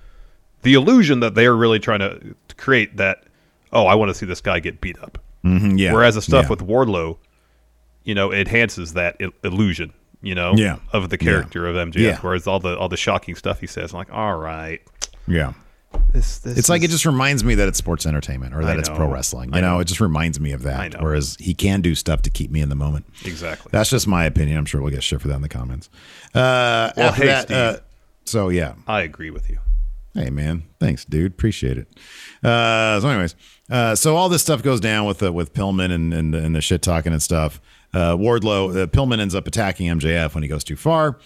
the 0.62 0.74
illusion 0.74 1.20
that 1.20 1.34
they're 1.34 1.54
really 1.56 1.78
trying 1.78 2.00
to, 2.00 2.34
create. 2.56 2.96
That 2.96 3.24
oh, 3.72 3.86
I 3.86 3.94
want 3.94 4.10
to 4.10 4.14
see 4.14 4.26
this 4.26 4.40
guy 4.40 4.58
get 4.60 4.80
beat 4.80 4.98
up. 5.00 5.18
Mhm, 5.44 5.78
yeah, 5.78 5.92
Whereas 5.94 6.16
the 6.16 6.22
stuff 6.22 6.44
yeah. 6.44 6.50
with 6.50 6.60
Wardlow, 6.60 7.16
you 8.04 8.14
know, 8.14 8.32
enhances 8.32 8.92
that 8.94 9.16
il- 9.20 9.30
illusion. 9.44 9.92
You 10.22 10.34
know, 10.34 10.52
Yeah. 10.54 10.76
of 10.92 11.08
the 11.08 11.16
character 11.16 11.66
of 11.66 11.76
MJF. 11.76 11.94
Yeah. 11.98 12.18
Whereas 12.18 12.46
all 12.46 12.60
the 12.60 12.76
all 12.76 12.90
the 12.90 12.96
shocking 12.98 13.34
stuff 13.36 13.60
he 13.60 13.66
says, 13.66 13.92
I'm 13.94 13.98
like, 13.98 14.12
all 14.12 14.36
right, 14.36 14.82
Yeah. 15.26 15.54
This, 16.12 16.38
this 16.38 16.58
it's 16.58 16.68
like 16.68 16.82
it 16.82 16.90
just 16.90 17.06
reminds 17.06 17.44
me 17.44 17.54
that 17.56 17.68
it's 17.68 17.78
sports 17.78 18.04
entertainment 18.06 18.54
or 18.54 18.64
that 18.64 18.78
it's 18.78 18.88
pro 18.88 19.08
wrestling. 19.08 19.54
You 19.54 19.60
know, 19.60 19.74
know. 19.74 19.80
it 19.80 19.84
just 19.86 20.00
reminds 20.00 20.40
me 20.40 20.52
of 20.52 20.62
that. 20.62 20.80
I 20.80 20.88
know. 20.88 20.98
Whereas 21.00 21.36
he 21.38 21.54
can 21.54 21.80
do 21.80 21.94
stuff 21.94 22.22
to 22.22 22.30
keep 22.30 22.50
me 22.50 22.60
in 22.60 22.68
the 22.68 22.74
moment. 22.74 23.06
Exactly. 23.24 23.70
That's 23.72 23.90
just 23.90 24.06
my 24.08 24.24
opinion. 24.24 24.58
I'm 24.58 24.64
sure 24.64 24.80
we'll 24.80 24.90
get 24.92 25.02
shit 25.02 25.20
for 25.20 25.28
that 25.28 25.34
in 25.34 25.42
the 25.42 25.48
comments. 25.48 25.88
Uh, 26.34 26.90
Well, 26.96 27.08
after 27.08 27.22
hey, 27.22 27.26
that, 27.28 27.44
Steve. 27.44 27.56
uh, 27.56 27.76
so 28.24 28.48
yeah. 28.48 28.74
I 28.86 29.02
agree 29.02 29.30
with 29.30 29.48
you. 29.50 29.58
Hey 30.14 30.30
man, 30.30 30.64
thanks, 30.80 31.04
dude. 31.04 31.30
Appreciate 31.32 31.78
it. 31.78 31.86
Uh, 32.42 32.98
so, 33.00 33.08
anyways, 33.08 33.36
uh, 33.70 33.94
so 33.94 34.16
all 34.16 34.28
this 34.28 34.42
stuff 34.42 34.60
goes 34.60 34.80
down 34.80 35.06
with 35.06 35.18
the, 35.18 35.30
with 35.32 35.54
Pillman 35.54 35.92
and, 35.92 36.12
and 36.12 36.34
and 36.34 36.54
the 36.56 36.60
shit 36.60 36.82
talking 36.82 37.12
and 37.12 37.22
stuff. 37.22 37.60
Uh, 37.94 38.16
Wardlow, 38.16 38.82
uh, 38.82 38.86
Pillman 38.86 39.20
ends 39.20 39.36
up 39.36 39.46
attacking 39.46 39.86
MJF 39.86 40.34
when 40.34 40.42
he 40.42 40.48
goes 40.48 40.64
too 40.64 40.74
far. 40.76 41.18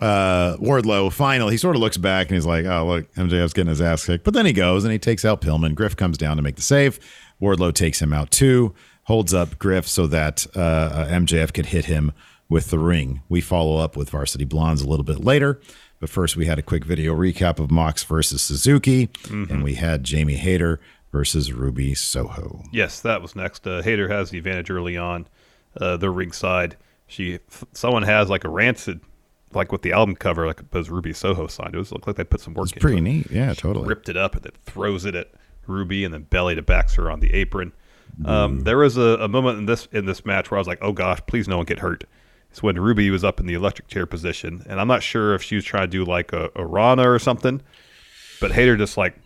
Uh, 0.00 0.56
Wardlow 0.56 1.12
finally, 1.12 1.52
he 1.52 1.56
sort 1.58 1.76
of 1.76 1.80
looks 1.82 1.96
back 1.96 2.28
and 2.28 2.34
he's 2.34 2.46
like, 2.46 2.64
"Oh, 2.64 2.86
look, 2.86 3.14
MJF's 3.14 3.52
getting 3.52 3.68
his 3.68 3.80
ass 3.82 4.06
kicked." 4.06 4.24
But 4.24 4.34
then 4.34 4.46
he 4.46 4.52
goes 4.52 4.84
and 4.84 4.92
he 4.92 4.98
takes 4.98 5.24
out 5.24 5.40
Pillman. 5.40 5.74
Griff 5.74 5.96
comes 5.96 6.16
down 6.16 6.36
to 6.36 6.42
make 6.42 6.56
the 6.56 6.62
save. 6.62 6.98
Wardlow 7.40 7.74
takes 7.74 8.00
him 8.00 8.12
out 8.12 8.30
too, 8.30 8.74
holds 9.04 9.34
up 9.34 9.58
Griff 9.58 9.86
so 9.86 10.06
that 10.06 10.46
uh, 10.56 10.60
uh, 10.60 11.08
MJF 11.08 11.52
could 11.52 11.66
hit 11.66 11.86
him 11.86 12.12
with 12.48 12.70
the 12.70 12.78
ring. 12.78 13.22
We 13.28 13.40
follow 13.40 13.76
up 13.78 13.96
with 13.96 14.10
Varsity 14.10 14.44
Blondes 14.44 14.82
a 14.82 14.88
little 14.88 15.04
bit 15.04 15.24
later. 15.24 15.60
But 16.00 16.08
first, 16.08 16.34
we 16.36 16.46
had 16.46 16.58
a 16.58 16.62
quick 16.62 16.84
video 16.86 17.14
recap 17.14 17.58
of 17.58 17.70
Mox 17.70 18.02
versus 18.04 18.40
Suzuki, 18.40 19.10
and 19.28 19.62
we 19.62 19.74
had 19.74 20.02
Jamie 20.02 20.36
Hayter 20.36 20.80
versus 21.12 21.52
Ruby 21.52 21.94
Soho. 21.94 22.64
Yes, 22.72 23.00
that 23.00 23.20
was 23.20 23.36
next. 23.36 23.66
Uh, 23.66 23.82
Hayter 23.82 24.08
has 24.08 24.30
the 24.30 24.38
advantage 24.38 24.70
early 24.70 24.96
on. 24.96 25.26
Uh, 25.78 25.98
the 25.98 26.08
ringside. 26.08 26.76
She, 27.06 27.40
someone 27.74 28.02
has 28.04 28.30
like 28.30 28.44
a 28.44 28.48
rancid, 28.48 29.00
like 29.52 29.72
with 29.72 29.82
the 29.82 29.92
album 29.92 30.16
cover, 30.16 30.46
like 30.46 30.60
was 30.72 30.90
Ruby 30.90 31.12
Soho 31.12 31.46
signed. 31.46 31.74
It 31.74 31.78
was 31.78 31.92
looked 31.92 32.06
like 32.06 32.16
they 32.16 32.24
put 32.24 32.40
some 32.40 32.54
work. 32.54 32.70
It's 32.70 32.80
pretty 32.80 32.98
it. 32.98 33.02
neat. 33.02 33.30
Yeah, 33.30 33.52
totally. 33.54 33.88
Ripped 33.88 34.08
it 34.08 34.16
up 34.16 34.34
and 34.34 34.44
then 34.44 34.52
throws 34.64 35.04
it 35.04 35.14
at 35.14 35.30
Ruby 35.66 36.04
and 36.04 36.14
then 36.14 36.22
belly 36.22 36.54
to 36.54 36.62
backs 36.62 36.94
her 36.94 37.10
on 37.10 37.20
the 37.20 37.32
apron. 37.34 37.72
Um, 38.24 38.60
there 38.60 38.76
was 38.76 38.96
a, 38.96 39.18
a 39.20 39.28
moment 39.28 39.58
in 39.58 39.66
this 39.66 39.88
in 39.92 40.04
this 40.04 40.24
match 40.24 40.50
where 40.50 40.58
I 40.58 40.60
was 40.60 40.66
like, 40.66 40.80
"Oh 40.82 40.92
gosh, 40.92 41.20
please 41.26 41.48
no 41.48 41.56
one 41.56 41.66
get 41.66 41.78
hurt." 41.78 42.04
It's 42.50 42.62
when 42.62 42.78
Ruby 42.78 43.08
was 43.10 43.22
up 43.22 43.38
in 43.38 43.46
the 43.46 43.54
electric 43.54 43.88
chair 43.88 44.06
position, 44.06 44.64
and 44.68 44.80
I'm 44.80 44.88
not 44.88 45.02
sure 45.02 45.34
if 45.34 45.42
she 45.42 45.54
was 45.54 45.64
trying 45.64 45.84
to 45.84 45.88
do 45.88 46.04
like 46.04 46.32
a, 46.32 46.50
a 46.56 46.66
Rana 46.66 47.08
or 47.08 47.18
something, 47.18 47.62
but 48.40 48.52
Hayter 48.52 48.76
just 48.76 48.96
like 48.96 49.16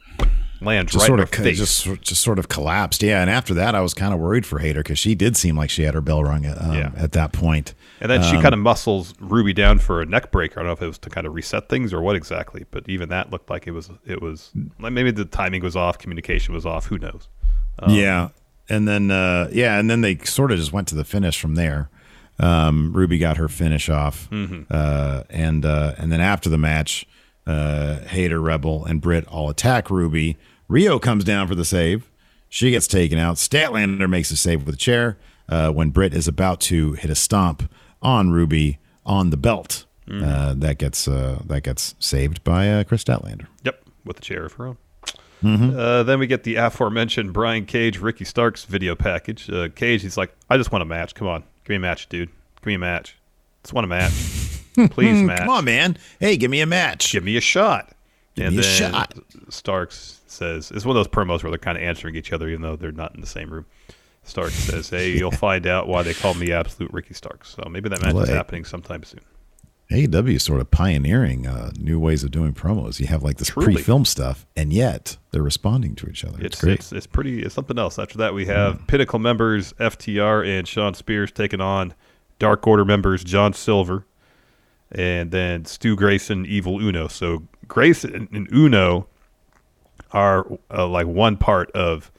lands 0.64 0.92
Just 0.92 1.02
right 1.02 1.06
sort 1.08 1.20
of, 1.20 1.30
just, 1.54 1.84
just 2.02 2.22
sort 2.22 2.38
of 2.38 2.48
collapsed. 2.48 3.02
Yeah, 3.02 3.20
and 3.20 3.30
after 3.30 3.54
that, 3.54 3.74
I 3.74 3.80
was 3.80 3.94
kind 3.94 4.12
of 4.14 4.20
worried 4.20 4.44
for 4.46 4.58
Hayter 4.58 4.80
because 4.82 4.98
she 4.98 5.14
did 5.14 5.36
seem 5.36 5.56
like 5.56 5.70
she 5.70 5.82
had 5.82 5.94
her 5.94 6.00
bell 6.00 6.22
rung 6.24 6.44
at, 6.44 6.60
um, 6.60 6.74
Yeah. 6.74 6.90
at 6.96 7.12
that 7.12 7.32
point. 7.32 7.74
And 8.00 8.10
then 8.10 8.22
she 8.22 8.36
Um, 8.36 8.42
kind 8.42 8.52
of 8.54 8.58
muscles 8.60 9.14
Ruby 9.20 9.52
down 9.52 9.78
for 9.78 10.00
a 10.02 10.06
neck 10.06 10.30
breaker. 10.30 10.60
I 10.60 10.62
don't 10.62 10.68
know 10.68 10.72
if 10.72 10.82
it 10.82 10.86
was 10.86 10.98
to 10.98 11.10
kind 11.10 11.26
of 11.26 11.34
reset 11.34 11.68
things 11.68 11.92
or 11.92 12.00
what 12.00 12.16
exactly, 12.16 12.64
but 12.70 12.84
even 12.88 13.08
that 13.10 13.30
looked 13.30 13.48
like 13.50 13.66
it 13.66 13.70
was 13.72 13.90
it 14.06 14.20
was 14.20 14.50
maybe 14.78 15.10
the 15.10 15.24
timing 15.24 15.62
was 15.62 15.76
off, 15.76 15.98
communication 15.98 16.54
was 16.54 16.66
off. 16.66 16.86
Who 16.86 16.98
knows? 16.98 17.28
Um, 17.78 17.94
yeah, 17.94 18.28
and 18.68 18.86
then 18.88 19.10
uh, 19.10 19.48
yeah, 19.52 19.78
and 19.78 19.88
then 19.88 20.00
they 20.00 20.16
sort 20.24 20.52
of 20.52 20.58
just 20.58 20.72
went 20.72 20.88
to 20.88 20.94
the 20.94 21.04
finish 21.04 21.38
from 21.40 21.54
there. 21.54 21.88
Um, 22.40 22.92
Ruby 22.92 23.18
got 23.18 23.36
her 23.36 23.48
finish 23.48 23.88
off, 23.88 24.28
Mhm. 24.30 24.66
uh, 24.70 25.22
and 25.30 25.64
uh, 25.64 25.92
and 25.96 26.10
then 26.10 26.20
after 26.20 26.48
the 26.50 26.58
match, 26.58 27.06
uh, 27.46 28.00
Hayter, 28.08 28.40
Rebel, 28.40 28.84
and 28.84 29.00
Britt 29.00 29.26
all 29.28 29.48
attack 29.48 29.88
Ruby. 29.90 30.36
Rio 30.68 30.98
comes 30.98 31.24
down 31.24 31.46
for 31.48 31.54
the 31.54 31.64
save. 31.64 32.10
She 32.48 32.70
gets 32.70 32.86
taken 32.86 33.18
out. 33.18 33.36
Statlander 33.36 34.08
makes 34.08 34.30
a 34.30 34.36
save 34.36 34.64
with 34.64 34.74
a 34.74 34.78
chair 34.78 35.18
uh, 35.48 35.70
when 35.70 35.90
Britt 35.90 36.14
is 36.14 36.28
about 36.28 36.60
to 36.62 36.92
hit 36.92 37.10
a 37.10 37.14
stomp 37.14 37.70
on 38.00 38.30
Ruby 38.30 38.78
on 39.04 39.30
the 39.30 39.36
belt. 39.36 39.84
Mhm. 40.08 40.22
Uh, 40.22 40.54
that 40.58 40.78
gets 40.78 41.08
uh, 41.08 41.40
that 41.46 41.62
gets 41.62 41.94
saved 41.98 42.44
by 42.44 42.68
uh, 42.70 42.84
Kris 42.84 43.02
Statlander. 43.02 43.46
Yep, 43.64 43.82
with 44.04 44.16
the 44.16 44.22
chair 44.22 44.44
of 44.44 44.52
her 44.54 44.66
own. 44.68 44.76
Mhm. 45.42 45.76
Uh, 45.76 46.02
then 46.02 46.18
we 46.18 46.26
get 46.26 46.44
the 46.44 46.56
aforementioned 46.56 47.32
Brian 47.32 47.64
Cage, 47.66 47.98
Ricky 47.98 48.24
Starks 48.24 48.64
video 48.64 48.94
package. 48.94 49.48
Uh, 49.50 49.68
Cage, 49.74 50.02
he's 50.02 50.16
like, 50.16 50.34
I 50.50 50.56
just 50.58 50.72
want 50.72 50.82
a 50.82 50.86
match. 50.86 51.14
Come 51.14 51.26
on, 51.28 51.42
give 51.64 51.70
me 51.70 51.76
a 51.76 51.80
match, 51.80 52.08
dude. 52.08 52.28
Give 52.60 52.66
me 52.66 52.74
a 52.74 52.78
match. 52.78 53.16
Just 53.62 53.72
want 53.72 53.86
a 53.86 53.88
match. 53.88 54.12
Please, 54.90 55.22
match. 55.22 55.38
Come 55.40 55.48
on, 55.48 55.64
man. 55.64 55.96
Hey, 56.20 56.36
give 56.36 56.50
me 56.50 56.60
a 56.60 56.66
match. 56.66 57.12
Give 57.12 57.24
me 57.24 57.36
a 57.38 57.40
shot. 57.40 57.93
And 58.36 58.56
then 58.58 58.64
shot. 58.64 59.14
Starks 59.48 60.20
says, 60.26 60.70
it's 60.72 60.84
one 60.84 60.96
of 60.96 61.04
those 61.04 61.08
promos 61.12 61.42
where 61.42 61.50
they're 61.50 61.58
kind 61.58 61.78
of 61.78 61.84
answering 61.84 62.16
each 62.16 62.32
other, 62.32 62.48
even 62.48 62.62
though 62.62 62.74
they're 62.76 62.90
not 62.92 63.14
in 63.14 63.20
the 63.20 63.26
same 63.26 63.50
room. 63.50 63.66
Starks 64.24 64.54
says, 64.54 64.88
Hey, 64.90 65.10
you'll 65.16 65.30
find 65.30 65.66
out 65.66 65.86
why 65.86 66.02
they 66.02 66.14
call 66.14 66.34
me 66.34 66.50
Absolute 66.50 66.92
Ricky 66.92 67.14
Starks. 67.14 67.50
So 67.50 67.68
maybe 67.70 67.88
that 67.90 68.02
match 68.02 68.14
Well, 68.14 68.22
is 68.24 68.30
hey. 68.30 68.34
happening 68.34 68.64
sometime 68.64 69.02
soon. 69.04 69.20
AEW 69.92 70.36
is 70.36 70.42
sort 70.42 70.60
of 70.60 70.70
pioneering 70.70 71.46
uh, 71.46 71.70
new 71.78 72.00
ways 72.00 72.24
of 72.24 72.30
doing 72.30 72.54
promos. 72.54 72.98
You 72.98 73.06
have 73.08 73.22
like 73.22 73.36
this 73.36 73.48
Truly. 73.48 73.74
pre-film 73.74 74.06
stuff, 74.06 74.46
and 74.56 74.72
yet 74.72 75.18
they're 75.30 75.42
responding 75.42 75.94
to 75.96 76.06
each 76.08 76.24
other. 76.24 76.38
It's, 76.38 76.54
It's, 76.54 76.60
great. 76.60 76.74
it's 76.78 76.90
it's 76.92 77.06
pretty 77.06 77.42
it's 77.42 77.54
something 77.54 77.78
else. 77.78 77.98
After 77.98 78.16
that, 78.18 78.32
we 78.32 78.46
have 78.46 78.84
Pinnacle 78.86 79.18
members 79.18 79.74
FTR 79.74 80.44
and 80.58 80.66
Shawn 80.66 80.94
Spears 80.94 81.30
taking 81.30 81.60
on 81.60 81.92
Dark 82.38 82.66
Order 82.66 82.86
members 82.86 83.22
John 83.22 83.52
Silver, 83.52 84.06
and 84.90 85.30
then 85.30 85.66
Stu 85.66 85.96
Grayson, 85.96 86.46
Evil 86.46 86.80
Uno. 86.80 87.06
So 87.06 87.42
Grayson 87.68 88.28
and 88.32 88.48
Uno 88.52 89.06
are 90.12 90.46
uh, 90.70 90.86
like 90.86 91.06
one 91.06 91.36
part 91.36 91.70
of 91.72 92.10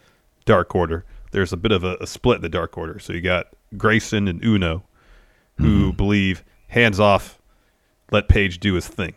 Dark 0.46 0.76
Order. 0.76 1.06
There's 1.32 1.54
a 1.54 1.58
bit 1.58 1.72
of 1.72 1.84
a, 1.84 1.98
a 2.02 2.08
split 2.08 2.38
in 2.38 2.42
the 2.42 2.50
Dark 2.50 2.78
Order. 2.78 3.00
So 3.00 3.14
you 3.14 3.22
got 3.22 3.48
Grayson 3.78 4.28
and 4.28 4.44
Uno, 4.44 4.84
who 5.58 5.94
believe 5.94 6.44
hands 6.68 7.00
off, 7.00 7.40
let 8.12 8.28
Page 8.28 8.60
do 8.60 8.74
his 8.74 8.88
thing. 8.88 9.14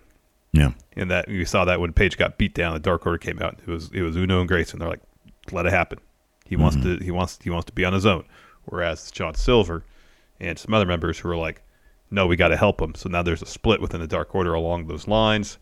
Yeah. 0.52 0.72
And 0.96 1.10
that 1.10 1.28
you 1.28 1.44
saw 1.44 1.64
that 1.64 1.80
when 1.80 1.92
Page 1.92 2.16
got 2.16 2.38
beat 2.38 2.54
down, 2.54 2.74
the 2.74 2.80
Dark 2.80 3.06
Order 3.06 3.18
came 3.18 3.40
out. 3.40 3.58
It 3.66 3.70
was 3.70 3.90
it 3.92 4.02
was 4.02 4.16
Uno 4.16 4.40
and 4.40 4.48
Grayson. 4.48 4.78
They're 4.78 4.88
like, 4.88 5.02
let 5.52 5.66
it 5.66 5.72
happen. 5.72 5.98
He 6.44 6.56
wants 6.56 6.76
to 6.76 6.96
he 6.96 7.10
wants 7.10 7.38
he 7.42 7.50
wants 7.50 7.66
to 7.66 7.72
be 7.72 7.84
on 7.84 7.92
his 7.92 8.06
own. 8.06 8.24
Whereas 8.64 9.10
John 9.10 9.34
Silver 9.34 9.84
and 10.40 10.58
some 10.58 10.74
other 10.74 10.86
members 10.86 11.18
who 11.18 11.28
are 11.28 11.36
like, 11.36 11.62
no, 12.10 12.26
we 12.26 12.36
got 12.36 12.48
to 12.48 12.56
help 12.56 12.80
him. 12.80 12.94
So 12.94 13.08
now 13.08 13.22
there's 13.22 13.42
a 13.42 13.46
split 13.46 13.80
within 13.80 14.00
the 14.00 14.06
Dark 14.06 14.34
Order 14.34 14.54
along 14.54 14.86
those 14.86 15.06
lines. 15.06 15.58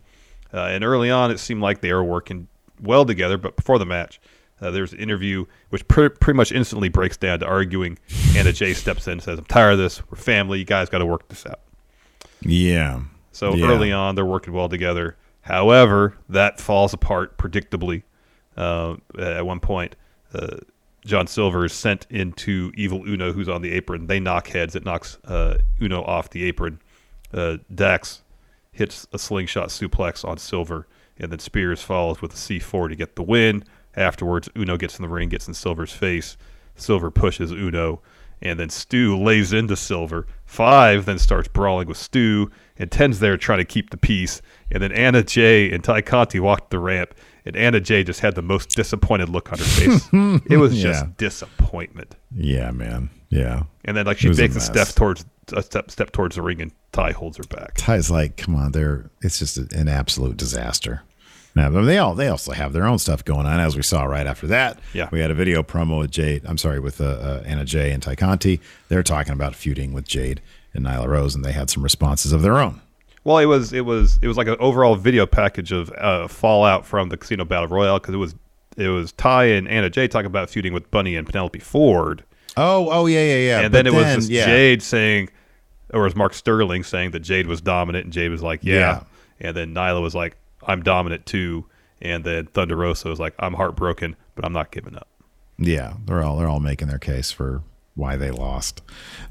Uh, 0.52 0.62
and 0.62 0.84
early 0.84 1.10
on, 1.10 1.30
it 1.30 1.38
seemed 1.38 1.60
like 1.62 1.80
they 1.80 1.92
were 1.92 2.04
working 2.04 2.48
well 2.80 3.04
together. 3.04 3.36
But 3.38 3.56
before 3.56 3.78
the 3.78 3.86
match, 3.86 4.20
uh, 4.60 4.70
there's 4.70 4.92
an 4.92 5.00
interview 5.00 5.44
which 5.70 5.86
pre- 5.88 6.08
pretty 6.08 6.36
much 6.36 6.52
instantly 6.52 6.88
breaks 6.88 7.16
down 7.16 7.40
to 7.40 7.46
arguing. 7.46 7.98
Anna 8.36 8.52
Jay 8.52 8.72
steps 8.74 9.06
in 9.06 9.14
and 9.14 9.22
says, 9.22 9.38
"I'm 9.38 9.44
tired 9.46 9.72
of 9.72 9.78
this. 9.78 10.02
We're 10.10 10.16
family. 10.18 10.58
You 10.58 10.64
guys 10.64 10.88
got 10.88 10.98
to 10.98 11.06
work 11.06 11.28
this 11.28 11.44
out." 11.46 11.60
Yeah. 12.40 13.00
So 13.32 13.54
Yeah. 13.54 13.66
early 13.66 13.92
on, 13.92 14.14
they're 14.14 14.24
working 14.24 14.52
well 14.54 14.68
together. 14.68 15.16
However, 15.42 16.16
that 16.28 16.60
falls 16.60 16.92
apart 16.92 17.38
predictably. 17.38 18.02
Uh, 18.56 18.96
at 19.18 19.44
one 19.46 19.60
point, 19.60 19.94
uh, 20.34 20.56
John 21.04 21.26
Silver 21.26 21.66
is 21.66 21.72
sent 21.72 22.06
into 22.10 22.72
Evil 22.74 23.04
Uno, 23.06 23.32
who's 23.32 23.48
on 23.48 23.62
the 23.62 23.72
apron. 23.72 24.06
They 24.06 24.18
knock 24.18 24.48
heads. 24.48 24.74
It 24.74 24.84
knocks 24.84 25.18
uh, 25.24 25.58
Uno 25.80 26.02
off 26.02 26.30
the 26.30 26.42
apron. 26.44 26.80
Uh, 27.32 27.58
Dax 27.72 28.22
hits 28.76 29.06
a 29.12 29.18
slingshot 29.18 29.68
suplex 29.68 30.24
on 30.24 30.38
Silver, 30.38 30.86
and 31.18 31.32
then 31.32 31.38
Spears 31.38 31.82
follows 31.82 32.20
with 32.22 32.32
a 32.32 32.36
C4 32.36 32.88
to 32.90 32.96
get 32.96 33.16
the 33.16 33.22
win. 33.22 33.64
Afterwards, 33.96 34.48
Uno 34.56 34.76
gets 34.76 34.98
in 34.98 35.02
the 35.02 35.08
ring, 35.08 35.28
gets 35.30 35.48
in 35.48 35.54
Silver's 35.54 35.92
face. 35.92 36.36
Silver 36.74 37.10
pushes 37.10 37.50
Uno, 37.52 38.02
and 38.42 38.60
then 38.60 38.68
Stu 38.68 39.16
lays 39.18 39.52
into 39.54 39.76
Silver. 39.76 40.26
Five 40.44 41.06
then 41.06 41.18
starts 41.18 41.48
brawling 41.48 41.88
with 41.88 41.96
Stu, 41.96 42.50
and 42.78 42.90
Ten's 42.90 43.18
there 43.20 43.38
trying 43.38 43.58
to 43.60 43.64
keep 43.64 43.88
the 43.90 43.96
peace. 43.96 44.42
And 44.70 44.82
then 44.82 44.92
Anna 44.92 45.22
Jay 45.22 45.72
and 45.72 45.82
Tay 45.82 46.02
Conti 46.02 46.38
walked 46.38 46.70
the 46.70 46.78
ramp, 46.78 47.14
and 47.46 47.56
Anna 47.56 47.80
Jay 47.80 48.04
just 48.04 48.20
had 48.20 48.34
the 48.34 48.42
most 48.42 48.70
disappointed 48.76 49.30
look 49.30 49.50
on 49.52 49.58
her 49.58 49.64
face. 49.64 50.08
it 50.50 50.58
was 50.58 50.74
just 50.76 51.04
Yeah. 51.04 51.10
disappointment. 51.16 52.16
Yeah, 52.34 52.72
man. 52.72 53.08
Yeah. 53.30 53.62
And 53.86 53.96
then 53.96 54.04
like 54.04 54.18
she 54.18 54.32
takes 54.34 54.54
a 54.54 54.58
a, 54.58 54.60
step 54.60 54.88
towards 54.88 55.24
a 55.52 55.62
step 55.62 55.90
step 55.90 56.12
towards 56.12 56.36
the 56.36 56.42
ring, 56.42 56.60
and 56.60 56.72
Tay 56.92 57.12
holds 57.12 57.36
her 57.36 57.44
back. 57.44 57.74
Tay's 57.74 58.10
like, 58.10 58.36
come 58.36 58.54
on, 58.54 58.72
they're 58.72 59.10
it's 59.22 59.38
just 59.38 59.56
an 59.56 59.88
absolute 59.88 60.36
disaster. 60.36 61.02
Now, 61.54 61.70
but 61.70 61.82
they 61.82 61.96
all 61.96 62.14
they 62.14 62.28
also 62.28 62.52
have 62.52 62.74
their 62.74 62.84
own 62.84 62.98
stuff 62.98 63.24
going 63.24 63.46
on, 63.46 63.60
as 63.60 63.76
we 63.76 63.82
saw 63.82 64.04
right 64.04 64.26
after 64.26 64.46
that. 64.48 64.78
Yeah. 64.92 65.08
we 65.10 65.20
had 65.20 65.30
a 65.30 65.34
video 65.34 65.62
promo 65.62 65.98
with 65.98 66.10
Jade. 66.10 66.42
I'm 66.44 66.58
sorry, 66.58 66.80
with 66.80 67.00
uh, 67.00 67.04
uh, 67.04 67.42
Anna 67.46 67.64
Jay 67.64 67.92
and 67.92 68.02
Tay 68.02 68.14
Conti. 68.14 68.60
They're 68.88 69.02
talking 69.02 69.32
about 69.32 69.54
feuding 69.54 69.94
with 69.94 70.06
Jade 70.06 70.42
and 70.74 70.84
Nyla 70.84 71.06
Rose, 71.06 71.34
and 71.34 71.42
they 71.44 71.52
had 71.52 71.70
some 71.70 71.82
responses 71.82 72.32
of 72.32 72.42
their 72.42 72.58
own. 72.58 72.82
Well, 73.24 73.38
it 73.38 73.46
was 73.46 73.72
it 73.72 73.86
was 73.86 74.18
it 74.20 74.28
was 74.28 74.36
like 74.36 74.48
an 74.48 74.56
overall 74.60 74.96
video 74.96 75.24
package 75.26 75.72
of 75.72 75.90
uh, 75.92 76.28
fallout 76.28 76.84
from 76.84 77.08
the 77.08 77.16
Casino 77.16 77.44
Battle 77.46 77.68
Royale 77.68 77.98
because 77.98 78.14
it 78.14 78.18
was 78.18 78.34
it 78.76 78.88
was 78.88 79.12
Tay 79.12 79.56
and 79.56 79.66
Anna 79.66 79.88
Jay 79.88 80.06
talking 80.06 80.26
about 80.26 80.50
feuding 80.50 80.74
with 80.74 80.90
Bunny 80.90 81.16
and 81.16 81.26
Penelope 81.26 81.58
Ford. 81.60 82.22
Oh, 82.56 82.88
oh 82.90 83.06
yeah, 83.06 83.24
yeah, 83.24 83.34
yeah. 83.36 83.60
and 83.60 83.72
But 83.72 83.78
then 83.78 83.86
it 83.86 83.92
was 83.92 84.04
then, 84.04 84.18
just 84.18 84.30
yeah. 84.30 84.46
Jade 84.46 84.82
saying, 84.82 85.28
or 85.92 86.00
it 86.00 86.04
was 86.04 86.16
Mark 86.16 86.34
Sterling 86.34 86.84
saying 86.84 87.10
that 87.12 87.20
Jade 87.20 87.46
was 87.46 87.60
dominant, 87.60 88.04
and 88.04 88.12
Jade 88.12 88.30
was 88.30 88.42
like, 88.42 88.60
yeah. 88.62 88.74
Yeah. 88.74 89.02
And 89.40 89.56
then 89.56 89.74
Nyla 89.74 90.00
was 90.00 90.14
like, 90.14 90.36
I'm 90.66 90.82
dominant 90.82 91.26
too. 91.26 91.66
And 92.00 92.24
then 92.24 92.46
Thunder 92.46 92.76
Rosa 92.76 93.08
was 93.08 93.20
like, 93.20 93.34
I'm 93.38 93.54
heartbroken, 93.54 94.16
but 94.34 94.44
I'm 94.44 94.52
not 94.52 94.70
giving 94.70 94.96
up. 94.96 95.08
Yeah, 95.58 95.94
they're 96.04 96.22
all 96.22 96.36
they're 96.36 96.48
all 96.48 96.60
making 96.60 96.88
their 96.88 96.98
case 96.98 97.30
for 97.32 97.62
why 97.94 98.16
they 98.16 98.30
lost. 98.30 98.82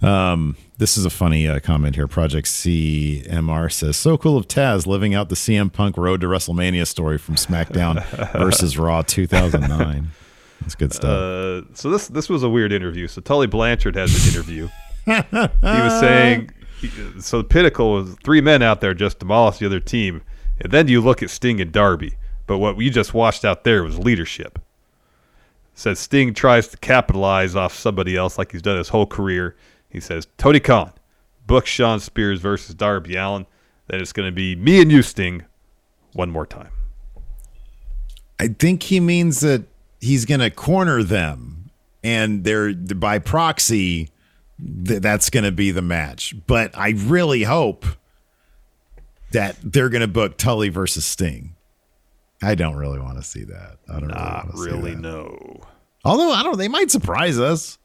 Um, 0.01 0.57
this 0.79 0.97
is 0.97 1.05
a 1.05 1.11
funny 1.11 1.47
uh, 1.47 1.59
comment 1.59 1.95
here. 1.95 2.07
Project 2.07 2.47
CMR 2.47 3.71
says, 3.71 3.95
"So 3.95 4.17
cool 4.17 4.35
of 4.35 4.47
Taz 4.47 4.87
living 4.87 5.13
out 5.13 5.29
the 5.29 5.35
CM 5.35 5.71
Punk 5.71 5.97
Road 5.97 6.21
to 6.21 6.27
WrestleMania 6.27 6.87
story 6.87 7.19
from 7.19 7.35
SmackDown 7.35 8.03
versus 8.33 8.75
Raw 8.77 9.03
2009." 9.03 10.09
That's 10.61 10.75
good 10.75 10.93
stuff. 10.93 11.09
Uh, 11.09 11.61
so 11.73 11.89
this 11.89 12.07
this 12.07 12.29
was 12.29 12.43
a 12.43 12.49
weird 12.49 12.71
interview. 12.71 13.07
So 13.07 13.21
Tully 13.21 13.47
Blanchard 13.47 13.95
has 13.95 14.13
an 14.27 14.33
interview. 14.33 14.67
he 15.05 15.11
was 15.61 15.99
saying, 15.99 16.51
so 17.19 17.39
the 17.39 17.43
pinnacle 17.43 17.93
was 17.93 18.15
three 18.23 18.41
men 18.41 18.61
out 18.61 18.81
there 18.81 18.93
just 18.93 19.19
demolished 19.19 19.59
the 19.59 19.65
other 19.65 19.79
team, 19.79 20.21
and 20.59 20.71
then 20.71 20.87
you 20.87 21.01
look 21.01 21.21
at 21.21 21.29
Sting 21.29 21.61
and 21.61 21.71
Darby. 21.71 22.15
But 22.47 22.59
what 22.59 22.75
we 22.75 22.89
just 22.89 23.13
watched 23.13 23.43
out 23.43 23.63
there 23.63 23.83
was 23.83 23.97
leadership. 23.97 24.59
Says 25.73 25.99
Sting 25.99 26.33
tries 26.33 26.67
to 26.69 26.77
capitalize 26.77 27.55
off 27.55 27.73
somebody 27.73 28.15
else 28.15 28.37
like 28.37 28.51
he's 28.51 28.61
done 28.61 28.77
his 28.77 28.89
whole 28.89 29.05
career. 29.05 29.55
He 29.89 29.99
says 29.99 30.27
Tony 30.37 30.59
Khan, 30.59 30.91
book 31.45 31.65
Shawn 31.65 31.99
Spears 31.99 32.39
versus 32.39 32.75
Darby 32.75 33.15
Allin. 33.15 33.45
Then 33.87 34.01
it's 34.01 34.13
going 34.13 34.27
to 34.27 34.35
be 34.35 34.55
me 34.55 34.81
and 34.81 34.91
you, 34.91 35.01
Sting, 35.01 35.43
one 36.13 36.29
more 36.31 36.45
time. 36.45 36.69
I 38.39 38.47
think 38.47 38.83
he 38.83 38.99
means 38.99 39.41
that 39.41 39.63
he's 39.99 40.25
going 40.25 40.41
to 40.41 40.49
corner 40.49 41.03
them, 41.03 41.69
and 42.03 42.43
they're 42.43 42.73
by 42.73 43.19
proxy. 43.19 44.09
Th- 44.59 45.01
that's 45.01 45.29
going 45.29 45.43
to 45.43 45.51
be 45.51 45.71
the 45.71 45.81
match. 45.81 46.35
But 46.47 46.77
I 46.77 46.93
really 46.95 47.43
hope 47.43 47.85
that 49.31 49.57
they're 49.61 49.89
going 49.89 50.01
to 50.01 50.07
book 50.07 50.37
Tully 50.37 50.69
versus 50.69 51.05
Sting. 51.05 51.55
I 52.41 52.55
don't 52.55 52.75
really 52.75 52.99
want 52.99 53.17
to 53.17 53.23
see 53.23 53.43
that. 53.45 53.77
I 53.89 53.99
don't 53.99 54.09
Not 54.09 54.53
really, 54.53 54.71
really, 54.71 54.95
no. 54.95 55.61
Although 56.03 56.31
I 56.31 56.43
don't, 56.43 56.53
know, 56.53 56.57
they 56.57 56.67
might 56.67 56.91
surprise 56.91 57.39
us. 57.39 57.77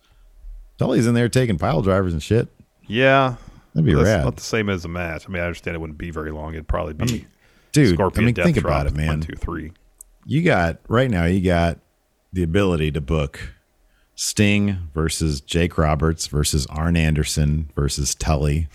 Tully's 0.79 1.07
in 1.07 1.15
there 1.15 1.29
taking 1.29 1.59
pile 1.59 1.83
drivers 1.83 2.13
and 2.13 2.23
shit. 2.23 2.49
Yeah, 2.87 3.37
That'd 3.75 3.87
be 3.87 3.95
That's 3.95 4.07
rad. 4.07 4.25
Not 4.25 4.37
the 4.37 4.43
same 4.43 4.69
as 4.69 4.85
a 4.85 4.89
match. 4.89 5.27
I 5.29 5.33
mean, 5.33 5.43
I 5.43 5.47
understand 5.47 5.77
it 5.77 5.79
wouldn't 5.81 5.99
be 5.99 6.11
very 6.11 6.33
long. 6.33 6.55
It'd 6.55 6.67
probably 6.67 6.95
be, 6.95 7.27
dude. 7.73 7.95
Scorpion 7.95 8.25
I 8.25 8.27
mean, 8.27 8.35
Death 8.35 8.45
think 8.45 8.57
about 8.57 8.87
it, 8.87 8.95
man. 8.95 9.07
One, 9.07 9.21
two, 9.21 9.35
three. 9.35 9.73
You 10.27 10.43
got 10.43 10.79
right 10.89 11.11
now. 11.11 11.25
You 11.25 11.41
got 11.41 11.79
the 12.33 12.43
ability 12.43 12.91
to 12.93 13.01
book 13.01 13.55
Sting 14.15 14.89
versus 14.95 15.41
Jake 15.41 15.79
Roberts 15.79 16.27
versus 16.27 16.67
Arn 16.67 16.97
Anderson 16.97 17.71
versus 17.75 18.15
Tully. 18.15 18.69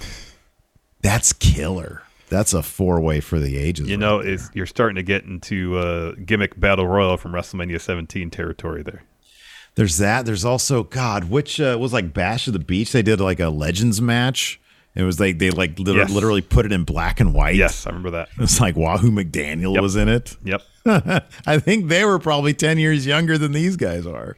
That's 1.02 1.34
killer. 1.34 2.02
That's 2.30 2.54
a 2.54 2.64
four 2.64 3.00
way 3.00 3.20
for 3.20 3.40
the 3.40 3.58
ages. 3.58 3.88
You 3.88 3.98
know, 3.98 4.20
it's, 4.20 4.50
you're 4.54 4.66
starting 4.66 4.96
to 4.96 5.04
get 5.04 5.26
into 5.26 5.78
uh, 5.78 6.14
gimmick 6.26 6.60
battle 6.60 6.88
royal 6.88 7.18
from 7.18 7.34
WrestleMania 7.34 7.80
17 7.80 8.32
territory 8.32 8.82
there. 8.82 9.04
There's 9.76 9.98
that. 9.98 10.26
There's 10.26 10.46
also 10.46 10.84
God, 10.84 11.26
which 11.26 11.60
uh, 11.60 11.78
was 11.80 11.94
like 11.94 12.14
Bash 12.14 12.48
of 12.48 12.54
the 12.54 12.60
Beach. 12.60 12.92
They 12.92 13.04
did 13.04 13.20
like 13.20 13.40
a 13.40 13.50
Legends 13.50 14.02
match. 14.02 14.60
It 14.96 15.04
was 15.04 15.20
like 15.20 15.40
they 15.40 15.52
like 15.52 15.78
liter- 15.78 16.00
Yes. 16.00 16.10
literally 16.12 16.42
put 16.42 16.66
it 16.66 16.72
in 16.72 16.84
black 16.86 17.20
and 17.20 17.34
white. 17.34 17.56
Yes, 17.56 17.86
I 17.86 17.90
remember 17.90 18.12
that. 18.12 18.30
It's 18.40 18.60
like 18.62 18.76
Wahoo 18.78 19.12
McDaniel 19.12 19.74
Yep. 19.74 19.82
was 19.82 19.96
in 19.96 20.08
it. 20.10 20.38
Yep. 20.44 20.62
I 21.46 21.60
think 21.60 21.88
they 21.90 22.06
were 22.06 22.20
probably 22.20 22.54
ten 22.54 22.78
years 22.78 23.06
younger 23.06 23.38
than 23.38 23.52
these 23.52 23.76
guys 23.76 24.06
are. 24.06 24.38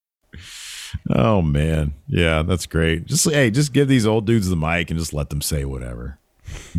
Oh 1.09 1.41
man, 1.41 1.93
yeah, 2.07 2.41
that's 2.41 2.65
great. 2.65 3.05
Just 3.05 3.29
hey, 3.29 3.49
just 3.49 3.73
give 3.73 3.87
these 3.87 4.05
old 4.05 4.25
dudes 4.25 4.49
the 4.49 4.55
mic 4.55 4.89
and 4.89 4.99
just 4.99 5.13
let 5.13 5.29
them 5.29 5.41
say 5.41 5.65
whatever. 5.65 6.19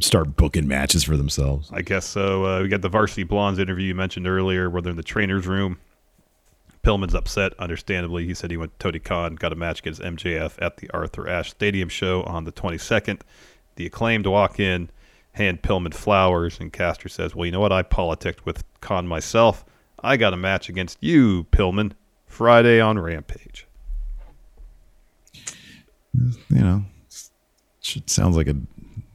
Start 0.00 0.36
booking 0.36 0.68
matches 0.68 1.04
for 1.04 1.16
themselves. 1.16 1.70
I 1.72 1.82
guess 1.82 2.06
so. 2.06 2.44
Uh, 2.44 2.62
we 2.62 2.68
got 2.68 2.82
the 2.82 2.88
Varsity 2.88 3.22
Blondes 3.22 3.58
interview 3.58 3.86
you 3.86 3.94
mentioned 3.94 4.26
earlier, 4.26 4.68
where 4.68 4.82
they're 4.82 4.90
in 4.90 4.96
the 4.96 5.02
trainer's 5.02 5.46
room. 5.46 5.78
Pillman's 6.82 7.14
upset, 7.14 7.52
understandably. 7.58 8.26
He 8.26 8.34
said 8.34 8.50
he 8.50 8.56
went 8.56 8.78
to 8.78 8.84
Tony 8.84 8.98
Khan, 8.98 9.36
got 9.36 9.52
a 9.52 9.56
match 9.56 9.80
against 9.80 10.02
MJF 10.02 10.60
at 10.60 10.78
the 10.78 10.90
Arthur 10.90 11.28
Ashe 11.28 11.50
Stadium 11.50 11.88
show 11.88 12.22
on 12.24 12.44
the 12.44 12.52
22nd. 12.52 13.20
The 13.76 13.86
acclaimed 13.86 14.26
walk 14.26 14.58
in, 14.58 14.90
hand 15.32 15.62
Pillman 15.62 15.94
flowers, 15.94 16.58
and 16.60 16.72
Caster 16.72 17.08
says, 17.08 17.34
Well, 17.34 17.46
you 17.46 17.52
know 17.52 17.60
what? 17.60 17.72
I 17.72 17.82
politicked 17.82 18.44
with 18.44 18.64
Khan 18.80 19.06
myself. 19.06 19.64
I 20.02 20.16
got 20.16 20.34
a 20.34 20.36
match 20.36 20.68
against 20.68 20.98
you, 21.00 21.44
Pillman, 21.52 21.92
Friday 22.32 22.80
on 22.80 22.98
Rampage. 22.98 23.66
You 26.14 26.34
know, 26.48 26.84
it 27.94 28.08
sounds 28.10 28.36
like 28.36 28.48
a 28.48 28.56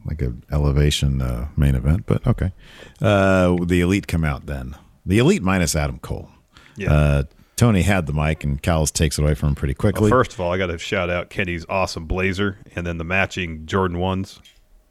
like 0.06 0.22
a 0.22 0.34
elevation 0.52 1.22
uh, 1.22 1.48
main 1.58 1.76
event, 1.76 2.04
but 2.06 2.26
okay. 2.28 2.54
Uh, 3.02 3.58
the 3.66 3.82
elite 3.82 4.08
come 4.08 4.24
out 4.24 4.46
then. 4.46 4.76
The 5.06 5.18
elite 5.18 5.42
minus 5.42 5.76
Adam 5.76 6.00
Cole. 6.00 6.30
Yeah. 6.76 6.94
Uh, 6.94 7.24
Tony 7.56 7.82
had 7.82 8.06
the 8.06 8.14
mic, 8.14 8.44
and 8.44 8.62
Callis 8.62 8.92
takes 8.92 9.18
it 9.18 9.24
away 9.24 9.34
from 9.34 9.50
him 9.50 9.56
pretty 9.56 9.74
quickly. 9.74 10.12
Well, 10.12 10.20
first 10.20 10.34
of 10.34 10.40
all, 10.40 10.54
I 10.54 10.60
got 10.60 10.68
to 10.68 10.78
shout 10.78 11.10
out 11.10 11.32
Kenny's 11.32 11.66
awesome 11.68 12.06
blazer 12.06 12.60
and 12.76 12.86
then 12.86 13.00
the 13.00 13.04
matching 13.04 13.66
Jordan 13.66 13.98
ones, 13.98 14.40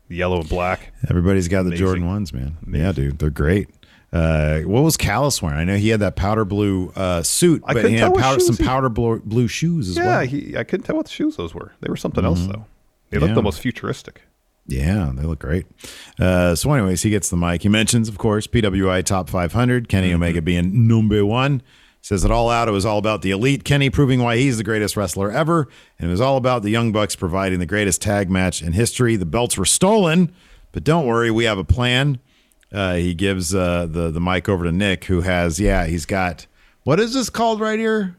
the 0.09 0.16
yellow 0.16 0.41
and 0.41 0.49
black. 0.49 0.93
Everybody's 1.09 1.47
got 1.47 1.62
the 1.62 1.77
Jordan 1.77 2.07
ones, 2.07 2.33
man. 2.33 2.57
Yeah, 2.68 2.91
dude, 2.91 3.20
they're 3.20 3.31
great. 3.31 3.68
Uh, 4.17 4.61
what 4.62 4.83
was 4.83 4.97
Callis 4.97 5.43
wearing? 5.43 5.59
I 5.59 5.64
know 5.64 5.77
he 5.77 5.89
had 5.91 6.01
that 6.01 6.17
powder 6.17 6.45
blue 6.45 6.93
uh, 6.97 7.23
suit, 7.23 7.62
I 7.67 7.75
but 7.75 7.85
he 7.91 7.97
had 7.97 8.14
powder, 8.14 8.41
some 8.41 8.57
he- 8.57 8.64
powder 8.64 8.89
blue, 8.89 9.21
blue 9.21 9.49
shoes 9.49 9.89
as 9.91 9.97
yeah, 9.97 10.05
well. 10.07 10.27
he, 10.27 10.57
I 10.57 10.64
couldn't 10.64 10.85
tell 10.87 10.97
what 10.97 11.07
the 11.07 11.12
shoes 11.12 11.37
those 11.37 11.55
were. 11.55 11.73
They 11.81 11.89
were 11.91 11.97
something 11.97 12.25
else 12.25 12.41
Mhm. 12.41 12.53
though. 12.53 12.64
They 13.11 13.19
looked 13.19 13.31
Yeah. 13.33 13.37
almost 13.37 13.61
futuristic. 13.61 14.23
Yeah, 14.69 15.12
they 15.14 15.23
look 15.23 15.39
great. 15.39 15.67
Uh, 16.19 16.55
so, 16.57 16.73
anyways, 16.73 17.03
he 17.03 17.11
gets 17.11 17.29
the 17.29 17.37
mic. 17.37 17.62
He 17.62 17.69
mentions, 17.69 18.09
of 18.09 18.19
course, 18.19 18.49
PWI 18.49 19.01
Top 19.03 19.29
500, 19.31 19.89
Kenny 19.89 20.09
Mm-hmm. 20.09 20.14
Omega 20.17 20.43
being 20.43 20.89
number 20.89 21.25
one. 21.25 21.62
Says 22.01 22.25
it 22.25 22.31
all 22.31 22.51
out. 22.51 22.67
It 22.69 22.73
was 22.73 22.85
all 22.87 22.99
about 22.99 23.23
the 23.23 23.31
elite. 23.33 23.64
Kenny 23.64 23.91
proving 23.91 24.23
why 24.23 24.37
he's 24.37 24.59
the 24.59 24.64
greatest 24.64 24.97
wrestler 24.97 25.31
ever. 25.31 25.69
And 25.99 26.09
it 26.09 26.11
was 26.11 26.21
all 26.21 26.37
about 26.37 26.62
the 26.62 26.71
Young 26.71 26.91
Bucks 26.93 27.14
providing 27.17 27.59
the 27.59 27.67
greatest 27.67 28.01
tag 28.01 28.31
match 28.31 28.62
in 28.62 28.73
history. 28.73 29.17
The 29.17 29.27
belts 29.27 29.57
were 29.59 29.64
stolen, 29.64 30.33
but 30.73 30.85
don't 30.85 31.07
worry, 31.07 31.31
we 31.33 31.45
have 31.45 31.59
a 31.59 31.64
plan. 31.64 32.19
Uh, 32.73 32.95
he 32.95 33.14
gives 33.14 33.55
uh, 33.55 33.87
the, 33.87 34.11
the 34.11 34.21
mic 34.21 34.49
over 34.49 34.64
to 34.64 34.73
Nick, 34.73 35.05
who 35.05 35.21
has, 35.23 35.59
yeah, 35.61 35.87
he's 35.87 36.05
got, 36.07 36.47
what 36.85 36.99
is 37.01 37.14
this 37.14 37.31
called 37.31 37.61
right 37.61 37.79
here? 37.79 38.17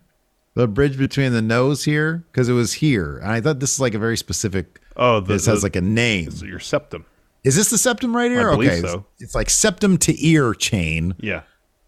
The 0.56 0.68
bridge 0.68 0.98
between 0.98 1.34
the 1.34 1.41
nose 1.41 1.84
here? 1.84 2.26
Because 2.32 2.50
it 2.50 2.54
was 2.54 2.74
here. 2.74 3.18
And 3.18 3.32
I 3.32 3.41
thought 3.41 3.60
this 3.60 3.74
is 3.74 3.80
like 3.80 3.93
a 3.93 4.00
very 4.00 4.18
specific. 4.18 4.80
Oh, 4.95 5.20
the- 5.20 5.34
this 5.34 5.45
has 5.45 5.64
like 5.64 5.76
a 5.76 5.82
name. 5.82 6.28
It's 6.28 6.41
your 6.41 6.60
septum. 6.60 7.06
Is 7.43 7.56
this 7.56 7.70
the 7.70 7.78
septum 7.78 8.16
right 8.16 8.32
here? 8.32 8.50
Okay, 8.52 8.82
so. 8.82 9.06
It's 9.20 9.36
like 9.36 9.50
septum 9.50 9.98
to 10.00 10.26
ear 10.26 10.54
chain. 10.54 11.14
Yeah. 11.20 11.43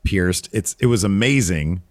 pierced. 0.05 0.47
It's 0.53 0.75
it 0.79 0.85
was 0.85 1.03
amazing. 1.03 1.81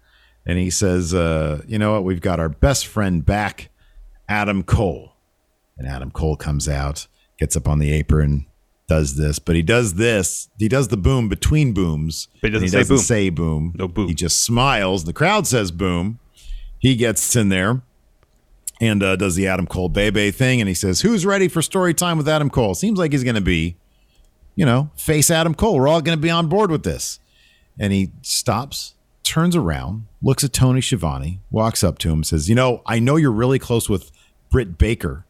And 0.45 0.57
he 0.57 0.69
says, 0.71 1.13
uh, 1.13 1.61
"You 1.67 1.77
know 1.77 1.91
what? 1.91 2.03
We've 2.03 2.21
got 2.21 2.39
our 2.39 2.49
best 2.49 2.87
friend 2.87 3.23
back, 3.23 3.69
Adam 4.27 4.63
Cole." 4.63 5.13
And 5.77 5.87
Adam 5.87 6.09
Cole 6.09 6.35
comes 6.35 6.67
out, 6.67 7.05
gets 7.37 7.55
up 7.55 7.67
on 7.67 7.77
the 7.79 7.91
apron, 7.91 8.47
does 8.89 9.15
this, 9.15 9.39
but 9.39 9.55
he 9.55 9.61
does 9.61 9.93
this. 9.93 10.49
He 10.57 10.67
does 10.67 10.89
the 10.89 10.97
boom 10.97 11.29
between 11.29 11.73
booms. 11.73 12.27
But 12.41 12.49
he 12.49 12.53
doesn't 12.53 12.69
say 12.69 12.77
doesn't 12.79 12.95
boom. 12.95 13.03
say 13.03 13.29
boom. 13.29 13.73
No 13.75 13.87
boom. 13.87 14.07
He 14.07 14.13
just 14.13 14.43
smiles. 14.43 15.05
The 15.05 15.13
crowd 15.13 15.47
says 15.47 15.71
boom. 15.71 16.19
He 16.79 16.95
gets 16.95 17.35
in 17.35 17.49
there 17.49 17.81
and 18.81 19.03
uh, 19.03 19.15
does 19.15 19.35
the 19.35 19.47
Adam 19.47 19.67
Cole 19.67 19.89
Bay 19.89 20.09
Bay 20.09 20.31
thing, 20.31 20.59
and 20.59 20.67
he 20.67 20.73
says, 20.73 21.01
"Who's 21.01 21.25
ready 21.25 21.47
for 21.47 21.61
story 21.61 21.93
time 21.93 22.17
with 22.17 22.27
Adam 22.27 22.49
Cole?" 22.49 22.73
Seems 22.75 22.97
like 22.97 23.11
he's 23.11 23.23
going 23.23 23.35
to 23.35 23.41
be, 23.41 23.77
you 24.55 24.65
know, 24.65 24.89
face 24.95 25.29
Adam 25.29 25.53
Cole. 25.53 25.75
We're 25.75 25.87
all 25.87 26.01
going 26.01 26.17
to 26.17 26.21
be 26.21 26.29
on 26.29 26.47
board 26.47 26.71
with 26.71 26.83
this. 26.83 27.19
And 27.77 27.93
he 27.93 28.11
stops, 28.21 28.95
turns 29.23 29.55
around, 29.55 30.07
looks 30.21 30.43
at 30.43 30.51
Tony 30.51 30.81
Schiavone, 30.81 31.39
walks 31.51 31.83
up 31.83 31.97
to 31.99 32.09
him, 32.09 32.23
says, 32.23 32.49
"You 32.49 32.55
know, 32.55 32.81
I 32.85 32.99
know 32.99 33.17
you're 33.17 33.31
really 33.31 33.59
close 33.59 33.87
with 33.87 34.11
Britt 34.49 34.77
Baker." 34.77 35.25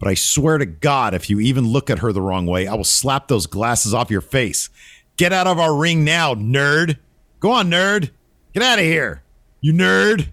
But 0.00 0.08
I 0.08 0.14
swear 0.14 0.58
to 0.58 0.66
God, 0.66 1.14
if 1.14 1.28
you 1.30 1.38
even 1.40 1.68
look 1.68 1.90
at 1.90 2.00
her 2.00 2.12
the 2.12 2.22
wrong 2.22 2.46
way, 2.46 2.66
I 2.66 2.74
will 2.74 2.84
slap 2.84 3.28
those 3.28 3.46
glasses 3.46 3.94
off 3.94 4.10
your 4.10 4.22
face. 4.22 4.70
Get 5.18 5.32
out 5.32 5.46
of 5.46 5.58
our 5.58 5.76
ring 5.76 6.04
now, 6.04 6.34
nerd. 6.34 6.98
Go 7.38 7.52
on, 7.52 7.70
nerd. 7.70 8.10
Get 8.54 8.62
out 8.62 8.78
of 8.78 8.84
here, 8.84 9.22
you 9.60 9.74
nerd. 9.74 10.28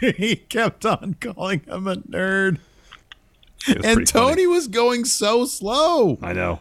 he 0.00 0.36
kept 0.36 0.86
on 0.86 1.14
calling 1.20 1.60
him 1.60 1.88
a 1.88 1.96
nerd. 1.96 2.58
And 3.66 4.06
Tony 4.06 4.06
funny. 4.06 4.46
was 4.46 4.68
going 4.68 5.04
so 5.04 5.44
slow. 5.44 6.16
I 6.22 6.32
know. 6.32 6.60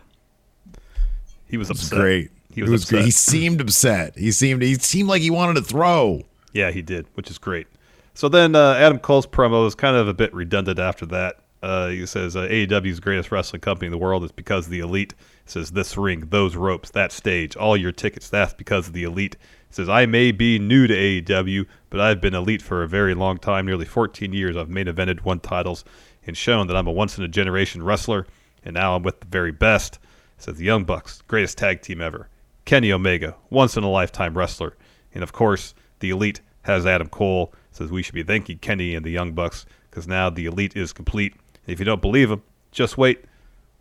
He 1.48 1.58
was 1.58 1.70
upset. 1.70 1.98
great. 1.98 2.32
He 2.52 2.64
was, 2.64 2.72
was 2.72 2.84
upset. 2.84 2.96
great. 2.96 3.06
He 3.06 3.12
seemed 3.12 3.62
upset. 3.62 4.18
He 4.18 4.32
seemed 4.32 4.64
he 4.64 4.74
seemed 4.76 5.08
like 5.08 5.22
he 5.22 5.30
wanted 5.30 5.54
to 5.56 5.62
throw. 5.62 6.24
Yeah, 6.54 6.72
he 6.72 6.82
did, 6.82 7.06
which 7.14 7.30
is 7.30 7.38
great. 7.38 7.68
So 8.16 8.28
then 8.28 8.56
uh, 8.56 8.74
Adam 8.74 8.98
Cole's 8.98 9.28
promo 9.28 9.68
is 9.68 9.76
kind 9.76 9.96
of 9.96 10.08
a 10.08 10.14
bit 10.14 10.34
redundant 10.34 10.80
after 10.80 11.06
that. 11.06 11.38
Uh, 11.62 11.88
he 11.90 12.06
says 12.06 12.36
uh, 12.36 12.42
AEW's 12.42 13.00
greatest 13.00 13.32
wrestling 13.32 13.62
company 13.62 13.88
in 13.88 13.92
the 13.92 13.98
world 13.98 14.24
is 14.24 14.32
because 14.32 14.68
the 14.68 14.80
elite. 14.80 15.14
Says 15.46 15.72
this 15.72 15.96
ring, 15.96 16.26
those 16.30 16.58
ropes, 16.58 16.92
that 16.92 17.12
stage, 17.12 17.56
all 17.56 17.78
your 17.78 17.94
tickets. 17.94 18.30
That's 18.30 18.54
because 18.54 18.88
of 18.88 18.94
the 18.94 19.04
elite. 19.04 19.38
Says 19.70 19.88
I 19.88 20.06
may 20.06 20.32
be 20.32 20.60
new 20.60 20.88
to 20.88 20.94
AEW, 20.94 21.66
but 21.90 22.02
I've 22.02 22.20
been 22.20 22.36
elite 22.36 22.62
for 22.62 22.84
a 22.84 22.88
very 22.88 23.14
long 23.14 23.38
time, 23.38 23.66
nearly 23.66 23.86
14 23.86 24.34
years. 24.34 24.58
I've 24.58 24.70
main 24.70 24.88
evented, 24.88 25.24
won 25.24 25.40
titles, 25.40 25.86
and 26.26 26.36
shown 26.36 26.68
that 26.68 26.76
I'm 26.76 26.88
a 26.88 26.92
once 26.92 27.18
in 27.18 27.24
a 27.24 27.30
generation 27.30 27.82
wrestler. 27.82 28.28
And 28.64 28.74
now 28.74 28.96
I'm 28.96 29.04
with 29.04 29.22
the 29.22 29.28
very 29.28 29.52
best. 29.52 30.00
Says 30.38 30.58
the 30.58 30.66
Young 30.66 30.84
Bucks, 30.84 31.22
greatest 31.28 31.58
tag 31.58 31.82
team 31.82 32.02
ever. 32.02 32.30
Kenny 32.66 32.92
Omega, 32.92 33.36
once 33.50 33.78
in 33.78 33.84
a 33.84 33.90
lifetime 33.90 34.38
wrestler, 34.38 34.76
and 35.14 35.24
of 35.24 35.32
course 35.32 35.74
the 36.00 36.10
elite 36.10 36.42
has 36.64 36.86
Adam 36.86 37.08
Cole. 37.08 37.54
Says 37.72 37.90
we 37.90 38.04
should 38.04 38.16
be 38.16 38.24
thanking 38.24 38.58
Kenny 38.58 38.94
and 38.94 39.06
the 39.06 39.12
Young 39.12 39.32
Bucks 39.32 39.66
because 39.90 40.08
now 40.08 40.30
the 40.30 40.46
elite 40.46 40.76
is 40.76 40.92
complete. 40.94 41.34
If 41.68 41.80
you 41.80 41.86
don't 41.86 42.02
believe 42.02 42.32
him, 42.32 42.42
just 42.72 42.98
wait. 42.98 43.24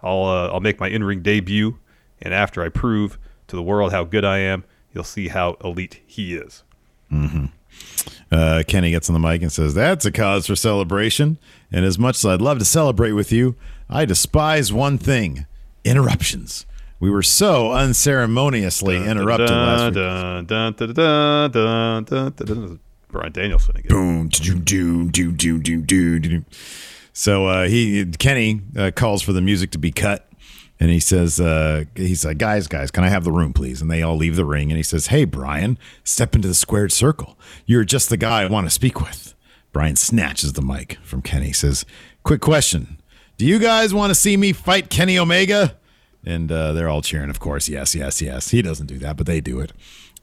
I'll 0.03 0.25
uh, 0.25 0.49
I'll 0.49 0.61
make 0.61 0.79
my 0.79 0.89
in-ring 0.89 1.23
debut, 1.23 1.79
and 2.21 2.35
after 2.35 2.63
I 2.63 2.69
prove 2.69 3.19
to 3.49 3.57
the 3.57 3.63
world 3.63 3.93
how 3.93 4.05
good 4.05 4.25
I 4.25 4.39
am, 4.39 4.65
you'll 4.93 5.05
see 5.05 5.29
how 5.29 5.57
elite 5.63 6.01
he 6.07 6.35
is. 6.35 6.63
Mm-hmm. 7.11 7.47
Uh, 8.31 8.63
Kenny 8.67 8.91
gets 8.91 9.09
on 9.09 9.15
the 9.15 9.21
mic 9.21 9.43
and 9.43 9.53
says, 9.53 9.75
That's 9.75 10.05
a 10.05 10.13
cause 10.13 10.47
for 10.47 10.57
celebration. 10.57 11.39
And 11.71 11.85
as 11.85 11.99
much 11.99 12.17
as 12.17 12.27
I'd 12.27 12.41
love 12.41 12.59
to 12.59 12.65
celebrate 12.65 13.13
with 13.13 13.31
you, 13.31 13.55
I 13.89 14.05
despise 14.05 14.73
one 14.73 14.99
thing 14.99 15.47
interruptions. 15.85 16.67
We 16.99 17.11
were 17.11 17.23
so 17.23 17.73
unceremoniously 17.73 18.97
interrupted 18.97 19.51
last 19.51 19.95
week. 19.95 19.95
Bryan 23.09 23.33
Danielson 23.33 23.77
again. 23.77 23.89
Boom, 23.89 24.29
do, 24.29 24.59
do, 24.59 25.09
do, 25.11 25.33
do, 25.33 25.59
do, 25.59 25.83
do, 25.83 26.19
do. 26.19 26.45
So 27.19 27.47
uh, 27.47 27.67
he 27.67 28.05
Kenny 28.19 28.61
uh, 28.77 28.91
calls 28.95 29.23
for 29.23 29.33
the 29.33 29.41
music 29.41 29.71
to 29.71 29.79
be 29.79 29.91
cut, 29.91 30.29
and 30.79 30.91
he 30.91 31.01
says, 31.01 31.41
uh, 31.41 31.85
"He's 31.95 32.27
like, 32.27 32.37
guys, 32.37 32.67
guys, 32.67 32.91
can 32.91 33.05
I 33.05 33.09
have 33.09 33.25
the 33.25 33.33
room, 33.33 33.55
please?" 33.55 33.81
And 33.81 33.91
they 33.91 34.03
all 34.03 34.17
leave 34.19 34.37
the 34.37 34.45
ring, 34.45 34.71
and 34.71 34.77
he 34.77 34.83
says, 34.83 35.07
"Hey, 35.07 35.25
Bryan, 35.25 35.79
step 36.05 36.35
into 36.35 36.47
the 36.47 36.55
squared 36.55 36.93
circle. 36.93 37.39
You're 37.65 37.85
just 37.85 38.11
the 38.11 38.19
guy 38.19 38.43
I 38.43 38.47
want 38.49 38.67
to 38.67 38.71
speak 38.71 39.01
with." 39.01 39.35
Bryan 39.73 39.97
snatches 39.97 40.53
the 40.53 40.61
mic 40.61 40.99
from 41.03 41.23
Kenny. 41.23 41.55
Says, 41.55 41.87
"Quick 42.23 42.43
question: 42.43 43.01
Do 43.39 43.47
you 43.47 43.59
guys 43.59 43.95
want 43.95 44.11
to 44.11 44.15
see 44.15 44.37
me 44.37 44.53
fight 44.53 44.91
Kenny 44.91 45.19
Omega?" 45.19 45.79
And 46.23 46.53
uh, 46.53 46.75
they're 46.75 46.91
all 46.91 47.01
cheering, 47.01 47.31
of 47.31 47.41
course. 47.41 47.67
Yes, 47.67 47.95
yes, 47.95 48.21
yes. 48.21 48.51
He 48.51 48.61
doesn't 48.61 48.89
do 48.89 48.99
that, 48.99 49.17
but 49.17 49.25
they 49.25 49.41
do 49.41 49.61
it. 49.61 49.73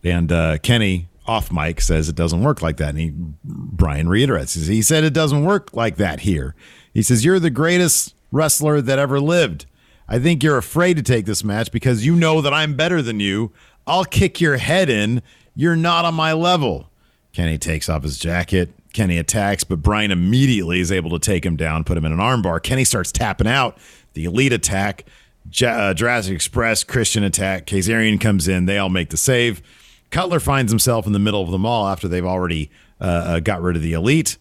And 0.04 0.32
uh, 0.32 0.60
Kenny 0.60 1.08
off 1.26 1.52
mic 1.52 1.82
says 1.82 2.10
it 2.10 2.16
doesn't 2.16 2.44
work 2.44 2.62
like 2.62 2.78
that. 2.78 2.90
And 2.90 3.00
he, 3.00 3.14
Bryan 3.44 4.10
reiterates, 4.10 4.54
he 4.54 4.82
said 4.82 5.04
it 5.04 5.14
doesn't 5.14 5.44
work 5.44 5.74
like 5.74 5.96
that 5.96 6.20
here. 6.20 6.54
He 6.94 7.02
says, 7.02 7.26
You're 7.26 7.40
the 7.40 7.50
greatest 7.50 8.16
wrestler 8.32 8.82
that 8.82 9.00
ever 9.00 9.20
lived. 9.20 9.66
I 10.08 10.20
think 10.20 10.44
you're 10.44 10.58
afraid 10.58 10.98
to 10.98 11.04
take 11.04 11.26
this 11.26 11.44
match 11.44 11.72
because 11.72 12.06
you 12.06 12.16
know 12.16 12.42
that 12.42 12.54
I'm 12.54 12.76
better 12.76 13.02
than 13.02 13.20
you. 13.20 13.52
I'll 13.88 14.06
kick 14.06 14.40
your 14.42 14.58
head 14.58 14.90
in. 14.90 15.22
You're 15.56 15.76
not 15.76 16.06
on 16.06 16.14
my 16.14 16.34
level. 16.34 16.90
Kenny 17.32 17.58
takes 17.58 17.90
off 17.90 18.04
his 18.04 18.18
jacket. 18.18 18.70
Kenny 18.94 19.18
attacks, 19.18 19.64
but 19.64 19.82
Bryan 19.82 20.12
immediately 20.12 20.80
is 20.80 20.92
able 20.92 21.10
to 21.12 21.20
take 21.20 21.44
him 21.44 21.56
down, 21.56 21.84
put 21.84 21.98
him 21.98 22.06
in 22.06 22.12
an 22.12 22.20
armbar. 22.20 22.62
Kenny 22.62 22.84
starts 22.84 23.12
tapping 23.12 23.48
out. 23.48 23.78
The 24.14 24.26
elite 24.26 24.54
attack, 24.54 25.06
J- 25.50 25.66
uh, 25.66 25.94
Jurassic 25.96 26.36
Express, 26.36 26.84
Christian 26.84 27.24
attack. 27.24 27.66
Kazarian 27.66 28.22
comes 28.22 28.48
in. 28.48 28.68
They 28.68 28.78
all 28.78 28.90
make 28.90 29.10
the 29.10 29.18
save. 29.18 29.64
Cutler 30.12 30.40
finds 30.40 30.72
himself 30.72 31.08
in 31.08 31.14
the 31.14 31.20
middle 31.20 31.42
of 31.42 31.50
them 31.50 31.66
all 31.66 31.88
after 31.88 32.08
they've 32.08 32.24
already 32.24 32.70
uh, 33.02 33.04
uh, 33.06 33.40
got 33.40 33.64
rid 33.64 33.76
of 33.76 33.82
the 33.82 33.94
elite, 33.94 34.38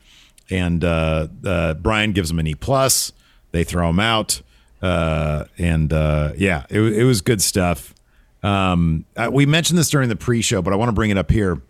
and 0.51 0.85
uh, 0.85 1.29
uh, 1.45 1.75
Bryan 1.75 2.13
gives 2.13 2.31
him 2.31 2.39
an 2.39 2.47
E 2.47 2.55
plus. 2.55 3.13
They 3.53 3.65
throw 3.65 3.89
him 3.91 4.01
out, 4.01 4.41
uh, 4.81 5.45
and 5.59 5.93
uh, 5.93 6.33
yeah, 6.37 6.65
it, 6.71 6.81
it 6.81 7.05
was 7.05 7.21
good 7.21 7.43
stuff. 7.43 7.95
Um, 8.43 9.05
uh, 9.17 9.31
we 9.33 9.47
mentioned 9.47 9.79
this 9.79 9.91
during 9.91 10.09
the 10.09 10.17
pre-show, 10.17 10.63
but 10.63 10.73
I 10.73 10.77
want 10.77 10.89
to 10.89 10.95
bring 10.95 11.11
it 11.11 11.19
up 11.19 11.31
here. 11.31 11.61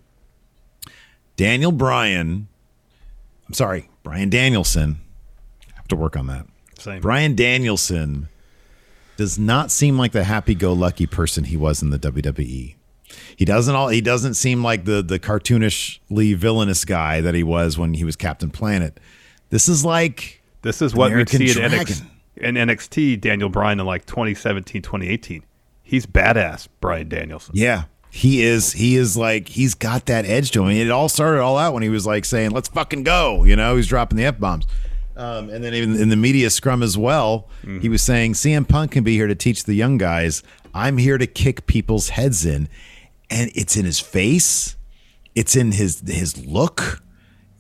Daniel 1.36 1.72
Bryan, 1.72 2.48
I'm 3.46 3.54
sorry, 3.54 3.88
Bryan 4.02 4.30
Danielson. 4.30 5.00
I 5.68 5.76
have 5.76 5.88
to 5.88 5.96
work 5.96 6.16
on 6.16 6.26
that. 6.28 6.46
Same. 6.78 7.00
Bryan 7.00 7.34
Danielson 7.34 8.28
does 9.16 9.38
not 9.38 9.70
seem 9.70 9.98
like 9.98 10.12
the 10.12 10.24
happy-go-lucky 10.24 11.06
person 11.06 11.44
he 11.44 11.56
was 11.56 11.82
in 11.82 11.90
the 11.90 11.98
WWE. 11.98 12.74
He 13.36 13.44
doesn't 13.44 13.74
all. 13.74 13.88
He 13.88 14.00
doesn't 14.00 14.34
seem 14.34 14.62
like 14.62 14.84
the 14.84 15.02
the 15.02 15.18
cartoonishly 15.18 16.34
villainous 16.36 16.84
guy 16.84 17.20
that 17.20 17.34
he 17.34 17.42
was 17.42 17.78
when 17.78 17.94
he 17.94 18.04
was 18.04 18.16
Captain 18.16 18.50
Planet. 18.50 18.98
This 19.50 19.68
is 19.68 19.84
like 19.84 20.42
This 20.62 20.80
is 20.82 20.94
what 20.94 21.06
we 21.08 21.12
American 21.14 21.38
see 21.46 21.50
in. 21.50 21.70
NXT, 21.70 22.04
in 22.36 22.54
NXT. 22.54 23.20
Daniel 23.20 23.48
Bryan 23.48 23.80
in 23.80 23.86
like 23.86 24.06
2017, 24.06 24.82
2018. 24.82 25.42
He's 25.82 26.06
badass, 26.06 26.68
Bryan 26.80 27.08
Danielson. 27.08 27.54
Yeah, 27.54 27.84
he 28.10 28.42
is. 28.42 28.72
He 28.72 28.96
is 28.96 29.16
like 29.16 29.48
he's 29.48 29.74
got 29.74 30.06
that 30.06 30.24
edge 30.24 30.50
to 30.52 30.62
him. 30.64 30.70
It 30.70 30.90
all 30.90 31.08
started 31.08 31.40
all 31.42 31.58
out 31.58 31.74
when 31.74 31.82
he 31.82 31.88
was 31.90 32.06
like 32.06 32.24
saying, 32.24 32.52
"Let's 32.52 32.68
fucking 32.68 33.02
go," 33.04 33.44
you 33.44 33.56
know. 33.56 33.76
He's 33.76 33.86
dropping 33.88 34.16
the 34.16 34.24
f 34.24 34.38
bombs, 34.38 34.66
um, 35.16 35.50
and 35.50 35.62
then 35.62 35.74
even 35.74 35.96
in 35.96 36.08
the 36.08 36.16
media 36.16 36.48
scrum 36.48 36.82
as 36.82 36.96
well, 36.96 37.48
he 37.80 37.88
was 37.90 38.00
saying, 38.00 38.34
"CM 38.34 38.66
Punk 38.66 38.92
can 38.92 39.04
be 39.04 39.16
here 39.16 39.26
to 39.26 39.34
teach 39.34 39.64
the 39.64 39.74
young 39.74 39.98
guys. 39.98 40.42
I'm 40.74 40.96
here 40.96 41.18
to 41.18 41.26
kick 41.26 41.66
people's 41.66 42.10
heads 42.10 42.46
in," 42.46 42.68
and 43.32 43.50
it's 43.54 43.76
in 43.76 43.84
his 43.84 43.98
face. 43.98 44.76
It's 45.34 45.56
in 45.56 45.72
his 45.72 46.02
his 46.06 46.44
look. 46.44 47.02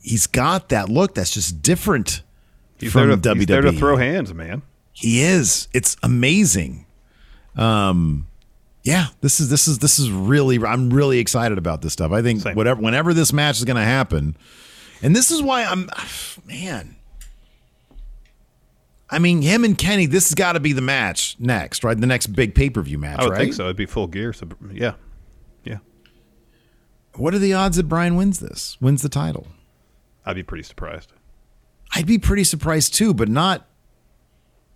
He's 0.02 0.26
got 0.26 0.68
that 0.68 0.88
look 0.88 1.14
that's 1.14 1.32
just 1.32 1.62
different 1.62 2.22
He's 2.78 2.92
from 2.92 3.08
there, 3.08 3.16
to, 3.16 3.22
WWE. 3.22 3.36
he's 3.36 3.46
there 3.46 3.60
to 3.62 3.72
throw 3.72 3.96
hands, 3.96 4.34
man. 4.34 4.62
He 4.92 5.22
is. 5.22 5.68
It's 5.72 5.96
amazing. 6.02 6.86
Um 7.56 8.26
yeah, 8.82 9.06
this 9.20 9.38
is 9.38 9.48
this 9.48 9.68
is 9.68 9.78
this 9.78 9.98
is 9.98 10.10
really 10.10 10.58
I'm 10.64 10.90
really 10.90 11.18
excited 11.18 11.56
about 11.56 11.82
this 11.82 11.92
stuff. 11.92 12.12
I 12.12 12.20
think 12.20 12.44
whatever 12.44 12.80
whenever 12.80 13.14
this 13.14 13.32
match 13.32 13.58
is 13.58 13.64
going 13.64 13.76
to 13.76 13.82
happen. 13.82 14.36
And 15.02 15.14
this 15.16 15.30
is 15.30 15.40
why 15.40 15.64
I'm 15.64 15.88
man. 16.46 16.96
I 19.08 19.18
mean, 19.18 19.42
him 19.42 19.62
and 19.64 19.76
Kenny, 19.76 20.06
this 20.06 20.30
has 20.30 20.34
got 20.34 20.54
to 20.54 20.60
be 20.60 20.72
the 20.72 20.80
match 20.80 21.36
next, 21.38 21.84
right? 21.84 21.98
The 22.00 22.06
next 22.06 22.28
big 22.28 22.54
pay-per-view 22.54 22.96
match, 22.96 23.18
I 23.20 23.24
would 23.24 23.32
right? 23.32 23.38
think 23.40 23.52
so. 23.52 23.64
It'd 23.64 23.76
be 23.76 23.84
full 23.84 24.06
gear. 24.06 24.32
So 24.32 24.48
yeah. 24.72 24.94
What 27.16 27.34
are 27.34 27.38
the 27.38 27.52
odds 27.52 27.76
that 27.76 27.88
Bryan 27.88 28.16
wins 28.16 28.40
this? 28.40 28.76
Wins 28.80 29.02
the 29.02 29.08
title? 29.08 29.48
I'd 30.24 30.36
be 30.36 30.42
pretty 30.42 30.64
surprised. 30.64 31.12
I'd 31.94 32.06
be 32.06 32.18
pretty 32.18 32.44
surprised 32.44 32.94
too, 32.94 33.12
but 33.12 33.28
not 33.28 33.66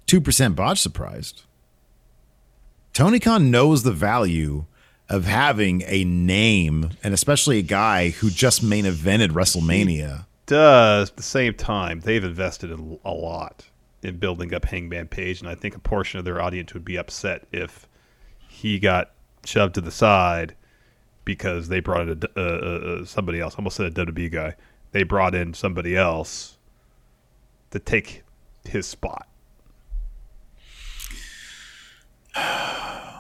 2% 0.06 0.54
botch 0.54 0.80
surprised. 0.80 1.42
Tony 2.92 3.18
Khan 3.18 3.50
knows 3.50 3.82
the 3.82 3.92
value 3.92 4.66
of 5.08 5.24
having 5.24 5.82
a 5.86 6.04
name 6.04 6.90
and 7.02 7.14
especially 7.14 7.58
a 7.58 7.62
guy 7.62 8.10
who 8.10 8.30
just 8.30 8.62
main 8.62 8.84
evented 8.84 9.28
WrestleMania. 9.28 10.26
Does 10.46 11.10
at 11.10 11.16
the 11.16 11.22
same 11.22 11.54
time 11.54 12.00
they've 12.00 12.22
invested 12.22 12.70
in 12.70 12.98
a 13.04 13.10
lot 13.12 13.64
in 14.02 14.18
building 14.18 14.54
up 14.54 14.64
Hangman 14.64 15.08
Page, 15.08 15.40
and 15.40 15.48
I 15.48 15.54
think 15.54 15.74
a 15.74 15.80
portion 15.80 16.18
of 16.18 16.24
their 16.24 16.40
audience 16.40 16.74
would 16.74 16.84
be 16.84 16.96
upset 16.96 17.46
if 17.50 17.88
he 18.48 18.78
got 18.78 19.12
shoved 19.44 19.74
to 19.74 19.80
the 19.80 19.90
side 19.90 20.54
because 21.26 21.68
they 21.68 21.80
brought 21.80 22.08
in 22.08 22.22
a, 22.36 22.40
uh, 22.40 22.40
uh, 22.40 23.04
somebody 23.04 23.38
else. 23.40 23.54
I 23.54 23.58
almost 23.58 23.76
said 23.76 23.86
a 23.86 24.06
WWE 24.06 24.32
guy. 24.32 24.54
They 24.92 25.02
brought 25.02 25.34
in 25.34 25.52
somebody 25.52 25.94
else 25.94 26.56
to 27.72 27.78
take 27.78 28.22
his 28.64 28.86
spot. 28.86 29.28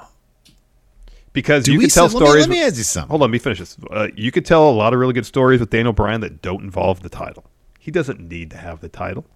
Because 1.32 1.64
Do 1.64 1.72
you 1.74 1.80
can 1.80 1.90
tell 1.90 2.08
see- 2.08 2.14
let 2.16 2.22
me- 2.22 2.26
stories. 2.28 2.46
let 2.46 2.50
me 2.50 2.62
ask 2.62 2.76
you 2.78 2.82
something. 2.82 3.10
Hold 3.10 3.20
on, 3.20 3.28
let 3.28 3.32
me 3.32 3.38
finish 3.38 3.58
this. 3.58 3.76
Uh, 3.90 4.08
you 4.16 4.32
could 4.32 4.46
tell 4.46 4.70
a 4.70 4.72
lot 4.72 4.94
of 4.94 4.98
really 5.00 5.12
good 5.12 5.26
stories 5.26 5.60
with 5.60 5.68
Daniel 5.68 5.92
Bryan 5.92 6.22
that 6.22 6.40
don't 6.40 6.62
involve 6.62 7.02
the 7.02 7.10
title. 7.10 7.44
He 7.78 7.90
doesn't 7.90 8.20
need 8.20 8.50
to 8.52 8.56
have 8.56 8.80
the 8.80 8.88
title. 8.88 9.26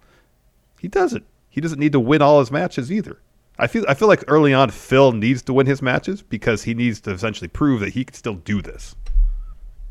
He 0.79 0.87
doesn't. 0.87 1.25
He 1.47 1.61
doesn't 1.61 1.77
need 1.77 1.91
to 1.91 1.99
win 1.99 2.23
all 2.23 2.39
his 2.39 2.49
matches 2.49 2.91
either. 2.91 3.19
I 3.61 3.67
feel 3.67 3.85
I 3.87 3.93
feel 3.93 4.07
like 4.07 4.23
early 4.27 4.53
on 4.55 4.71
Phil 4.71 5.11
needs 5.11 5.43
to 5.43 5.53
win 5.53 5.67
his 5.67 5.81
matches 5.83 6.23
because 6.23 6.63
he 6.63 6.73
needs 6.73 6.99
to 7.01 7.11
essentially 7.11 7.47
prove 7.47 7.79
that 7.81 7.89
he 7.93 8.03
can 8.03 8.15
still 8.15 8.33
do 8.33 8.59
this. 8.61 8.95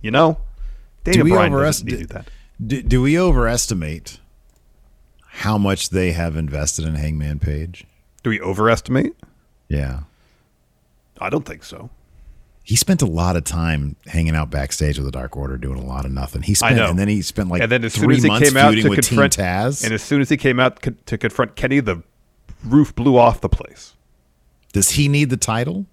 You 0.02 0.10
know, 0.10 0.38
Daniel 1.04 1.24
we 1.24 1.30
Bryan 1.30 1.52
overest- 1.52 1.86
do 1.86 2.04
that. 2.06 2.26
Do, 2.66 2.82
do 2.82 3.00
we 3.00 3.18
overestimate 3.18 4.18
how 5.24 5.56
much 5.56 5.90
they 5.90 6.12
have 6.12 6.36
invested 6.36 6.84
in 6.84 6.96
Hangman 6.96 7.38
Page? 7.38 7.86
Do 8.24 8.30
we 8.30 8.40
overestimate? 8.40 9.14
Yeah. 9.68 10.00
I 11.20 11.30
don't 11.30 11.46
think 11.46 11.62
so. 11.64 11.90
He 12.64 12.76
spent 12.76 13.02
a 13.02 13.06
lot 13.06 13.36
of 13.36 13.44
time 13.44 13.96
hanging 14.06 14.34
out 14.34 14.50
backstage 14.50 14.98
with 14.98 15.06
the 15.06 15.12
Dark 15.12 15.36
Order, 15.36 15.56
doing 15.56 15.78
a 15.78 15.84
lot 15.84 16.04
of 16.04 16.10
nothing. 16.12 16.42
He 16.42 16.54
spent, 16.54 16.78
and 16.78 16.98
then 16.98 17.08
he 17.08 17.22
spent 17.22 17.48
like 17.48 17.62
and 17.62 17.70
then 17.72 17.84
as 17.84 17.94
soon 17.94 18.10
as 18.10 18.22
he 18.22 18.28
months 18.28 18.48
came 18.48 18.56
out 18.56 18.72
to 18.74 18.88
with 18.88 19.06
confront 19.06 19.36
Taz. 19.36 19.84
and 19.84 19.92
as 19.94 20.02
soon 20.02 20.20
as 20.20 20.28
he 20.28 20.36
came 20.36 20.60
out 20.60 20.82
co- 20.82 20.94
to 21.06 21.16
confront 21.18 21.56
Kenny, 21.56 21.80
the 21.80 22.02
roof 22.64 22.94
blew 22.94 23.16
off 23.16 23.40
the 23.40 23.48
place. 23.48 23.94
Does 24.72 24.90
he 24.92 25.08
need 25.08 25.30
the 25.30 25.36
title? 25.36 25.86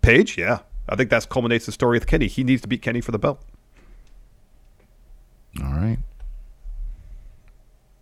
Page, 0.00 0.36
yeah, 0.38 0.60
I 0.88 0.96
think 0.96 1.10
that 1.10 1.28
culminates 1.28 1.66
the 1.66 1.72
story 1.72 1.96
with 1.98 2.06
Kenny. 2.06 2.26
He 2.26 2.44
needs 2.44 2.62
to 2.62 2.68
beat 2.68 2.82
Kenny 2.82 3.00
for 3.00 3.12
the 3.12 3.18
belt. 3.18 3.42
All 5.62 5.72
right. 5.72 5.98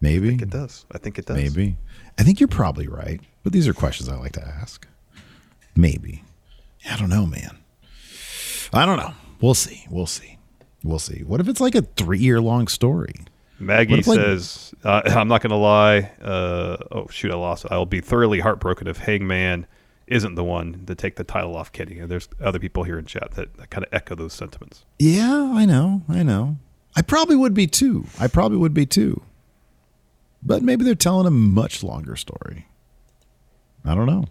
Maybe 0.01 0.27
I 0.27 0.31
think 0.31 0.43
it 0.43 0.51
does. 0.51 0.85
I 0.91 0.99
think 0.99 1.19
it 1.19 1.27
does. 1.27 1.37
Maybe. 1.37 1.77
I 2.19 2.25
think 2.25 2.41
you're 2.41 2.49
probably 2.49 2.89
right, 2.89 3.21
but 3.45 3.53
these 3.53 3.69
are 3.69 3.73
questions 3.73 4.09
I 4.09 4.17
like 4.17 4.33
to 4.33 4.45
ask. 4.45 4.87
Maybe. 5.77 6.25
I 6.91 6.97
don't 6.97 7.09
know, 7.09 7.27
man. 7.27 7.59
I 8.73 8.85
don't 8.85 8.99
know. 8.99 9.15
We'll 9.41 9.55
see. 9.55 9.87
We'll 9.91 10.07
see. 10.07 10.39
We'll 10.83 10.99
see. 10.99 11.23
What 11.23 11.41
if 11.41 11.49
it's 11.49 11.61
like 11.61 11.75
a 11.75 11.83
three 11.83 12.19
year 12.19 12.41
long 12.41 12.67
story? 12.67 13.15
Maggie 13.63 13.93
What 13.93 14.01
if, 14.01 14.07
like- 14.09 14.19
says, 14.21 14.75
uh, 14.85 15.03
"I'm 15.07 15.29
not 15.29 15.41
going 15.43 15.51
to 15.51 15.57
lie. 15.57 16.11
Uh, 16.21 16.77
oh 16.91 17.07
shoot, 17.11 17.31
I 17.33 17.37
lost. 17.37 17.65
it. 17.65 17.73
I 17.73 17.79
will 17.79 17.87
be 17.87 18.01
thoroughly 18.01 18.41
heartbroken 18.41 18.87
if 18.87 18.99
Hangman 18.99 19.67
isn't 20.07 20.35
the 20.35 20.45
one 20.45 20.85
to 20.87 20.95
take 20.95 21.17
the 21.17 21.25
title 21.25 21.57
off 21.57 21.73
Kenny." 21.73 21.99
And 21.99 22.11
there's 22.11 22.29
other 22.41 22.59
people 22.59 22.83
here 22.85 22.99
in 22.99 23.07
chat 23.07 23.33
that, 23.33 23.57
that 23.57 23.71
kind 23.71 23.85
of 23.87 23.93
echo 23.93 24.15
those 24.15 24.33
sentiments. 24.35 24.85
Yeah, 24.99 25.53
I 25.55 25.65
know. 25.65 26.03
I 26.09 26.23
know. 26.23 26.57
I 26.95 27.03
probably 27.03 27.37
would 27.37 27.55
be 27.55 27.67
too. 27.67 28.07
I 28.21 28.27
probably 28.29 28.59
would 28.59 28.75
be 28.75 28.85
too. 28.87 29.23
But 30.43 30.63
maybe 30.63 30.85
they're 30.85 30.95
telling 30.95 31.27
a 31.27 31.31
much 31.31 31.83
longer 31.83 32.17
story. 32.17 32.67
I 33.85 33.95
don't 33.95 34.07
know. 34.07 34.25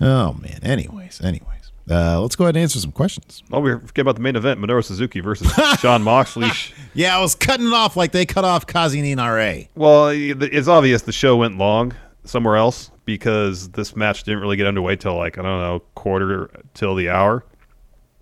Oh 0.00 0.32
man. 0.34 0.58
Anyways, 0.62 1.20
anyways. 1.20 1.61
Uh, 1.90 2.20
let's 2.20 2.36
go 2.36 2.44
ahead 2.44 2.54
and 2.56 2.62
answer 2.62 2.78
some 2.78 2.92
questions. 2.92 3.42
Oh, 3.52 3.58
we 3.60 3.72
forget 3.72 4.02
about 4.02 4.14
the 4.14 4.20
main 4.22 4.36
event: 4.36 4.60
Minoru 4.60 4.84
Suzuki 4.84 5.20
versus 5.20 5.52
Jon 5.80 6.02
Moxley. 6.02 6.48
Yeah, 6.94 7.16
I 7.16 7.22
was 7.22 7.34
cutting 7.34 7.66
it 7.68 7.72
off 7.72 7.96
like 7.96 8.12
they 8.12 8.26
cut 8.26 8.44
off 8.44 8.66
Kazinin 8.66 9.16
RA. 9.16 9.64
Well, 9.74 10.08
it's 10.12 10.68
obvious 10.68 11.00
the 11.02 11.10
show 11.12 11.36
went 11.38 11.56
long 11.56 11.94
somewhere 12.24 12.56
else 12.56 12.90
because 13.06 13.70
this 13.70 13.96
match 13.96 14.24
didn't 14.24 14.40
really 14.42 14.56
get 14.58 14.66
underway 14.66 14.94
till 14.96 15.16
like 15.16 15.38
I 15.38 15.42
don't 15.42 15.58
know 15.60 15.80
quarter 15.94 16.50
till 16.74 16.94
the 16.94 17.08
hour. 17.08 17.46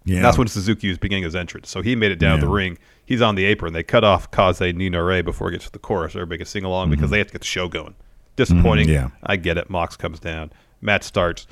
Yeah. 0.05 0.23
that's 0.23 0.39
when 0.39 0.47
Suzuki 0.47 0.89
was 0.89 0.99
beginning 0.99 1.25
his 1.25 1.35
entrance. 1.35 1.69
So 1.69 1.83
he 1.83 1.97
made 1.97 2.13
it 2.13 2.21
down 2.21 2.37
Yeah. 2.39 2.45
the 2.45 2.49
ring. 2.49 2.79
He's 3.05 3.21
on 3.21 3.35
the 3.35 3.45
apron. 3.45 3.73
They 3.73 3.83
cut 3.83 4.05
off 4.05 4.31
Kaze 4.31 4.61
ni 4.73 4.89
Nare 4.89 5.23
before 5.25 5.49
it 5.49 5.53
gets 5.53 5.65
to 5.67 5.73
the 5.73 5.79
chorus. 5.81 6.15
Everybody 6.15 6.39
can 6.39 6.47
sing 6.47 6.65
along 6.65 6.91
because 6.91 7.11
they 7.11 7.19
have 7.19 7.27
to 7.27 7.33
get 7.33 7.41
the 7.41 7.47
show 7.47 7.67
going. 7.69 7.95
Disappointing. 8.37 8.87
Mhm, 8.87 8.93
yeah. 8.93 9.09
I 9.25 9.35
get 9.35 9.59
it. 9.59 9.69
Mox 9.69 9.97
comes 9.97 10.21
down. 10.21 10.53
Match 10.81 11.03
starts. 11.03 11.47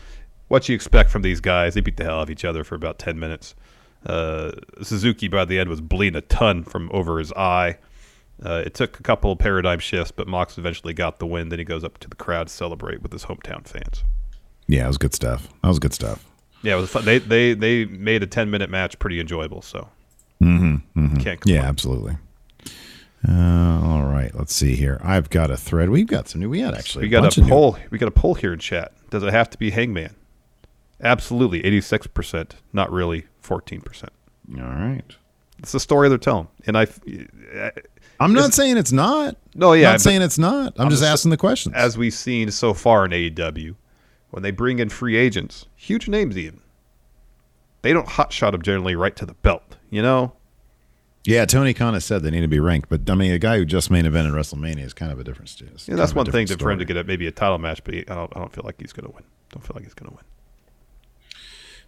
What 0.49 0.69
you 0.69 0.75
expect 0.75 1.11
from 1.11 1.23
these 1.23 1.41
guys? 1.41 1.75
They 1.75 1.81
beat 1.81 1.97
the 1.97 2.05
hell 2.05 2.19
out 2.19 2.23
of 2.23 2.31
each 2.31 2.45
other 2.45 2.65
for 2.65 2.75
about 2.75 2.99
ten 2.99 3.19
minutes. 3.19 3.55
Uh, 4.07 4.53
Suzuki 4.83 5.29
by 5.29 5.45
the 5.45 5.59
end 5.59 5.69
was 5.69 5.81
bleeding 5.81 6.17
a 6.17 6.21
ton 6.23 6.65
from 6.65 6.89
over 6.93 7.19
his 7.19 7.33
eye. 7.33 7.79
Uh, 8.45 8.63
it 8.65 8.73
took 8.75 9.01
a 9.01 9.03
couple 9.03 9.33
of 9.33 9.39
paradigm 9.39 9.81
shifts, 9.81 10.13
but 10.13 10.29
Mox 10.29 10.57
eventually 10.59 10.95
got 10.95 11.19
the 11.19 11.27
win. 11.27 11.49
Then 11.49 11.59
he 11.59 11.65
goes 11.65 11.83
up 11.85 11.99
to 11.99 12.09
the 12.09 12.15
crowd 12.17 12.47
to 12.47 12.53
celebrate 12.53 13.03
with 13.03 13.13
his 13.13 13.25
hometown 13.25 13.67
fans. 13.67 14.05
Yeah, 14.69 14.85
it 14.85 14.89
was 14.89 14.99
good 14.99 15.15
stuff. 15.15 15.49
That 15.63 15.69
was 15.69 15.79
good 15.79 15.93
stuff. 15.95 16.25
Yeah, 16.63 16.77
it 16.77 16.81
was 16.81 16.91
fun. 16.91 17.05
They 17.05 17.19
they 17.19 17.55
they 17.55 17.85
made 17.87 18.23
a 18.23 18.27
ten 18.27 18.51
minute 18.51 18.71
match 18.71 18.99
pretty 18.99 19.19
enjoyable. 19.21 19.63
So 19.63 19.89
Mm-hmm, 20.41 20.75
mm-hmm. 21.01 21.17
Can't 21.17 21.41
complain. 21.41 21.57
Yeah, 21.57 21.63
absolutely. 21.69 22.17
Uh, 23.29 23.81
all 23.83 24.05
right, 24.05 24.33
let's 24.37 24.55
see 24.55 24.77
here. 24.77 25.01
I've 25.03 25.29
got 25.31 25.51
a 25.51 25.57
thread. 25.57 25.91
We've 25.91 26.07
got 26.07 26.29
some 26.29 26.41
new. 26.41 26.49
We 26.49 26.61
had 26.61 26.75
actually. 26.75 27.07
we 27.07 27.09
got 27.09 27.23
bunch 27.23 27.39
a 27.39 27.41
of 27.41 27.47
new- 27.49 27.53
poll. 27.53 27.77
We 27.91 27.99
got 27.99 28.07
a 28.07 28.13
poll 28.13 28.35
here 28.35 28.53
in 28.53 28.61
chat. 28.61 28.93
Does 29.11 29.25
it 29.25 29.33
have 29.33 29.51
to 29.51 29.59
be 29.59 29.71
Hangman? 29.71 30.15
Absolutely, 31.03 31.65
eighty 31.65 31.81
six 31.81 32.07
percent. 32.07 32.57
Not 32.73 32.91
really, 32.91 33.27
fourteen 33.41 33.81
percent. 33.81 34.13
All 34.57 34.65
right. 34.65 35.17
It's 35.59 35.73
the 35.73 35.81
story 35.81 36.09
they're 36.09 36.19
telling, 36.19 36.49
and 36.67 36.79
I. 36.79 36.87
I'm 38.21 38.33
not 38.33 38.55
saying 38.55 38.77
it's 38.77 38.93
not. 38.93 39.37
No, 39.55 39.73
yeah, 39.73 39.89
I'm 39.89 39.93
not 39.95 40.01
saying 40.01 40.23
it's 40.23 40.39
not. 40.39 40.75
I'm, 40.77 40.91
just 40.91 41.03
asking 41.03 41.31
the 41.31 41.37
questions. 41.37 41.75
As 41.77 41.97
we've 41.99 42.15
seen 42.15 42.51
so 42.51 42.75
far 42.75 43.05
in 43.05 43.11
AEW, 43.13 43.75
when 44.31 44.43
they 44.43 44.51
bring 44.51 44.79
in 44.79 44.89
free 44.89 45.17
agents, 45.17 45.67
huge 45.77 46.09
names 46.09 46.37
even, 46.37 46.61
they 47.83 47.93
don't 47.93 48.07
hotshot 48.09 48.53
them 48.53 48.63
generally 48.63 48.97
right 48.97 49.15
to 49.17 49.27
the 49.27 49.35
belt. 49.35 49.77
You 49.91 50.03
know, 50.03 50.33
Yeah, 51.25 51.45
Tony 51.45 51.75
Khan 51.75 51.95
has 51.95 52.05
said 52.05 52.23
they 52.23 52.31
need 52.31 52.43
to 52.43 52.49
be 52.49 52.61
ranked, 52.61 52.89
but 52.89 53.09
I 53.09 53.15
mean, 53.15 53.33
a 53.33 53.39
guy 53.39 53.57
who 53.59 53.65
just 53.65 53.91
main 53.91 54.05
evented 54.05 54.33
WrestleMania 54.33 54.85
is 54.85 54.95
kind 54.95 55.11
of 55.13 55.19
a 55.19 55.25
different 55.25 55.49
status. 55.49 55.89
yeah, 55.89 55.97
that's 55.97 56.15
one 56.15 56.27
thing 56.27 56.47
to, 56.49 56.57
for 56.57 56.71
him 56.71 56.79
to 56.79 56.85
get 56.85 56.97
a, 56.97 57.05
maybe 57.05 57.27
a 57.27 57.33
title 57.33 57.59
match, 57.59 57.83
but 57.85 57.95
he, 57.95 58.01
I 58.09 58.15
don't. 58.15 58.35
I 58.37 58.41
don't 58.41 58.53
feel 58.53 58.65
like 58.65 58.81
he's 58.81 58.93
going 58.93 59.07
to 59.07 59.13
win. 59.15 59.25
Don't 59.51 59.65
feel 59.65 59.75
like 59.75 59.85
he's 59.85 59.95
going 59.95 60.11
to 60.11 60.17
win. 60.17 60.25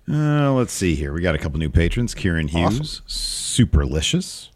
Uh, 0.09 0.53
let's 0.53 0.73
see 0.73 0.95
here. 0.95 1.13
We 1.13 1.21
got 1.21 1.35
a 1.35 1.39
couple 1.39 1.59
new 1.59 1.71
patrons. 1.71 2.15
Kieran 2.15 2.49
Hughes, 2.49 3.03
Superlicious. 3.07 4.49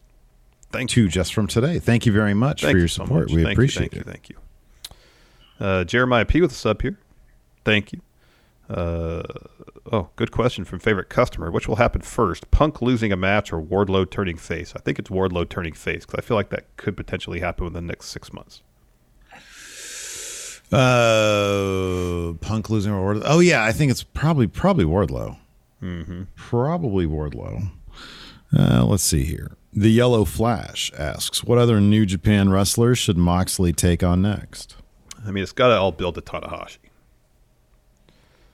Thank 0.73 0.91
Two 0.91 1.09
just 1.09 1.33
from 1.33 1.47
today. 1.47 1.79
Thank 1.79 2.05
you 2.07 2.13
very 2.13 2.35
much 2.35 2.63
Thank 2.63 2.73
for 2.73 2.77
you 2.79 2.83
your 2.83 2.89
so 2.89 3.05
support. 3.05 3.29
much. 3.29 3.37
We 3.37 3.45
Thank 3.45 3.55
appreciate 3.55 3.95
you, 3.95 4.01
it. 4.01 4.07
thank 4.07 4.29
you, 4.29 4.37
Thank 4.85 4.97
you. 5.61 5.67
Uh, 5.67 5.85
Jeremiah 5.85 6.25
P 6.25 6.41
with 6.41 6.51
a 6.51 6.55
sub 6.55 6.83
here. 6.83 6.99
Thank 7.65 7.93
you. 7.93 8.01
Uh, 8.69 9.23
oh, 9.93 10.09
good 10.17 10.33
question 10.33 10.65
from 10.65 10.81
favorite 10.81 11.09
customer. 11.09 11.51
Which 11.51 11.69
will 11.69 11.77
happen 11.77 12.01
first, 12.01 12.51
Punk 12.51 12.83
losing 12.83 13.13
a 13.13 13.17
match 13.17 13.53
or 13.53 13.63
Wardlow 13.63 14.11
turning 14.11 14.37
face? 14.37 14.73
I 14.75 14.81
think 14.81 14.99
it's 14.99 15.11
Wardlow 15.11 15.49
turning 15.49 15.75
face 15.75 16.05
because 16.05 16.19
I 16.19 16.27
feel 16.27 16.37
like 16.37 16.49
that 16.49 16.77
could 16.77 16.97
potentially 16.97 17.39
happen 17.41 17.65
within 17.67 17.87
the 17.87 17.93
next 17.93 18.07
six 18.07 18.33
months. 18.33 18.63
Uh, 20.75 22.33
Punk 22.41 22.71
losing 22.71 22.93
or 22.93 23.15
Wardlow. 23.15 23.23
Oh 23.27 23.41
yeah, 23.41 23.65
I 23.65 23.73
think 23.73 23.91
it's 23.91 24.03
probably 24.03 24.47
probably 24.47 24.85
Wardlow. 24.85 25.37
Mm-hmm. 25.83 26.23
Probably 26.37 27.07
Wardlow. 27.07 27.71
Uh, 28.57 28.85
let's 28.85 29.03
see 29.03 29.25
here. 29.25 29.57
The 29.73 29.91
Yellow 29.91 30.25
Flash 30.25 30.93
asks, 30.99 31.43
"What 31.45 31.59
other 31.59 31.81
New 31.81 32.07
Japan 32.07 32.51
wrestlers 32.51 32.99
should 32.99 33.17
Moxley 33.19 33.73
take 33.73 34.03
on 34.03 34.23
next?" 34.23 34.77
I 35.27 35.31
mean, 35.31 35.43
it's 35.43 35.53
got 35.53 35.69
to 35.69 35.75
all 35.79 35.93
build 35.93 36.15
to 36.17 36.21
Tanahashi. 36.21 36.79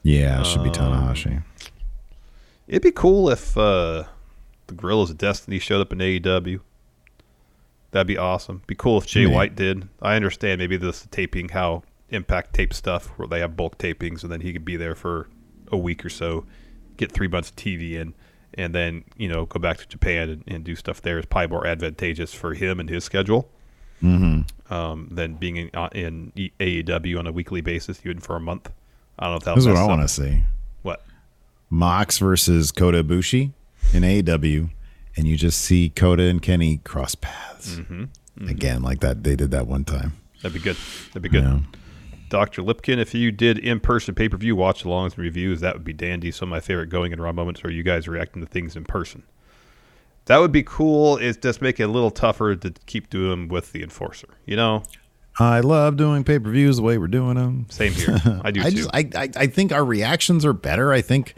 Yeah, 0.03 0.41
it 0.41 0.47
should 0.47 0.63
be 0.63 0.71
Um, 0.71 0.75
Tanahashi. 0.75 1.43
It'd 2.69 2.83
be 2.83 2.93
cool 2.93 3.29
if 3.29 3.57
uh, 3.59 4.05
the 4.69 4.75
Guerrillas 4.75 5.11
of 5.11 5.19
Destiny 5.19 5.59
showed 5.59 5.81
up 5.81 5.93
in 5.93 5.99
AEW. 5.99 6.61
That'd 7.91 8.07
be 8.07 8.17
awesome. 8.17 8.63
Be 8.69 8.75
cool 8.77 8.99
if 8.99 9.07
Jay 9.07 9.23
Yeah. 9.23 9.35
White 9.35 9.57
did. 9.57 9.89
I 10.01 10.15
understand 10.15 10.61
maybe 10.61 10.77
this 10.77 11.07
taping 11.11 11.49
how 11.51 11.83
Impact 12.11 12.53
tape 12.55 12.75
stuff 12.75 13.07
where 13.17 13.29
they 13.29 13.41
have 13.41 13.57
bulk 13.57 13.79
tapings 13.79 14.23
and 14.23 14.31
then 14.33 14.41
he 14.41 14.53
could 14.53 14.65
be 14.65 14.77
there 14.77 14.95
for 14.95 15.29
a 15.73 15.77
week 15.77 16.05
or 16.05 16.09
so, 16.09 16.45
get 16.97 17.13
three 17.13 17.29
months 17.29 17.51
of 17.51 17.57
TV 17.57 17.93
in, 17.93 18.15
and 18.55 18.75
then 18.75 19.05
you 19.17 19.29
know 19.29 19.47
go 19.47 19.61
back 19.61 19.79
to 19.79 19.87
Japan 19.89 20.29
and, 20.29 20.45
and 20.49 20.65
do 20.65 20.75
stuff 20.75 21.01
there 21.01 21.19
is 21.19 21.27
probably 21.27 21.49
more 21.49 21.67
advantageous 21.67 22.35
for 22.35 22.55
him 22.55 22.81
and 22.81 22.89
his 22.89 23.05
schedule 23.05 23.49
Mm-hmm. 24.03 24.73
um, 24.73 25.09
than 25.11 25.35
being 25.35 25.57
in, 25.57 25.71
uh, 25.75 25.91
in 25.93 26.33
AEW 26.59 27.19
on 27.19 27.27
a 27.27 27.33
weekly 27.33 27.61
basis, 27.61 28.01
even 28.03 28.19
for 28.19 28.35
a 28.35 28.41
month. 28.41 28.73
I 29.19 29.25
don't 29.27 29.33
know 29.33 29.37
if 29.37 29.45
that's 29.45 29.67
what 29.67 29.77
I 29.77 29.85
want 29.85 30.01
to 30.01 30.09
see. 30.09 30.43
What? 30.81 31.05
Mox 31.69 32.17
versus 32.17 32.73
Kota 32.73 33.05
Ibushi 33.05 33.53
in 33.93 34.03
AEW, 34.03 34.71
and 35.19 35.27
you 35.29 35.37
just 35.37 35.61
see 35.61 35.91
Kota 35.91 36.23
and 36.23 36.41
Kenny 36.41 36.79
cross 36.79 37.15
paths 37.15 37.77
Mm-hmm. 37.77 38.49
again, 38.49 38.81
like 38.81 39.01
that 39.01 39.23
they 39.23 39.37
did 39.37 39.51
that 39.51 39.67
one 39.67 39.85
time. 39.85 40.15
That'd 40.41 40.55
be 40.55 40.61
good. 40.61 40.79
That'd 41.09 41.23
be 41.23 41.29
good. 41.29 41.63
Dr. 42.31 42.63
Lipkin, 42.63 42.99
if 42.99 43.13
you 43.15 43.31
did 43.31 43.59
in 43.59 43.81
person 43.81 44.15
pay 44.15 44.29
per 44.29 44.39
view 44.39 44.57
watch 44.57 44.85
alongs 44.85 45.11
and 45.11 45.19
reviews, 45.19 45.61
that 45.61 45.75
would 45.75 45.85
be 45.85 45.93
dandy. 45.93 46.31
Some 46.31 46.49
of 46.49 46.51
my 46.51 46.61
favorite 46.61 46.89
going 46.89 47.13
and 47.13 47.21
raw 47.21 47.33
moments 47.33 47.63
are 47.65 47.71
you 47.71 47.83
guys 47.83 48.09
reacting 48.09 48.41
to 48.41 48.47
things 48.49 48.77
in 48.77 48.85
person. 48.85 49.25
That 50.27 50.39
would 50.39 50.53
be 50.53 50.63
cool. 50.63 51.17
It's 51.17 51.37
just 51.37 51.61
make 51.61 51.81
it 51.81 51.85
a 51.85 51.89
little 51.89 52.11
tougher 52.11 52.55
to 52.55 52.73
keep 52.87 53.11
doing 53.11 53.49
with 53.49 53.73
the 53.73 53.83
enforcer. 53.83 54.29
You 54.47 54.57
know, 54.57 54.85
I 55.39 55.61
love 55.61 55.97
doing 55.97 56.25
pay 56.25 56.39
per 56.39 56.51
views 56.51 56.77
the 56.77 56.83
way 56.83 56.99
we're 56.99 57.09
doing 57.09 57.35
them. 57.35 57.67
Same 57.69 57.93
here. 57.93 58.21
I 58.45 58.51
do 58.51 58.61
I 58.61 58.71
too. 58.71 58.77
just 58.77 58.91
I, 58.95 59.09
I 59.17 59.29
I 59.37 59.47
think 59.49 59.73
our 59.73 59.85
reactions 59.85 60.45
are 60.45 60.53
better. 60.53 60.93
I 60.93 61.01
think 61.01 61.35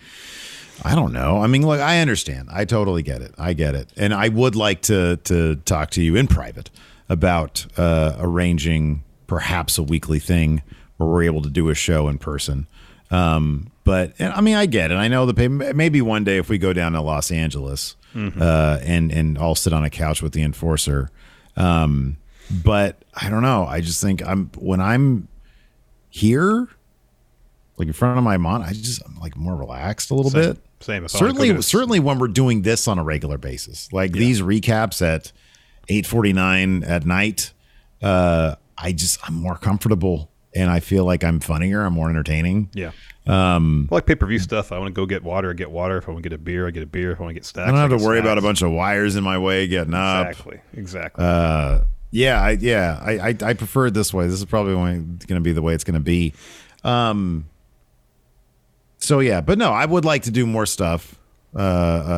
I 0.84 0.94
don't 0.94 1.12
know. 1.12 1.38
I 1.38 1.46
mean, 1.46 1.66
look, 1.66 1.80
I 1.80 2.00
understand. 2.00 2.48
I 2.52 2.64
totally 2.66 3.02
get 3.02 3.22
it. 3.22 3.34
I 3.38 3.54
get 3.54 3.74
it, 3.74 3.90
and 3.96 4.12
I 4.12 4.28
would 4.28 4.56
like 4.56 4.82
to 4.82 5.16
to 5.24 5.56
talk 5.56 5.90
to 5.90 6.02
you 6.02 6.16
in 6.16 6.26
private 6.26 6.70
about 7.08 7.66
uh, 7.78 8.16
arranging 8.18 9.04
perhaps 9.26 9.78
a 9.78 9.82
weekly 9.82 10.18
thing 10.18 10.62
where 11.02 11.12
we're 11.12 11.22
able 11.24 11.42
to 11.42 11.50
do 11.50 11.68
a 11.68 11.74
show 11.74 12.08
in 12.08 12.18
person. 12.18 12.66
Um, 13.10 13.70
but 13.84 14.14
and, 14.18 14.32
I 14.32 14.40
mean, 14.40 14.54
I 14.54 14.66
get 14.66 14.90
it. 14.90 14.94
I 14.94 15.08
know 15.08 15.26
the 15.26 15.34
pay. 15.34 15.48
Maybe 15.48 16.00
one 16.00 16.24
day 16.24 16.38
if 16.38 16.48
we 16.48 16.56
go 16.58 16.72
down 16.72 16.92
to 16.92 17.00
Los 17.00 17.30
Angeles 17.30 17.96
Mhm. 18.14 18.40
uh, 18.40 18.78
and 18.82 19.10
and 19.12 19.36
all 19.38 19.54
sit 19.54 19.72
on 19.72 19.84
a 19.84 19.90
couch 19.90 20.22
with 20.22 20.32
the 20.32 20.42
enforcer. 20.42 21.10
Um, 21.56 22.16
but 22.64 23.04
I 23.14 23.28
don't 23.30 23.42
know. 23.42 23.66
I 23.66 23.80
just 23.80 24.00
think 24.00 24.22
I'm 24.26 24.50
when 24.56 24.80
I'm 24.80 25.28
here, 26.10 26.68
like 27.76 27.86
in 27.86 27.92
front 27.92 28.18
of 28.18 28.24
my 28.24 28.36
mom, 28.36 28.62
I 28.62 28.72
just 28.72 29.02
I'm 29.06 29.18
like 29.20 29.36
more 29.36 29.56
relaxed 29.56 30.10
a 30.10 30.14
little 30.14 30.30
Same. 30.30 30.40
bit. 30.52 30.58
Same. 30.80 31.04
If 31.04 31.14
I 31.14 31.18
wanna 31.18 31.32
go 31.34 31.38
Certainly, 31.40 31.62
certainly 31.62 32.00
when 32.00 32.18
we're 32.18 32.28
doing 32.28 32.62
this 32.62 32.88
on 32.88 32.98
a 32.98 33.04
regular 33.04 33.38
basis, 33.38 33.88
like 33.92 34.12
these 34.12 34.40
recaps 34.40 35.00
at 35.00 35.32
eight 35.88 36.06
forty 36.06 36.32
nine 36.32 36.82
at 36.84 37.06
night, 37.06 37.52
uh, 38.02 38.56
I 38.76 38.92
just 38.92 39.18
I'm 39.26 39.34
more 39.34 39.56
comfortable 39.56 40.30
and 40.54 40.70
I 40.70 40.80
feel 40.80 41.04
like 41.04 41.24
I'm 41.24 41.40
funnier. 41.40 41.82
I'm 41.82 41.94
more 41.94 42.10
entertaining. 42.10 42.70
Yeah. 42.74 42.92
Um, 43.26 43.88
I 43.90 43.96
like 43.96 44.06
pay 44.06 44.16
per 44.16 44.26
view 44.26 44.38
stuff. 44.38 44.72
I 44.72 44.78
want 44.78 44.88
to 44.88 45.00
go 45.00 45.06
get 45.06 45.22
water, 45.22 45.50
I 45.50 45.54
get 45.54 45.70
water. 45.70 45.98
If 45.98 46.08
I 46.08 46.12
want 46.12 46.22
to 46.24 46.28
get 46.28 46.34
a 46.34 46.38
beer, 46.38 46.66
I 46.66 46.70
get 46.70 46.82
a 46.82 46.86
beer. 46.86 47.12
If 47.12 47.20
I 47.20 47.22
want 47.22 47.30
to 47.30 47.34
get 47.34 47.44
snacks, 47.44 47.68
I 47.68 47.70
don't 47.70 47.80
have 47.80 47.90
get 47.90 47.98
to 47.98 48.04
worry 48.04 48.18
about 48.18 48.38
a 48.38 48.42
bunch 48.42 48.62
of 48.62 48.72
wires 48.72 49.14
in 49.14 49.22
my 49.22 49.38
way 49.38 49.68
getting 49.68 49.94
up. 49.94 50.28
Exactly. 50.28 50.60
Exactly. 50.74 51.24
Uh, 51.24 51.80
yeah, 52.10 52.42
I, 52.42 52.50
yeah, 52.50 53.00
I, 53.00 53.12
I, 53.12 53.36
I 53.42 53.54
prefer 53.54 53.86
it 53.86 53.94
this 53.94 54.12
way. 54.12 54.26
This 54.26 54.38
is 54.38 54.44
probably 54.44 54.74
going 54.74 55.18
to 55.18 55.40
be 55.40 55.52
the 55.52 55.62
way 55.62 55.72
it's 55.74 55.84
going 55.84 55.94
to 55.94 56.00
be. 56.00 56.34
Um, 56.84 57.48
so 58.98 59.20
yeah, 59.20 59.40
but 59.40 59.56
no, 59.56 59.72
I 59.72 59.86
would 59.86 60.04
like 60.04 60.24
to 60.24 60.30
do 60.30 60.46
more 60.46 60.66
stuff. 60.66 61.18
Uh, 61.54 61.58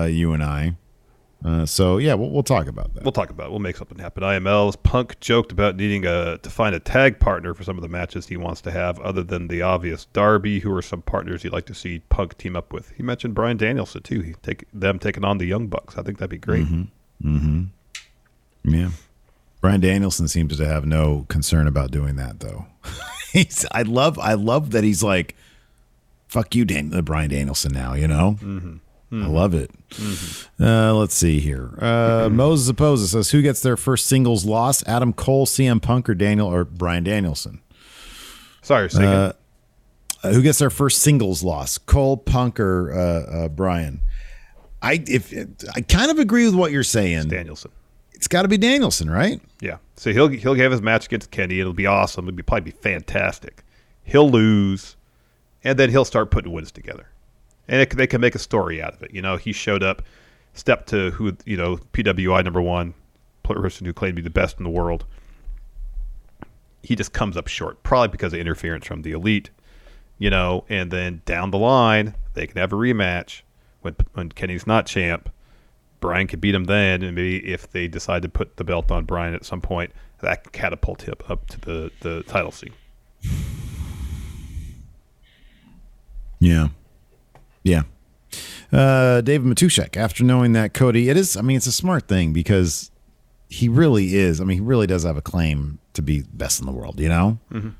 uh, 0.03 0.07
you 0.07 0.32
and 0.32 0.43
I, 0.43 0.76
Uh, 1.45 1.66
so 1.66 1.99
yeah, 1.99 2.14
we'll, 2.14 2.30
we'll 2.30 2.42
talk 2.42 2.66
about 2.68 2.95
that. 2.95 3.03
We'll 3.03 3.12
talk 3.12 3.28
about 3.28 3.49
it. 3.49 3.51
We'll 3.51 3.59
make 3.61 3.76
something 3.76 3.99
happen. 3.99 4.22
IML's 4.22 4.76
Punk 4.76 5.20
joked 5.20 5.53
about 5.53 5.76
needing 5.76 6.07
a, 6.07 6.38
to 6.38 6.49
find 6.49 6.74
a 6.74 6.80
tag 6.80 7.20
partner 7.20 7.53
for 7.53 7.64
some 7.64 7.76
of 7.76 7.82
the 7.82 7.88
matches 7.88 8.26
he 8.26 8.38
wants 8.38 8.62
to 8.62 8.70
have, 8.70 8.99
other 9.01 9.22
than 9.22 9.49
the 9.49 9.61
obvious 9.61 10.07
Darby, 10.07 10.61
who 10.61 10.74
are 10.74 10.80
some 10.80 11.03
partners 11.03 11.42
he'd 11.42 11.53
like 11.53 11.66
to 11.66 11.74
see 11.74 11.99
Punk 12.09 12.38
team 12.38 12.57
up 12.57 12.72
with. 12.72 12.92
He 12.92 13.03
mentioned 13.03 13.34
Bryan 13.34 13.59
Danielson 13.59 14.03
too. 14.03 14.22
He 14.22 14.32
take 14.42 14.64
them 14.72 14.99
taking 14.99 15.22
on 15.24 15.36
the 15.36 15.45
Young 15.45 15.66
Bucks. 15.66 15.99
I 15.99 16.03
think 16.03 16.16
that'd 16.16 16.30
be 16.30 16.38
great. 16.38 16.64
Mm-hmm. 16.64 17.36
Mm-hmm. 17.36 18.74
Yeah. 18.74 18.90
Bryan 19.61 19.80
Danielson 19.80 20.28
seems 20.28 20.57
to 20.57 20.66
have 20.66 20.86
no 20.86 21.26
concern 21.28 21.66
about 21.66 21.90
doing 21.90 22.16
that, 22.16 22.40
though. 22.40 22.66
he's, 23.32 23.66
I 23.70 23.82
love, 23.82 24.18
I 24.18 24.32
love 24.34 24.70
that 24.70 24.84
he's 24.84 25.03
like, 25.03 25.36
"Fuck 26.28 26.55
you, 26.55 26.64
Dan, 26.64 26.92
uh, 26.95 27.01
Bryan 27.03 27.30
Danielson." 27.30 27.72
Now, 27.72 27.95
you 27.95 28.07
know, 28.09 28.38
Mm-hmm. 28.42 28.76
I 29.22 29.26
love 29.26 29.54
it. 29.54 29.70
Uh, 30.58 30.94
let's 30.94 31.14
see 31.14 31.40
here. 31.40 31.74
Uh, 31.78 32.28
Moses 32.32 32.68
opposes 32.68 33.12
says, 33.12 33.30
"Who 33.30 33.42
gets 33.42 33.60
their 33.60 33.76
first 33.76 34.06
singles 34.06 34.44
loss? 34.44 34.86
Adam 34.88 35.12
Cole, 35.12 35.46
CM 35.46 35.80
Punk, 35.80 36.08
or 36.08 36.14
Daniel 36.14 36.48
or 36.48 36.64
Bryan 36.64 37.04
Danielson?" 37.04 37.60
Sorry. 38.62 38.88
Uh, 38.94 39.32
uh, 40.22 40.32
who 40.32 40.42
gets 40.42 40.58
their 40.58 40.70
first 40.70 41.02
singles 41.02 41.42
loss? 41.42 41.76
Cole, 41.76 42.16
Punk, 42.16 42.58
or 42.58 42.92
uh, 42.92 42.98
uh, 43.44 43.48
Bryan? 43.48 44.00
I 44.82 45.02
if 45.06 45.32
I 45.74 45.82
kind 45.82 46.10
of 46.10 46.18
agree 46.18 46.46
with 46.46 46.54
what 46.54 46.72
you're 46.72 46.82
saying. 46.82 47.28
Danielson. 47.28 47.70
It's 48.12 48.28
got 48.28 48.42
to 48.42 48.48
be 48.48 48.56
Danielson, 48.56 49.10
right? 49.10 49.40
Yeah. 49.60 49.78
So 49.96 50.12
he'll 50.12 50.28
he'll 50.28 50.54
have 50.54 50.72
his 50.72 50.82
match 50.82 51.06
against 51.06 51.30
Kenny. 51.30 51.60
It'll 51.60 51.72
be 51.72 51.86
awesome. 51.86 52.26
It'll 52.26 52.36
be 52.36 52.42
probably 52.42 52.72
be 52.72 52.76
fantastic. 52.78 53.62
He'll 54.02 54.30
lose, 54.30 54.96
and 55.62 55.78
then 55.78 55.90
he'll 55.90 56.04
start 56.04 56.30
putting 56.30 56.52
wins 56.52 56.72
together, 56.72 57.08
and 57.68 57.80
it, 57.80 57.90
they 57.90 58.06
can 58.06 58.20
make 58.20 58.34
a 58.34 58.38
story 58.38 58.82
out 58.82 58.94
of 58.94 59.02
it. 59.02 59.12
You 59.14 59.22
know, 59.22 59.36
he 59.36 59.52
showed 59.52 59.82
up, 59.82 60.02
stepped 60.52 60.88
to 60.90 61.10
who 61.12 61.36
you 61.44 61.56
know 61.56 61.78
PWI 61.92 62.44
number 62.44 62.62
one 62.62 62.94
person 63.42 63.86
who 63.86 63.92
claimed 63.92 64.16
to 64.16 64.22
be 64.22 64.26
the 64.26 64.30
best 64.30 64.58
in 64.58 64.64
the 64.64 64.70
world. 64.70 65.04
He 66.82 66.96
just 66.96 67.12
comes 67.12 67.36
up 67.36 67.48
short, 67.48 67.82
probably 67.82 68.08
because 68.08 68.32
of 68.32 68.40
interference 68.40 68.86
from 68.86 69.02
the 69.02 69.12
elite. 69.12 69.50
You 70.18 70.30
know, 70.30 70.64
and 70.68 70.90
then 70.90 71.22
down 71.24 71.50
the 71.50 71.58
line 71.58 72.14
they 72.34 72.46
can 72.46 72.56
have 72.58 72.72
a 72.72 72.76
rematch 72.76 73.42
when 73.82 73.96
when 74.12 74.30
Kenny's 74.30 74.66
not 74.66 74.86
champ. 74.86 75.30
Bryan 76.00 76.26
could 76.26 76.40
beat 76.40 76.54
him 76.54 76.64
then, 76.64 77.02
and 77.02 77.14
maybe 77.14 77.50
if 77.50 77.70
they 77.70 77.88
decide 77.88 78.20
to 78.22 78.28
put 78.28 78.58
the 78.58 78.64
belt 78.64 78.90
on 78.90 79.06
Bryan 79.06 79.32
at 79.32 79.42
some 79.42 79.62
point, 79.62 79.90
that 80.20 80.52
catapult 80.52 81.02
him 81.02 81.14
up 81.30 81.46
to 81.46 81.60
the, 81.60 81.90
the 82.00 82.22
title 82.24 82.50
scene. 82.50 82.74
Yeah. 86.40 86.68
Yeah. 87.64 87.82
Uh, 88.72 89.20
David 89.20 89.46
Matushek, 89.46 89.96
after 89.96 90.22
knowing 90.24 90.52
that 90.52 90.74
Cody, 90.74 91.08
it 91.08 91.16
is, 91.16 91.36
I 91.36 91.40
mean, 91.42 91.56
it's 91.56 91.66
a 91.66 91.72
smart 91.72 92.06
thing 92.08 92.32
because 92.32 92.90
he 93.48 93.68
really 93.68 94.14
is. 94.16 94.40
I 94.40 94.44
mean, 94.44 94.58
he 94.58 94.60
really 94.64 94.86
does 94.86 95.04
have 95.04 95.16
a 95.16 95.22
claim 95.22 95.78
to 95.94 96.02
be 96.02 96.22
best 96.32 96.60
in 96.60 96.66
the 96.66 96.72
world, 96.72 96.98
you 97.00 97.08
know? 97.08 97.38
Mhm. 97.52 97.74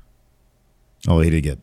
Oh, 1.07 1.19
he 1.19 1.29
did 1.29 1.41
get 1.41 1.59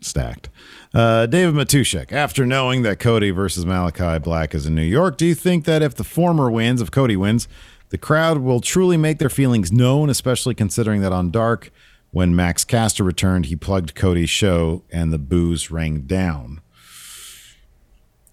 stacked. 0.00 0.50
Uh, 0.94 1.26
David 1.26 1.54
Matushek, 1.54 2.12
after 2.12 2.44
knowing 2.44 2.82
that 2.82 2.98
Cody 3.00 3.30
versus 3.30 3.64
Malakai 3.64 4.22
Black 4.22 4.54
is 4.54 4.66
in 4.66 4.74
New 4.74 4.82
York, 4.82 5.16
do 5.16 5.24
you 5.26 5.34
think 5.34 5.64
that 5.64 5.82
if 5.82 5.94
the 5.94 6.04
former 6.04 6.50
wins, 6.50 6.82
if 6.82 6.90
Cody 6.90 7.16
wins, 7.16 7.48
the 7.88 7.98
crowd 7.98 8.38
will 8.38 8.60
truly 8.60 8.96
make 8.98 9.18
their 9.18 9.30
feelings 9.30 9.72
known, 9.72 10.10
especially 10.10 10.54
considering 10.54 11.00
that 11.00 11.12
on 11.12 11.30
Dark, 11.30 11.70
when 12.10 12.36
Max 12.36 12.64
Caster 12.64 13.02
returned, 13.04 13.46
he 13.46 13.56
plugged 13.56 13.94
Cody's 13.94 14.30
show 14.30 14.82
and 14.92 15.12
the 15.12 15.18
boos 15.18 15.70
rang 15.70 16.02
down? 16.02 16.60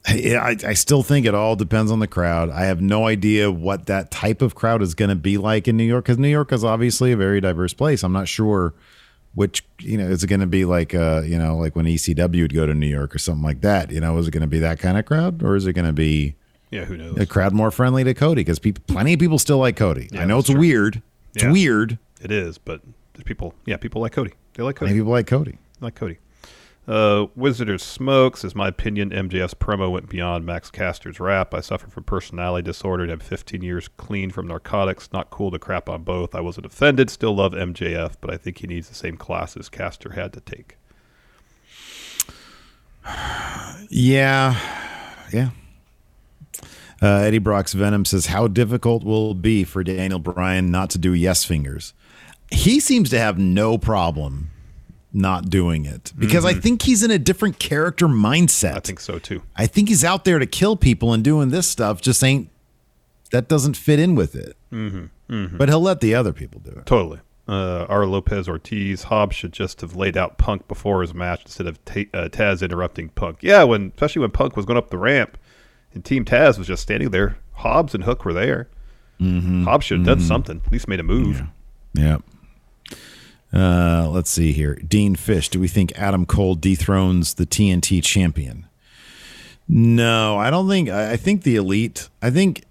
I, 0.06 0.36
I 0.66 0.70
I 0.70 0.74
still 0.74 1.02
think 1.04 1.26
it 1.26 1.34
all 1.34 1.56
depends 1.56 1.92
on 1.92 2.00
the 2.00 2.08
crowd. 2.08 2.50
I 2.50 2.66
have 2.66 2.82
no 2.82 3.08
idea 3.08 3.50
what 3.52 3.86
that 3.86 4.12
type 4.12 4.42
of 4.42 4.54
crowd 4.56 4.82
is 4.82 4.96
going 4.96 5.10
to 5.10 5.16
be 5.16 5.38
like 5.38 5.68
in 5.68 5.78
New 5.78 5.84
York 5.86 6.06
because 6.06 6.18
New 6.18 6.28
York 6.30 6.52
is 6.52 6.64
obviously 6.64 7.12
a 7.12 7.18
very 7.18 7.40
diverse 7.40 7.74
place. 7.74 8.04
I'm 8.04 8.12
not 8.14 8.28
sure 8.28 8.74
which 9.36 9.66
you 9.80 9.98
know 9.98 10.06
is 10.08 10.24
it 10.24 10.28
going 10.28 10.42
to 10.42 10.46
be 10.46 10.64
like 10.66 10.94
uh 10.94 11.22
you 11.26 11.38
know 11.40 11.58
like 11.58 11.76
when 11.76 11.86
ECW 11.86 12.42
would 12.42 12.54
go 12.54 12.66
to 12.68 12.74
New 12.74 12.88
York 12.88 13.16
or 13.16 13.18
something 13.18 13.44
like 13.44 13.62
that. 13.62 13.92
You 13.92 14.00
know, 14.02 14.18
is 14.18 14.28
it 14.28 14.32
going 14.32 14.42
to 14.42 14.48
be 14.48 14.60
that 14.60 14.80
kind 14.80 14.98
of 14.98 15.06
crowd 15.06 15.42
or 15.42 15.56
is 15.56 15.66
it 15.66 15.74
going 15.74 15.86
to 15.88 15.94
be 15.94 16.36
Yeah, 16.70 16.84
who 16.86 16.98
knows? 16.98 17.18
a 17.18 17.26
crowd 17.26 17.54
more 17.54 17.72
friendly 17.72 18.04
to 18.04 18.14
Cody 18.14 18.42
because 18.42 18.60
people 18.60 18.84
plenty 18.88 19.14
of 19.14 19.20
people 19.20 19.40
still 19.40 19.58
like 19.60 19.76
Cody. 19.78 20.10
Yeah, 20.12 20.22
I 20.22 20.26
know 20.26 20.40
it's 20.40 20.50
true. 20.50 20.60
weird. 20.60 21.02
It's 21.34 21.44
Yeah. 21.44 21.52
weird. 21.52 21.98
It 22.22 22.32
is, 22.32 22.58
but 22.58 22.82
there's 23.14 23.24
people, 23.24 23.54
yeah, 23.66 23.78
people 23.78 24.02
like 24.02 24.12
Cody. 24.12 24.34
They 24.54 24.64
like 24.64 24.76
Cody. 24.76 24.90
Many 24.92 25.00
people 25.00 25.12
like 25.14 25.28
Cody. 25.28 25.58
like 25.82 25.96
Cody. 25.96 26.18
Uh, 26.86 27.28
Wizard 27.36 27.70
of 27.70 27.82
Smokes, 27.82 28.44
is 28.44 28.56
my 28.56 28.68
opinion, 28.68 29.10
MJF's 29.10 29.54
promo 29.54 29.90
went 29.90 30.10
beyond 30.10 30.46
Max 30.46 30.70
Caster's 30.70 31.20
rap. 31.20 31.54
I 31.54 31.62
suffer 31.62 31.88
from 31.88 32.04
personality 32.04 32.66
disorder 32.66 33.04
and 33.04 33.12
have 33.12 33.24
15 33.24 33.62
years 33.62 33.88
clean 33.88 34.32
from 34.32 34.48
narcotics. 34.48 35.10
Not 35.14 35.30
cool 35.30 35.50
to 35.52 35.60
crap 35.60 35.88
on 35.88 36.04
both. 36.04 36.36
I 36.36 36.42
wasn't 36.42 36.66
offended. 36.66 37.10
Still 37.10 37.36
love 37.36 37.54
MJF, 37.54 38.16
but 38.20 38.34
I 38.34 38.38
think 38.38 38.58
he 38.58 38.68
needs 38.68 38.90
the 38.90 38.96
same 38.96 39.16
classes 39.16 39.70
Caster 39.70 40.14
had 40.14 40.34
to 40.34 40.42
take. 40.42 40.78
Yeah. 43.90 44.58
Yeah. 45.32 45.50
Uh, 47.02 47.18
Eddie 47.18 47.38
Brock's 47.38 47.74
Venom 47.74 48.06
says, 48.06 48.28
How 48.28 48.48
difficult 48.48 49.04
will 49.04 49.32
it 49.32 49.42
be 49.42 49.66
for 49.66 49.84
Daniel 49.84 50.20
Bryan 50.20 50.72
not 50.72 50.90
to 50.92 50.98
do 50.98 51.14
yes 51.14 51.44
fingers? 51.44 51.94
He 52.50 52.80
seems 52.80 53.10
to 53.12 53.20
have 53.20 53.38
no 53.38 53.78
problem 53.78 54.50
not 55.16 55.50
doing 55.50 55.86
it 55.86 56.12
because 56.18 56.44
I 56.44 56.56
Mhm. 56.56 56.62
think 56.64 56.82
he's 56.82 57.04
in 57.04 57.12
a 57.12 57.20
different 57.20 57.60
character 57.60 58.08
mindset. 58.08 58.76
I 58.78 58.80
think 58.80 59.00
so 59.00 59.20
too. 59.20 59.44
I 59.56 59.68
think 59.68 59.90
he's 59.90 60.04
out 60.04 60.26
there 60.26 60.40
to 60.40 60.46
kill 60.48 60.76
people 60.76 61.14
and 61.14 61.24
doing 61.24 61.50
this 61.50 61.68
stuff 61.68 62.02
just 62.02 62.24
ain't, 62.24 62.50
that 63.32 63.48
doesn't 63.48 63.78
fit 63.78 64.00
in 64.00 64.16
with 64.16 64.36
it. 64.36 64.56
Mm-hmm. 64.72 65.06
Mm-hmm. 65.34 65.58
But 65.58 65.70
he'll 65.70 65.80
let 65.82 66.02
the 66.02 66.16
other 66.16 66.34
people 66.34 66.62
do 66.66 66.72
it. 66.72 66.86
Totally. 66.88 67.20
Uh, 67.48 67.86
R. 67.90 68.06
Lopez 68.06 68.48
Ortiz, 68.48 69.04
Hobbs 69.04 69.36
should 69.36 69.52
just 69.54 69.82
have 69.82 69.96
laid 69.96 70.16
out 70.18 70.38
Punk 70.38 70.68
before 70.68 71.02
his 71.02 71.14
match 71.14 71.42
instead 71.46 71.68
of 71.68 71.78
uh, 71.88 72.30
Taz 72.30 72.64
interrupting 72.64 73.10
Punk. 73.10 73.40
Yeah, 73.42 73.64
when 73.64 73.92
especially 73.96 74.22
when 74.22 74.32
Punk 74.32 74.56
was 74.56 74.66
going 74.66 74.78
up 74.78 74.90
the 74.90 74.98
ramp 74.98 75.38
and 75.94 76.04
Team 76.06 76.26
Taz 76.26 76.58
was 76.58 76.68
just 76.68 76.82
standing 76.82 77.12
there. 77.12 77.38
Hobbs 77.54 77.94
and 77.94 78.06
Hook 78.06 78.24
were 78.26 78.34
there. 78.34 78.68
Mm-hmm. 79.22 79.66
Hobbs 79.66 79.86
should 79.86 80.00
have 80.00 80.08
done 80.08 80.20
Mhm. 80.20 80.28
something. 80.28 80.62
At 80.66 80.72
least 80.72 80.88
made 80.88 81.00
a 81.00 81.04
move. 81.04 81.44
Yeah. 81.94 82.18
Uh, 83.54 84.10
let's 84.10 84.30
see 84.30 84.52
here. 84.52 84.76
Dean 84.76 85.16
Fish, 85.16 85.50
do 85.50 85.60
we 85.60 85.68
think 85.68 85.92
Adam 85.98 86.26
Cole 86.26 86.56
dethrones 86.56 87.36
the 87.36 87.46
TNT 87.46 88.04
champion? 88.04 88.66
No, 89.68 90.38
I 90.38 90.50
don't 90.50 90.68
think. 90.68 90.90
I 90.90 91.16
think 91.16 91.44
the 91.44 91.56
elite. 91.56 92.10
I 92.22 92.30
think 92.30 92.64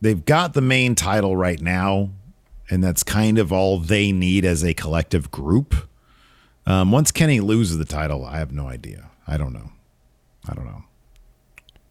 they've 0.00 0.24
got 0.24 0.54
the 0.54 0.60
main 0.60 0.94
title 0.94 1.36
right 1.36 1.60
now, 1.60 2.10
and 2.70 2.82
that's 2.82 3.02
kind 3.02 3.38
of 3.38 3.52
all 3.52 3.78
they 3.78 4.10
need 4.10 4.44
as 4.44 4.64
a 4.64 4.74
collective 4.74 5.30
group. 5.30 5.74
Um, 6.66 6.90
once 6.90 7.12
Kenny 7.12 7.40
loses 7.40 7.78
the 7.78 7.84
title, 7.84 8.24
I 8.24 8.38
have 8.38 8.52
no 8.52 8.66
idea. 8.66 9.10
I 9.26 9.36
don't 9.36 9.52
know. 9.52 9.70
I 10.48 10.54
don't 10.54 10.64
know. 10.64 10.84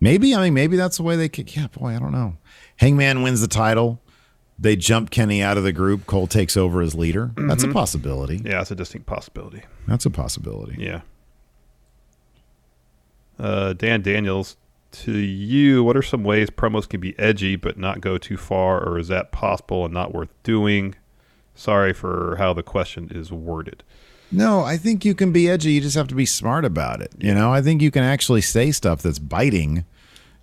Maybe 0.01 0.35
I 0.35 0.43
mean 0.43 0.53
maybe 0.53 0.75
that's 0.75 0.97
the 0.97 1.03
way 1.03 1.15
they 1.15 1.29
kick. 1.29 1.55
Yeah, 1.55 1.67
boy, 1.67 1.95
I 1.95 1.99
don't 1.99 2.11
know. 2.11 2.35
Hangman 2.77 3.21
wins 3.21 3.39
the 3.39 3.47
title. 3.47 4.01
They 4.59 4.75
jump 4.75 5.09
Kenny 5.09 5.41
out 5.41 5.57
of 5.57 5.63
the 5.63 5.71
group. 5.73 6.05
Cole 6.05 6.27
takes 6.27 6.55
over 6.55 6.81
as 6.81 6.93
leader. 6.95 7.31
That's 7.35 7.63
a 7.63 7.67
Mhm. 7.67 7.73
possibility. 7.73 8.41
Yeah, 8.45 8.61
it's 8.61 8.71
a 8.71 8.75
distinct 8.75 9.07
possibility. 9.07 9.63
That's 9.87 10.05
a 10.05 10.09
possibility. 10.11 10.75
Yeah. 10.81 11.01
Uh, 13.39 13.73
Dan 13.73 14.01
Daniels, 14.01 14.55
to 14.91 15.11
you, 15.11 15.83
what 15.83 15.97
are 15.97 16.01
some 16.03 16.23
ways 16.23 16.49
promos 16.49 16.87
can 16.87 16.99
be 16.99 17.17
edgy 17.17 17.55
but 17.55 17.77
not 17.77 17.99
go 17.99 18.17
too 18.17 18.37
far, 18.37 18.79
or 18.83 18.99
is 18.99 19.07
that 19.07 19.31
possible 19.31 19.85
and 19.85 19.93
not 19.93 20.13
worth 20.13 20.29
doing? 20.43 20.95
Sorry 21.55 21.93
for 21.93 22.35
how 22.37 22.53
the 22.53 22.63
question 22.63 23.09
is 23.11 23.31
worded. 23.31 23.83
No, 24.31 24.61
I 24.61 24.77
think 24.77 25.03
you 25.05 25.13
can 25.13 25.31
be 25.31 25.49
edgy. 25.49 25.73
You 25.73 25.81
just 25.81 25.95
have 25.95 26.07
to 26.07 26.15
be 26.15 26.25
smart 26.25 26.65
about 26.65 27.01
it. 27.01 27.13
You 27.19 27.33
know, 27.35 27.51
I 27.53 27.61
think 27.61 27.81
you 27.81 27.91
can 27.91 28.03
actually 28.03 28.41
say 28.41 28.71
stuff 28.71 29.01
that's 29.01 29.19
biting. 29.19 29.85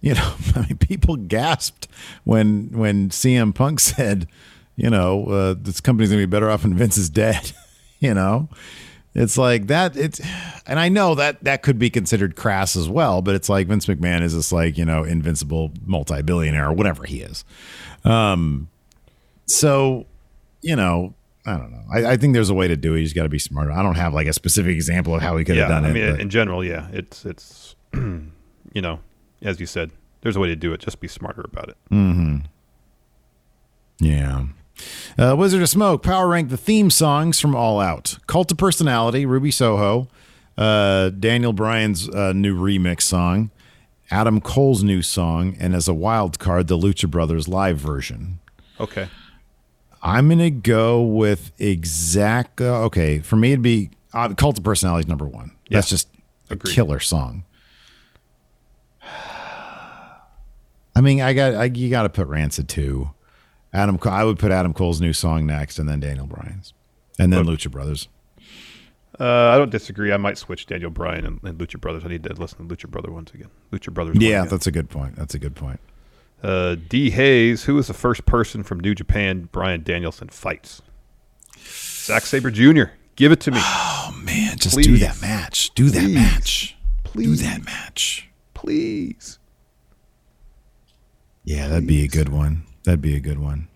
You 0.01 0.15
know, 0.15 0.35
I 0.57 0.61
mean, 0.61 0.79
people 0.79 1.17
gasped 1.17 1.89
when 2.25 2.71
when 2.73 3.11
CM 3.11 3.55
Punk 3.55 3.81
said, 3.81 4.27
you 4.77 4.91
know, 4.91 5.27
uh, 5.27 5.55
this 5.59 5.81
company's 5.81 6.11
gonna 6.11 6.23
be 6.23 6.27
better 6.27 6.51
off 6.51 6.65
when 6.65 6.75
Vince 6.75 6.97
is 6.97 7.11
dead. 7.11 7.53
you 8.01 8.15
know, 8.15 8.49
it's 9.15 9.37
like 9.37 9.67
that. 9.67 9.97
It's, 9.97 10.21
and 10.67 10.79
I 10.79 10.89
know 10.89 11.15
that 11.15 11.45
that 11.45 11.63
could 11.63 11.79
be 11.79 11.91
considered 11.91 12.37
crass 12.37 12.77
as 12.77 12.89
well, 12.89 13.23
but 13.23 13.35
it's 13.35 13.49
like 13.49 13.67
Vince 13.67 13.87
McMahon 13.87 14.23
is 14.23 14.35
this 14.35 14.53
like 14.53 14.79
you 14.79 14.85
know 14.85 15.05
invincible 15.05 15.73
multi 15.85 16.23
billionaire 16.23 16.69
or 16.69 16.73
whatever 16.73 17.05
he 17.05 17.21
is. 17.21 17.45
Um, 18.05 18.69
so 19.47 20.07
you 20.63 20.77
know. 20.77 21.15
I 21.47 21.57
don't 21.57 21.73
know. 21.73 21.83
I, 21.91 22.13
I 22.13 22.17
think 22.19 22.35
there's 22.35 22.51
a 22.51 22.55
way 22.55 22.69
to 22.69 22.77
do 22.77 22.95
it. 22.95 22.99
You 22.99 23.05
just 23.05 23.17
got 23.17 23.23
to 23.23 23.31
be 23.31 23.39
smarter. 23.39 23.73
I 23.73 23.83
don't 23.83 23.95
have 23.95 24.13
like 24.13 24.27
a 24.27 24.33
specific 24.35 24.75
example 24.75 25.15
of 25.15 25.23
how 25.23 25.39
he 25.39 25.45
could 25.45 25.57
yeah, 25.57 25.63
have 25.63 25.71
done 25.71 25.85
I 25.87 25.89
it. 25.89 25.91
I 25.91 26.13
mean, 26.13 26.21
in 26.21 26.29
general, 26.29 26.63
yeah, 26.63 26.89
it's 26.93 27.25
it's 27.25 27.75
you 27.95 28.31
know, 28.75 29.01
as 29.43 29.61
you 29.61 29.66
said, 29.66 29.91
there's 30.22 30.36
a 30.36 30.41
way 30.41 30.49
to 30.49 30.57
do 30.57 30.72
it. 30.72 30.80
Just 30.80 31.01
be 31.01 31.09
smarter 31.09 31.43
about 31.43 31.68
it. 31.68 31.76
hmm 31.88 32.38
Yeah. 33.99 34.45
Uh, 35.18 35.34
Wizard 35.36 35.62
of 35.62 35.68
Smoke 35.68 36.03
power 36.03 36.28
rank 36.28 36.49
the 36.49 36.57
theme 36.57 36.91
songs 36.91 37.38
from 37.38 37.55
All 37.55 37.80
Out. 37.80 38.18
Cult 38.26 38.51
of 38.51 38.59
Personality, 38.59 39.26
Ruby 39.26 39.51
Soho, 39.51 40.09
uh, 40.57 41.11
Daniel 41.11 41.53
Bryan's 41.53 42.09
uh, 42.09 42.32
new 42.32 42.57
remix 42.59 43.03
song, 43.03 43.51
Adam 44.11 44.41
Cole's 44.41 44.82
new 44.82 45.03
song, 45.03 45.55
and 45.61 45.74
as 45.74 45.86
a 45.86 45.95
wild 45.95 46.38
card, 46.38 46.66
the 46.68 46.78
Lucha 46.78 47.11
Brothers 47.11 47.47
live 47.47 47.76
version. 47.78 48.38
Okay. 48.78 49.09
I'm 50.03 50.30
gonna 50.30 50.49
go 50.51 51.03
with 51.03 51.53
exact. 51.59 52.59
Uh, 52.61 52.84
okay, 52.84 53.18
for 53.18 53.36
me 53.36 53.53
it'd 53.53 53.62
be 53.62 53.91
uh, 54.14 54.32
Cult 54.34 54.57
of 54.57 54.64
Personality 54.64 55.05
is 55.05 55.09
number 55.09 55.26
one. 55.26 55.51
That's 55.70 55.91
just 55.91 56.09
a 56.49 56.55
Agreed. 56.55 56.72
killer 56.74 57.01
song. 57.01 57.45
I 61.01 61.03
mean, 61.03 61.23
I 61.23 61.33
got 61.33 61.55
I, 61.55 61.65
you 61.65 61.89
got 61.89 62.03
to 62.03 62.11
put 62.11 62.27
Rancid 62.27 62.69
too. 62.69 63.13
Adam, 63.73 63.99
I 64.05 64.23
would 64.23 64.39
put 64.39 64.53
Adam 64.53 64.75
Cole's 64.75 65.01
new 65.01 65.15
song 65.15 65.47
next, 65.47 65.79
and 65.79 65.89
then 65.89 65.99
Daniel 65.99 66.27
Bryan's, 66.27 66.75
and 67.19 67.33
then 67.33 67.47
Lucha 67.47 67.71
Brothers. 67.71 68.09
Uh, 69.19 69.25
I 69.25 69.57
don't 69.57 69.71
disagree. 69.71 70.13
I 70.13 70.19
might 70.19 70.37
switch 70.37 70.67
Daniel 70.67 70.91
Bryan 70.91 71.25
and, 71.25 71.41
and 71.43 71.59
Lucha 71.59 71.81
Brothers. 71.81 72.05
I 72.05 72.09
need 72.09 72.23
to 72.25 72.35
listen 72.35 72.69
to 72.69 72.77
Lucha 72.77 72.87
Brother 72.87 73.11
once 73.11 73.33
again. 73.33 73.49
Lucha 73.73 73.95
Brothers. 73.95 74.19
Yeah, 74.21 74.41
again. 74.41 74.49
that's 74.51 74.67
a 74.67 74.71
good 74.71 74.91
point. 74.91 75.17
That's 75.17 75.35
a 75.35 75.39
good 75.39 75.57
point. 75.57 75.81
Uh, 76.43 76.77
D. 76.87 77.09
Hayes, 77.09 77.65
who 77.65 77.77
was 77.77 77.87
the 77.87 77.95
first 77.95 78.27
person 78.27 78.63
from 78.63 78.79
New 78.81 78.95
Japan 78.95 79.49
Bryan 79.53 79.83
Danielson 79.83 80.29
fights? 80.29 80.83
Zack 81.57 82.27
Sabre 82.27 82.51
Jr. 82.51 82.93
Give 83.17 83.33
it 83.33 83.41
to 83.41 83.53
me. 83.53 83.59
Oh 83.59 84.21
man, 84.23 84.59
just 84.59 84.77
do 84.77 84.99
that 84.99 85.19
match. 85.23 85.71
Do 85.75 85.89
that 85.89 86.01
Please. 86.03 86.15
match. 86.15 86.77
Please. 87.05 87.41
Do 87.41 87.49
that 87.49 87.65
match. 87.65 88.29
Please. 88.53 89.39
Yeah, 91.51 91.67
that'd 91.67 91.87
be 91.87 92.05
a 92.05 92.09
good 92.09 92.29
one. 92.29 92.63
That'd 92.85 93.03
be 93.03 93.17
a 93.17 93.21
good 93.21 93.41
one. 93.41 93.67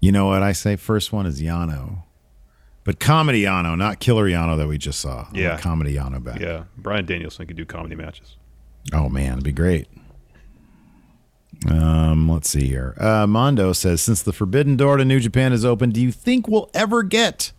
You 0.00 0.12
know 0.12 0.28
what 0.28 0.42
I 0.42 0.52
say? 0.52 0.76
First 0.76 1.12
one 1.12 1.26
is 1.26 1.42
Yano, 1.42 2.04
but 2.84 2.98
comedy 2.98 3.42
Yano, 3.42 3.76
not 3.76 4.00
killer 4.00 4.26
Yano 4.26 4.56
that 4.56 4.66
we 4.66 4.78
just 4.78 4.98
saw. 4.98 5.28
Yeah. 5.34 5.58
comedy 5.58 5.94
Yano 5.94 6.24
back. 6.24 6.40
Yeah, 6.40 6.64
Bryan 6.78 7.04
Danielson 7.04 7.46
could 7.46 7.56
do 7.56 7.66
comedy 7.66 7.96
matches. 7.96 8.36
Oh 8.94 9.10
man, 9.10 9.32
it'd 9.32 9.44
be 9.44 9.52
great. 9.52 9.88
Um, 11.70 12.30
let's 12.30 12.48
see 12.48 12.66
here. 12.66 12.94
Uh, 12.98 13.26
Mondo 13.26 13.74
says, 13.74 14.00
since 14.00 14.22
the 14.22 14.32
forbidden 14.32 14.78
door 14.78 14.96
to 14.96 15.04
New 15.04 15.20
Japan 15.20 15.52
is 15.52 15.66
open, 15.66 15.90
do 15.90 16.00
you 16.00 16.10
think 16.10 16.48
we'll 16.48 16.70
ever 16.72 17.02
get 17.02 17.52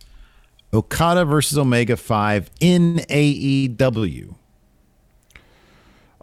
Okada 0.74 1.24
versus 1.24 1.56
Omega 1.56 1.96
Five 1.96 2.50
in 2.60 2.96
AEW? 3.08 4.34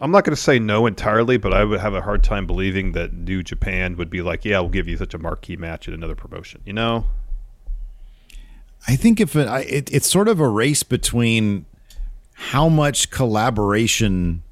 I'm 0.02 0.10
not 0.10 0.24
going 0.24 0.34
to 0.34 0.42
say 0.42 0.58
no 0.58 0.86
entirely, 0.86 1.36
but 1.36 1.54
I 1.54 1.62
would 1.62 1.78
have 1.78 1.94
a 1.94 2.02
hard 2.02 2.24
time 2.24 2.44
believing 2.44 2.90
that 2.92 3.12
New 3.12 3.44
Japan 3.44 3.96
would 3.96 4.10
be 4.10 4.20
like, 4.20 4.44
"Yeah, 4.44 4.58
we'll 4.58 4.68
give 4.68 4.88
you 4.88 4.96
such 4.96 5.14
a 5.14 5.18
marquee 5.18 5.56
match 5.56 5.86
at 5.86 5.94
another 5.94 6.16
promotion." 6.16 6.60
You 6.66 6.72
know? 6.72 7.06
I 8.88 8.96
think 8.96 9.20
if 9.20 9.36
it, 9.36 9.46
I, 9.46 9.60
it, 9.60 9.92
it's 9.92 10.10
sort 10.10 10.26
of 10.26 10.40
a 10.40 10.48
race 10.48 10.82
between 10.82 11.66
how 12.34 12.68
much 12.68 13.10
collaboration. 13.10 14.42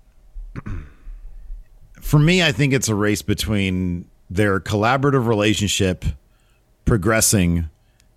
For 2.00 2.20
me, 2.20 2.44
I 2.44 2.52
think 2.52 2.72
it's 2.72 2.88
a 2.88 2.94
race 2.94 3.22
between 3.22 4.08
their 4.30 4.60
collaborative 4.60 5.26
relationship 5.26 6.04
progressing 6.84 7.68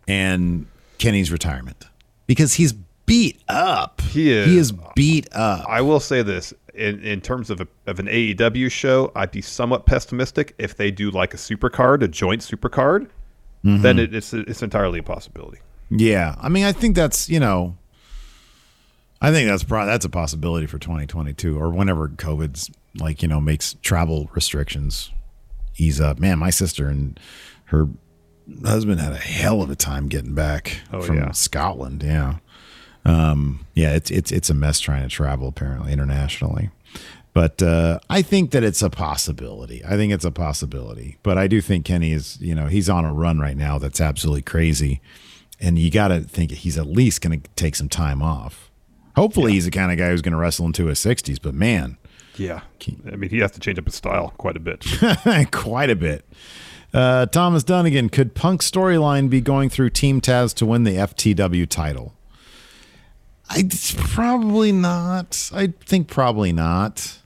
and 0.08 0.68
Kenny's 1.00 1.32
retirement 1.32 1.88
because 2.28 2.54
he's 2.54 2.74
beat 3.06 3.42
up. 3.48 4.02
He 4.02 4.32
is. 4.32 4.48
He 4.48 4.58
is 4.58 4.72
beat 4.96 5.28
up. 5.34 5.66
I 5.68 5.82
will 5.82 6.00
say 6.00 6.22
this: 6.22 6.54
in 6.74 7.00
in 7.04 7.22
terms 7.22 7.50
of 7.50 7.62
a, 7.62 7.68
of 7.88 8.00
an 8.00 8.08
AEW 8.08 8.72
show, 8.72 9.12
I'd 9.16 9.32
be 9.32 9.42
somewhat 9.42 9.86
pessimistic 9.86 10.56
if 10.58 10.76
they 10.78 10.92
do 10.92 11.12
like 11.12 11.34
a 11.34 11.38
super 11.38 11.70
card, 11.70 12.04
a 12.04 12.08
joint 12.08 12.44
super 12.44 12.70
card. 12.70 13.10
Mm-hmm. 13.64 13.82
Then 13.82 14.00
it, 14.00 14.14
it's 14.16 14.34
it's 14.34 14.62
entirely 14.64 15.00
a 15.00 15.04
possibility. 15.04 15.60
Yeah, 15.90 16.36
I 16.42 16.50
mean, 16.50 16.66
I 16.66 16.72
think 16.72 16.96
that's 16.96 17.30
you 17.30 17.40
know, 17.40 17.78
I 19.22 19.32
think 19.32 19.48
that's 19.48 19.64
pro- 19.64 19.86
that's 19.86 20.06
a 20.06 20.10
possibility 20.10 20.66
for 20.68 20.78
2022 20.80 21.58
or 21.58 21.70
whenever 21.70 22.10
COVID's 22.10 22.70
like 23.00 23.22
you 23.22 23.28
know 23.28 23.40
makes 23.40 23.76
travel 23.76 24.30
restrictions 24.34 25.12
ease 25.78 26.02
up. 26.02 26.20
Man, 26.20 26.40
my 26.40 26.50
sister 26.50 26.88
and 26.88 27.20
her 27.66 27.88
husband 28.66 29.00
had 29.00 29.14
a 29.14 29.18
hell 29.18 29.62
of 29.62 29.70
a 29.70 29.76
time 29.76 30.08
getting 30.10 30.34
back 30.34 30.82
Oh, 30.92 31.02
from 31.02 31.18
yeah. 31.18 31.32
Scotland. 31.32 32.04
Yeah, 32.04 32.38
um, 33.06 33.66
yeah, 33.74 33.94
it's 33.94 34.12
it's 34.12 34.32
it's 34.32 34.50
a 34.50 34.54
mess 34.54 34.80
trying 34.80 35.04
to 35.04 35.10
travel 35.10 35.48
apparently 35.48 35.92
internationally. 35.92 36.70
But 37.34 37.64
uh, 37.64 38.00
I 38.10 38.22
think 38.22 38.52
that 38.52 38.64
it's 38.64 38.84
a 38.84 38.92
possibility. 38.92 39.84
I 39.84 39.98
think 39.98 40.14
it's 40.14 40.26
a 40.26 40.32
possibility. 40.32 41.18
But 41.24 41.38
I 41.38 41.48
do 41.48 41.62
think 41.62 41.84
Kenny 41.84 42.12
is, 42.12 42.40
you 42.40 42.54
know, 42.54 42.68
he's 42.68 42.90
on 42.90 43.06
a 43.06 43.14
run 43.14 43.40
right 43.40 43.58
now 43.58 43.80
that's 43.80 44.00
absolutely 44.00 44.44
crazy. 44.44 45.02
And 45.60 45.80
you 45.80 45.90
got 45.90 46.10
to 46.10 46.20
think 46.22 46.52
he's 46.52 46.78
at 46.78 46.86
least 46.86 47.22
going 47.22 47.42
to 47.42 47.50
take 47.56 47.76
some 47.76 47.90
time 47.90 48.22
off. 48.22 48.70
Hopefully, 49.16 49.54
he's 49.54 49.66
the 49.66 49.72
kind 49.72 49.92
of 49.92 49.98
guy 49.98 50.10
who's 50.10 50.22
going 50.22 50.34
to 50.34 50.38
wrestle 50.38 50.66
into 50.68 50.86
his 50.88 51.00
60s. 51.00 51.40
But 51.42 51.56
man, 51.56 51.98
Yeah, 52.36 52.62
I 53.12 53.16
mean, 53.16 53.30
he 53.30 53.40
has 53.40 53.52
to 53.52 53.60
change 53.60 53.80
up 53.80 53.86
his 53.86 53.96
style 53.96 54.34
quite 54.38 54.58
a 54.58 54.60
bit. 54.60 54.86
quite 55.52 55.90
a 55.90 55.96
bit. 55.96 56.26
Uh, 56.94 57.26
Thomas 57.28 57.64
Dunnigan, 57.64 58.10
could 58.10 58.36
Punk's 58.36 58.70
storyline 58.70 59.30
be 59.30 59.42
going 59.42 59.70
through 59.70 59.90
Team 59.92 60.22
Taz 60.22 60.54
to 60.56 60.66
win 60.66 60.84
the 60.84 60.92
FTW 60.92 61.68
title? 61.68 62.14
I 63.56 63.70
probably 63.98 64.72
not. 64.72 65.50
I 65.54 65.68
think 65.86 66.08
probably 66.08 66.52
not. 66.52 67.20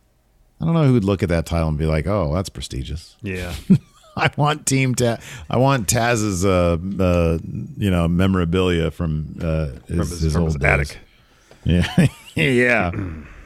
I 0.59 0.65
don't 0.65 0.73
know 0.73 0.83
who 0.85 0.93
would 0.93 1.03
look 1.05 1.23
at 1.23 1.29
that 1.29 1.45
title 1.45 1.67
and 1.69 1.77
be 1.77 1.85
like, 1.85 2.07
"Oh, 2.07 2.33
that's 2.33 2.49
prestigious." 2.49 3.15
Yeah. 3.21 3.53
I 4.17 4.31
want 4.35 4.65
Team 4.65 4.95
Taz. 4.95 5.21
I 5.49 5.57
want 5.57 5.87
Taz's, 5.87 6.43
uh, 6.43 6.77
uh, 6.99 7.37
you 7.77 7.91
know, 7.91 8.07
memorabilia 8.07 8.89
from 8.89 9.37
uh, 9.41 9.67
his, 9.87 10.09
his- 10.09 10.21
his 10.21 10.33
from 10.33 10.43
old 10.43 10.53
his 10.53 10.63
attic. 10.63 10.97
Yeah, 11.63 12.07
yeah, 12.35 12.91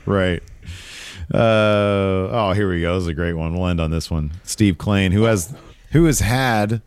right. 0.06 0.42
Uh, 1.34 1.38
oh, 2.32 2.54
here 2.56 2.70
we 2.70 2.82
go. 2.82 2.96
This 2.96 3.04
is 3.04 3.08
a 3.08 3.14
great 3.14 3.34
one. 3.34 3.54
We'll 3.54 3.68
end 3.68 3.80
on 3.82 3.92
this 3.92 4.10
one. 4.12 4.32
Steve 4.44 4.78
Klain, 4.78 5.12
who 5.12 5.24
has 5.24 5.54
who 5.92 6.06
has 6.06 6.20
had 6.20 6.82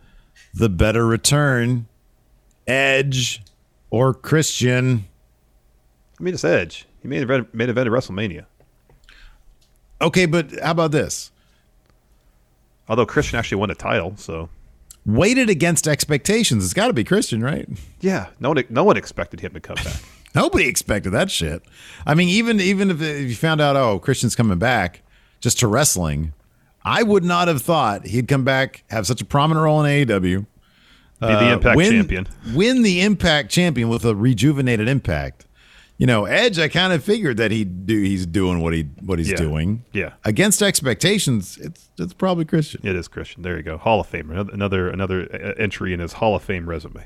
the 0.54 0.68
better 0.68 1.06
return, 1.06 1.86
Edge 2.66 3.42
or 3.90 4.14
Christian? 4.14 5.04
I 6.24 6.26
mean, 6.26 6.32
it's 6.32 6.42
Edge. 6.44 6.86
He 7.02 7.08
made 7.08 7.22
event, 7.22 7.52
made 7.52 7.68
event 7.68 7.86
at 7.86 7.92
WrestleMania. 7.92 8.46
Okay, 10.00 10.24
but 10.24 10.58
how 10.62 10.70
about 10.70 10.90
this? 10.90 11.30
Although 12.88 13.04
Christian 13.04 13.38
actually 13.38 13.58
won 13.58 13.70
a 13.70 13.74
title, 13.74 14.16
so 14.16 14.48
Weighted 15.04 15.50
against 15.50 15.86
expectations. 15.86 16.64
It's 16.64 16.72
got 16.72 16.86
to 16.86 16.94
be 16.94 17.04
Christian, 17.04 17.42
right? 17.42 17.68
yeah, 18.00 18.28
no 18.40 18.48
one 18.52 18.64
no 18.70 18.84
one 18.84 18.96
expected 18.96 19.40
him 19.40 19.52
to 19.52 19.60
come 19.60 19.74
back. 19.74 19.96
Nobody 20.34 20.66
expected 20.66 21.10
that 21.10 21.30
shit. 21.30 21.62
I 22.06 22.14
mean, 22.14 22.30
even 22.30 22.58
even 22.58 22.90
if, 22.90 23.02
if 23.02 23.28
you 23.28 23.34
found 23.34 23.60
out, 23.60 23.76
oh, 23.76 23.98
Christian's 23.98 24.34
coming 24.34 24.58
back 24.58 25.02
just 25.40 25.58
to 25.58 25.66
wrestling, 25.68 26.32
I 26.86 27.02
would 27.02 27.22
not 27.22 27.48
have 27.48 27.60
thought 27.60 28.06
he'd 28.06 28.28
come 28.28 28.44
back, 28.44 28.84
have 28.88 29.06
such 29.06 29.20
a 29.20 29.26
prominent 29.26 29.62
role 29.64 29.84
in 29.84 30.06
AEW, 30.06 30.38
Be 30.38 30.46
the 31.20 31.26
uh, 31.26 31.52
Impact 31.52 31.76
win, 31.76 31.92
champion. 31.92 32.28
win 32.54 32.80
the 32.80 33.02
Impact 33.02 33.50
champion 33.50 33.90
with 33.90 34.06
a 34.06 34.14
rejuvenated 34.16 34.88
Impact. 34.88 35.44
You 35.96 36.06
know, 36.08 36.24
Edge. 36.24 36.58
I 36.58 36.68
kind 36.68 36.92
of 36.92 37.04
figured 37.04 37.36
that 37.36 37.50
he'd 37.52 37.86
do. 37.86 38.00
He's 38.02 38.26
doing 38.26 38.60
what 38.60 38.72
he 38.74 38.82
what 39.00 39.18
he's 39.20 39.30
Yeah. 39.30 39.36
doing. 39.36 39.84
Yeah. 39.92 40.10
Against 40.24 40.60
expectations, 40.62 41.56
it's 41.62 41.88
it's 41.98 42.12
probably 42.12 42.44
Christian. 42.44 42.80
It 42.84 42.96
is 42.96 43.06
Christian. 43.06 43.42
There 43.42 43.56
you 43.56 43.62
go. 43.62 43.78
Hall 43.78 44.00
of 44.00 44.10
Famer. 44.10 44.32
Another 44.32 44.50
another, 44.52 44.88
another 44.90 45.28
uh, 45.56 45.62
entry 45.62 45.92
in 45.92 46.00
his 46.00 46.14
Hall 46.14 46.34
of 46.34 46.42
Fame 46.42 46.68
resume. 46.68 47.04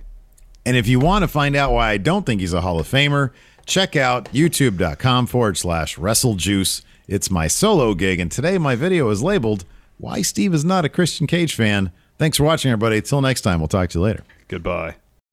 And 0.64 0.76
if 0.76 0.86
you 0.88 0.98
want 1.00 1.22
to 1.22 1.28
find 1.28 1.54
out 1.56 1.72
why 1.72 1.90
I 1.90 1.96
don't 1.98 2.24
think 2.26 2.40
he's 2.40 2.52
a 2.52 2.60
Hall 2.62 2.78
of 2.80 2.86
Famer, 2.88 3.30
check 3.66 3.94
out 3.96 4.26
youtube.com 4.32 5.26
forward 5.26 5.56
slash 5.56 5.96
WrestleJuice. 5.96 6.82
It's 7.06 7.30
my 7.30 7.46
solo 7.46 7.94
gig, 7.94 8.20
and 8.20 8.30
today 8.30 8.58
my 8.58 8.74
video 8.74 9.08
is 9.10 9.22
labeled 9.22 9.64
Why 9.98 10.20
Steve 10.22 10.52
is 10.52 10.64
Not 10.64 10.84
a 10.84 10.88
Christian 10.90 11.26
Cage 11.26 11.54
Fan. 11.54 11.90
Thanks 12.18 12.36
for 12.36 12.44
watching, 12.44 12.70
everybody. 12.70 13.00
Till 13.00 13.20
next 13.22 13.42
time, 13.42 13.60
we'll 13.60 13.68
talk 13.68 13.88
to 13.90 13.98
you 13.98 14.02
later. 14.04 14.24
Goodbye. 14.48 14.96